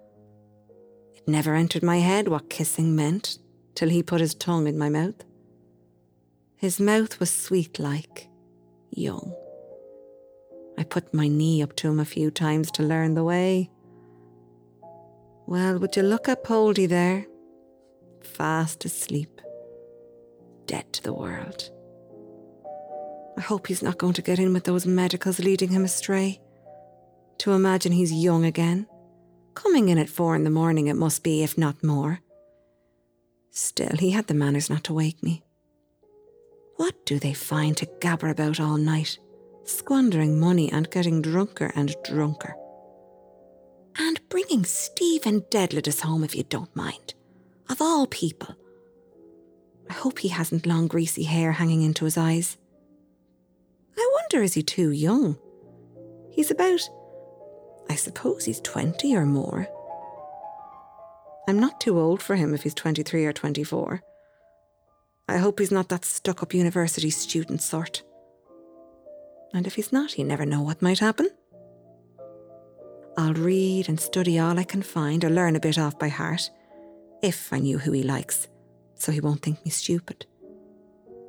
It 1.14 1.26
never 1.26 1.55
entered 1.55 1.82
my 1.82 2.01
head 2.01 2.28
what 2.28 2.51
kissing 2.51 2.95
meant 2.95 3.38
till 3.75 3.89
he 3.89 4.03
put 4.03 4.20
his 4.20 4.35
tongue 4.35 4.66
in 4.66 4.79
my 4.79 4.89
mouth. 4.89 5.25
His 6.57 6.79
mouth 6.79 7.18
was 7.18 7.31
sweet 7.31 7.79
like, 7.79 8.29
young. 8.91 9.35
I 10.79 10.85
put 10.85 11.12
my 11.12 11.29
knee 11.29 11.62
up 11.62 11.77
to 11.77 11.89
him 11.89 12.01
a 12.01 12.05
few 12.05 12.31
times 12.31 12.70
to 12.73 12.83
learn 12.83 13.14
the 13.14 13.25
way. 13.25 13.70
Well, 15.47 15.79
would 15.79 15.97
you 15.97 16.03
look 16.03 16.29
at 16.29 16.45
Poldy 16.45 16.87
there? 16.87 17.27
Fast 18.23 18.85
asleep, 18.85 19.41
dead 20.66 20.93
to 20.93 21.03
the 21.03 21.12
world. 21.12 21.70
I 23.37 23.41
hope 23.41 23.66
he's 23.66 23.83
not 23.83 23.99
going 23.99 24.12
to 24.14 24.23
get 24.23 24.39
in 24.39 24.53
with 24.53 24.64
those 24.64 24.87
medicals 24.87 25.39
leading 25.39 25.70
him 25.70 25.85
astray. 25.85 26.41
To 27.39 27.53
imagine 27.53 27.93
he's 27.93 28.12
young 28.12 28.45
again. 28.45 28.87
Coming 29.55 29.89
in 29.89 29.99
at 29.99 30.09
four 30.09 30.37
in 30.37 30.45
the 30.45 30.51
morning, 30.51 30.87
it 30.87 30.95
must 30.95 31.23
be, 31.23 31.43
if 31.43 31.59
not 31.59 31.83
more. 31.83 32.20
Still, 33.55 33.96
he 33.98 34.11
had 34.11 34.28
the 34.28 34.34
manners 34.34 34.70
not 34.70 34.82
to 34.84 34.94
wake 34.94 35.22
me. 35.22 35.44
What 36.76 37.05
do 37.05 37.18
they 37.18 37.34
find 37.34 37.76
to 37.76 37.86
gabber 38.00 38.30
about 38.30 38.59
all 38.59 38.78
night, 38.78 39.18
squandering 39.64 40.40
money 40.40 40.72
and 40.72 40.90
getting 40.90 41.20
drunker 41.20 41.70
and 41.76 41.94
drunker? 42.03 42.57
And 43.98 44.26
bringing 44.30 44.64
Stephen 44.64 45.42
Dedalus 45.50 46.00
home 46.00 46.24
if 46.24 46.34
you 46.34 46.44
don't 46.44 46.74
mind. 46.74 47.12
Of 47.68 47.82
all 47.82 48.07
people. 48.07 48.57
I 49.90 49.92
hope 49.92 50.20
he 50.20 50.28
hasn't 50.28 50.66
long 50.66 50.88
greasy 50.88 51.24
hair 51.24 51.53
hanging 51.53 51.82
into 51.82 52.07
his 52.07 52.16
eyes. 52.16 52.57
I 53.98 54.11
wonder 54.14 54.42
is 54.42 54.55
he 54.55 54.62
too 54.62 54.92
young? 54.92 55.36
He's 56.30 56.50
about, 56.50 56.80
I 57.90 57.96
suppose 57.96 58.46
he's 58.46 58.62
20 58.62 59.14
or 59.14 59.26
more. 59.26 59.68
I'm 61.53 61.61
not 61.61 61.82
too 61.82 62.00
old 62.00 62.22
for 62.22 62.34
him 62.34 62.55
if 62.55 62.62
he's 62.62 62.72
23 62.72 63.26
or 63.26 63.32
24. 63.34 64.00
I 65.28 65.36
hope 65.36 65.59
he's 65.59 65.70
not 65.70 65.90
that 65.90 66.07
stuck 66.07 66.42
up 66.42 66.55
university 66.55 67.11
student 67.11 67.61
sort. 67.61 68.03
And 69.53 69.66
if 69.66 69.74
he's 69.74 69.92
not, 69.92 70.16
you 70.16 70.24
never 70.24 70.46
know 70.46 70.62
what 70.62 70.80
might 70.80 71.00
happen. 71.00 71.28
I'll 73.18 73.34
read 73.34 73.90
and 73.90 74.00
study 74.00 74.38
all 74.38 74.59
I 74.59 74.64
can 74.64 74.80
find 74.80 75.22
or 75.22 75.28
learn 75.28 75.55
a 75.55 75.61
bit 75.61 75.76
off 75.76 75.98
by 75.98 76.09
heart, 76.09 76.48
if 77.22 77.53
I 77.53 77.59
knew 77.59 77.76
who 77.76 77.92
he 77.92 78.03
likes, 78.03 78.48
so 78.94 79.12
he 79.12 79.20
won't 79.20 79.42
think 79.42 79.62
me 79.62 79.70
stupid. 79.70 80.24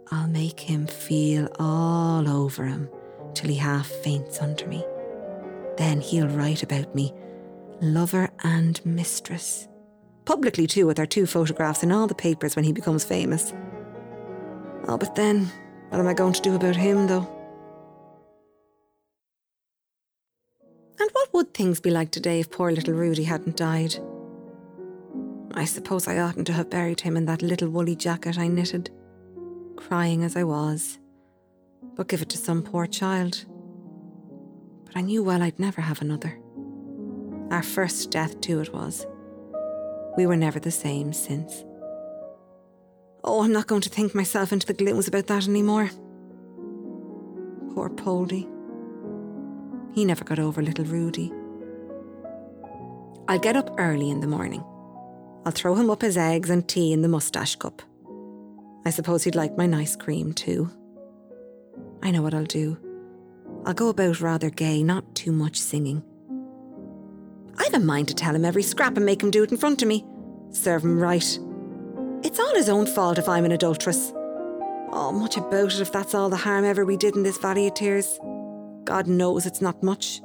I'll 0.09 0.29
make 0.29 0.61
him 0.61 0.87
feel 0.87 1.49
all 1.59 2.29
over 2.29 2.63
him 2.63 2.87
till 3.33 3.49
he 3.49 3.57
half 3.57 3.87
faints 3.87 4.41
under 4.41 4.67
me. 4.67 4.85
Then 5.75 5.99
he'll 5.99 6.29
write 6.29 6.63
about 6.63 6.95
me, 6.95 7.13
lover 7.81 8.29
and 8.41 8.79
mistress. 8.85 9.67
Publicly, 10.25 10.67
too, 10.67 10.87
with 10.87 10.99
our 10.99 11.05
two 11.05 11.25
photographs 11.25 11.83
in 11.83 11.91
all 11.91 12.07
the 12.07 12.15
papers 12.15 12.55
when 12.55 12.63
he 12.65 12.71
becomes 12.71 13.03
famous. 13.03 13.53
Oh, 14.87 14.97
but 14.97 15.15
then, 15.15 15.51
what 15.89 15.99
am 15.99 16.07
I 16.07 16.13
going 16.13 16.33
to 16.33 16.41
do 16.41 16.55
about 16.55 16.75
him, 16.75 17.07
though? 17.07 17.29
And 20.99 21.09
what 21.11 21.33
would 21.33 21.53
things 21.53 21.81
be 21.81 21.89
like 21.89 22.11
today 22.11 22.39
if 22.39 22.51
poor 22.51 22.71
little 22.71 22.93
Rudy 22.93 23.23
hadn't 23.23 23.57
died? 23.57 23.95
I 25.53 25.65
suppose 25.65 26.07
I 26.07 26.17
oughtn't 26.17 26.47
to 26.47 26.53
have 26.53 26.69
buried 26.69 27.01
him 27.01 27.17
in 27.17 27.25
that 27.25 27.41
little 27.41 27.69
woolly 27.69 27.95
jacket 27.95 28.39
I 28.39 28.47
knitted, 28.47 28.89
crying 29.75 30.23
as 30.23 30.35
I 30.35 30.43
was, 30.43 30.99
but 31.95 32.07
give 32.07 32.21
it 32.21 32.29
to 32.29 32.37
some 32.37 32.63
poor 32.63 32.87
child. 32.87 33.45
But 34.85 34.95
I 34.97 35.01
knew 35.01 35.23
well 35.23 35.43
I'd 35.43 35.59
never 35.59 35.81
have 35.81 36.01
another. 36.01 36.39
Our 37.51 37.61
first 37.61 38.09
death, 38.09 38.39
too, 38.41 38.61
it 38.61 38.73
was. 38.73 39.05
We 40.17 40.25
were 40.25 40.35
never 40.35 40.59
the 40.59 40.71
same 40.71 41.13
since. 41.13 41.63
Oh, 43.23 43.43
I'm 43.43 43.53
not 43.53 43.67
going 43.67 43.81
to 43.81 43.89
think 43.89 44.13
myself 44.13 44.51
into 44.51 44.67
the 44.67 44.73
glooms 44.73 45.07
about 45.07 45.27
that 45.27 45.47
anymore. 45.47 45.89
Poor 47.73 47.89
Poldy. 47.89 48.47
He 49.93 50.05
never 50.05 50.23
got 50.23 50.39
over 50.39 50.61
little 50.61 50.85
Rudy. 50.85 51.31
I'll 53.27 53.39
get 53.39 53.55
up 53.55 53.73
early 53.77 54.09
in 54.09 54.19
the 54.19 54.27
morning. 54.27 54.63
I'll 55.45 55.51
throw 55.51 55.75
him 55.75 55.89
up 55.89 56.01
his 56.01 56.17
eggs 56.17 56.49
and 56.49 56.67
tea 56.67 56.93
in 56.93 57.01
the 57.01 57.07
moustache 57.07 57.55
cup. 57.55 57.81
I 58.85 58.89
suppose 58.89 59.23
he'd 59.23 59.35
like 59.35 59.57
my 59.57 59.65
nice 59.65 59.95
cream 59.95 60.33
too. 60.33 60.69
I 62.01 62.11
know 62.11 62.21
what 62.21 62.33
I'll 62.33 62.43
do. 62.43 62.77
I'll 63.65 63.73
go 63.73 63.87
about 63.87 64.19
rather 64.19 64.49
gay, 64.49 64.83
not 64.83 65.15
too 65.15 65.31
much 65.31 65.57
singing. 65.57 66.03
I've 67.57 67.73
a 67.73 67.79
mind 67.79 68.07
to 68.09 68.15
tell 68.15 68.35
him 68.35 68.45
every 68.45 68.63
scrap 68.63 68.97
and 68.97 69.05
make 69.05 69.21
him 69.21 69.31
do 69.31 69.43
it 69.43 69.51
in 69.51 69.57
front 69.57 69.81
of 69.81 69.87
me. 69.87 70.05
Serve 70.51 70.83
him 70.83 70.99
right. 70.99 71.39
It's 72.23 72.39
all 72.39 72.55
his 72.55 72.69
own 72.69 72.85
fault 72.85 73.17
if 73.17 73.27
I'm 73.27 73.45
an 73.45 73.51
adulteress. 73.51 74.13
Oh, 74.91 75.11
much 75.11 75.37
about 75.37 75.73
it 75.73 75.81
if 75.81 75.91
that's 75.91 76.13
all 76.13 76.29
the 76.29 76.37
harm 76.37 76.65
ever 76.65 76.85
we 76.85 76.97
did 76.97 77.15
in 77.15 77.23
this 77.23 77.37
valley 77.37 77.67
of 77.67 77.73
tears. 77.73 78.19
God 78.83 79.07
knows 79.07 79.45
it's 79.45 79.61
not 79.61 79.81
much. 79.81 80.21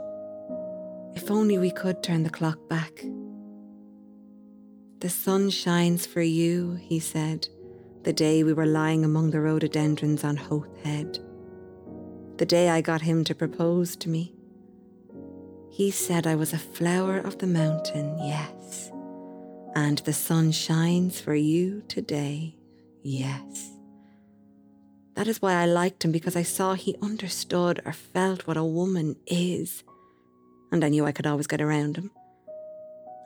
If 1.14 1.30
only 1.30 1.58
we 1.58 1.70
could 1.70 2.02
turn 2.02 2.22
the 2.22 2.30
clock 2.30 2.68
back. 2.68 3.04
The 5.00 5.08
sun 5.08 5.50
shines 5.50 6.06
for 6.06 6.22
you, 6.22 6.74
he 6.74 6.98
said, 6.98 7.48
the 8.02 8.12
day 8.12 8.42
we 8.42 8.52
were 8.52 8.66
lying 8.66 9.04
among 9.04 9.30
the 9.30 9.40
rhododendrons 9.40 10.24
on 10.24 10.36
Howth 10.36 10.68
Head. 10.84 11.18
The 12.36 12.46
day 12.46 12.68
I 12.68 12.80
got 12.80 13.02
him 13.02 13.24
to 13.24 13.34
propose 13.34 13.96
to 13.96 14.08
me. 14.08 14.34
He 15.70 15.90
said 15.90 16.26
I 16.26 16.34
was 16.34 16.52
a 16.52 16.58
flower 16.58 17.18
of 17.18 17.38
the 17.38 17.46
mountain, 17.46 18.18
yes. 18.18 18.90
And 19.74 19.98
the 19.98 20.12
sun 20.12 20.50
shines 20.50 21.20
for 21.20 21.34
you 21.34 21.82
today, 21.88 22.56
yes. 23.02 23.70
That 25.14 25.28
is 25.28 25.42
why 25.42 25.54
I 25.54 25.66
liked 25.66 26.04
him 26.04 26.12
because 26.12 26.36
I 26.36 26.44
saw 26.44 26.74
he 26.74 26.96
understood 27.02 27.82
or 27.84 27.92
felt 27.92 28.46
what 28.46 28.56
a 28.56 28.64
woman 28.64 29.16
is. 29.26 29.82
And 30.70 30.84
I 30.84 30.88
knew 30.88 31.04
I 31.04 31.12
could 31.12 31.26
always 31.26 31.48
get 31.48 31.60
around 31.60 31.96
him. 31.96 32.10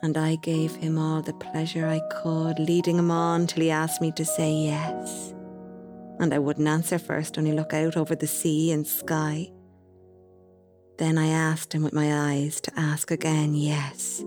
And 0.01 0.17
I 0.17 0.35
gave 0.37 0.75
him 0.75 0.97
all 0.97 1.21
the 1.21 1.33
pleasure 1.33 1.87
I 1.87 2.01
could, 2.21 2.59
leading 2.59 2.97
him 2.97 3.11
on 3.11 3.47
till 3.47 3.63
he 3.63 3.71
asked 3.71 4.01
me 4.01 4.11
to 4.13 4.25
say 4.25 4.51
yes. 4.51 5.33
And 6.19 6.33
I 6.33 6.39
wouldn't 6.39 6.67
answer 6.67 6.99
first, 6.99 7.37
only 7.37 7.53
look 7.53 7.73
out 7.73 7.95
over 7.95 8.15
the 8.15 8.27
sea 8.27 8.71
and 8.71 8.85
sky. 8.85 9.51
Then 10.97 11.17
I 11.17 11.27
asked 11.27 11.73
him 11.73 11.83
with 11.83 11.93
my 11.93 12.31
eyes 12.31 12.61
to 12.61 12.79
ask 12.79 13.11
again, 13.11 13.55
yes. 13.55 14.23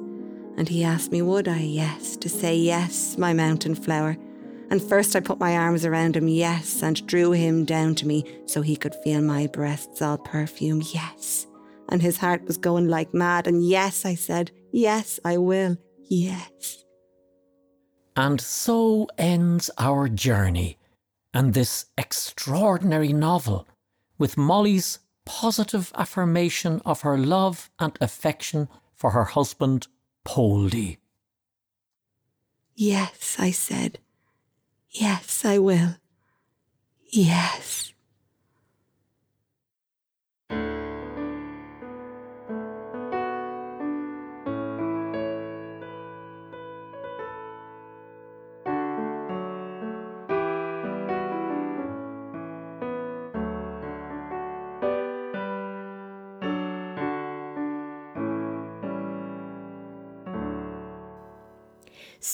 And 0.57 0.69
he 0.69 0.85
asked 0.85 1.12
me, 1.12 1.23
would 1.23 1.49
I, 1.49 1.61
yes, 1.61 2.17
to 2.17 2.29
say 2.29 2.57
yes, 2.57 3.17
my 3.19 3.33
mountain 3.33 3.75
flower, 3.75 4.17
And 4.69 4.83
first 4.83 5.14
I 5.14 5.21
put 5.21 5.39
my 5.39 5.57
arms 5.57 5.85
around 5.85 6.17
him, 6.17 6.27
yes, 6.29 6.83
and 6.83 7.07
drew 7.07 7.31
him 7.31 7.64
down 7.64 7.95
to 7.97 8.07
me 8.07 8.25
so 8.47 8.62
he 8.62 8.77
could 8.77 8.95
feel 8.97 9.21
my 9.23 9.47
breasts 9.47 10.03
all 10.03 10.19
perfume, 10.19 10.83
yes. 10.93 11.47
And 11.89 12.03
his 12.03 12.19
heart 12.19 12.45
was 12.47 12.57
going 12.57 12.89
like 12.89 13.14
mad, 13.14 13.47
and 13.47 13.64
yes, 13.64 14.05
I 14.05 14.17
said, 14.17 14.51
yes, 14.73 15.21
I 15.25 15.37
will, 15.37 15.77
yes. 16.09 16.85
And 18.17 18.41
so 18.41 19.07
ends 19.19 19.71
our 19.79 20.09
journey 20.09 20.79
and 21.33 21.55
this 21.55 21.87
extraordinary 21.97 23.12
novel 23.12 23.69
with 24.19 24.37
Molly's 24.39 24.99
positive 25.27 25.93
affirmation 25.97 26.81
of 26.87 27.03
her 27.03 27.18
love 27.18 27.70
and 27.79 27.99
affection 28.01 28.68
for 28.95 29.11
her 29.11 29.24
husband, 29.24 29.89
Poldy. 30.24 30.97
Yes, 32.74 33.37
I 33.39 33.51
said. 33.51 33.99
Yes, 34.91 35.45
I 35.45 35.59
will. 35.59 35.97
Yes. 37.11 37.93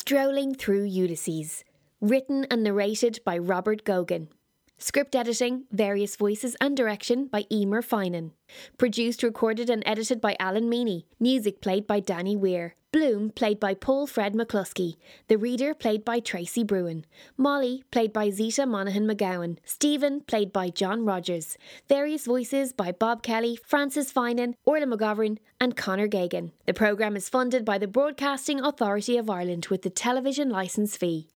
Strolling 0.04 0.52
Through 0.56 0.86
Ulysses, 0.86 1.62
written 2.00 2.44
and 2.50 2.64
narrated 2.64 3.20
by 3.24 3.38
Robert 3.38 3.84
Gogan. 3.84 4.26
Script 4.76 5.14
editing, 5.14 5.66
various 5.70 6.16
voices 6.16 6.56
and 6.60 6.76
direction 6.76 7.28
by 7.28 7.44
Emer 7.52 7.82
Finan. 7.82 8.32
Produced, 8.78 9.22
recorded 9.22 9.70
and 9.70 9.80
edited 9.86 10.20
by 10.20 10.34
Alan 10.40 10.68
Meany. 10.68 11.06
Music 11.20 11.60
played 11.60 11.86
by 11.86 12.00
Danny 12.00 12.34
Weir. 12.36 12.74
Bloom 12.92 13.30
played 13.30 13.58
by 13.58 13.72
Paul 13.72 14.06
Fred 14.06 14.34
McCluskey. 14.34 14.96
The 15.28 15.38
Reader 15.38 15.72
played 15.72 16.04
by 16.04 16.20
Tracy 16.20 16.62
Bruin. 16.62 17.06
Molly 17.38 17.84
played 17.90 18.12
by 18.12 18.28
Zita 18.28 18.66
Monaghan 18.66 19.08
McGowan. 19.08 19.56
Stephen 19.64 20.20
played 20.20 20.52
by 20.52 20.68
John 20.68 21.06
Rogers. 21.06 21.56
Various 21.88 22.26
voices 22.26 22.74
by 22.74 22.92
Bob 22.92 23.22
Kelly, 23.22 23.58
Francis 23.64 24.12
Finan, 24.12 24.56
Orla 24.66 24.84
McGovern 24.84 25.38
and 25.58 25.74
Conor 25.74 26.06
Gagan. 26.06 26.50
The 26.66 26.74
programme 26.74 27.16
is 27.16 27.30
funded 27.30 27.64
by 27.64 27.78
the 27.78 27.88
Broadcasting 27.88 28.60
Authority 28.60 29.16
of 29.16 29.30
Ireland 29.30 29.68
with 29.70 29.80
the 29.80 29.90
television 29.90 30.50
licence 30.50 30.94
fee. 30.94 31.30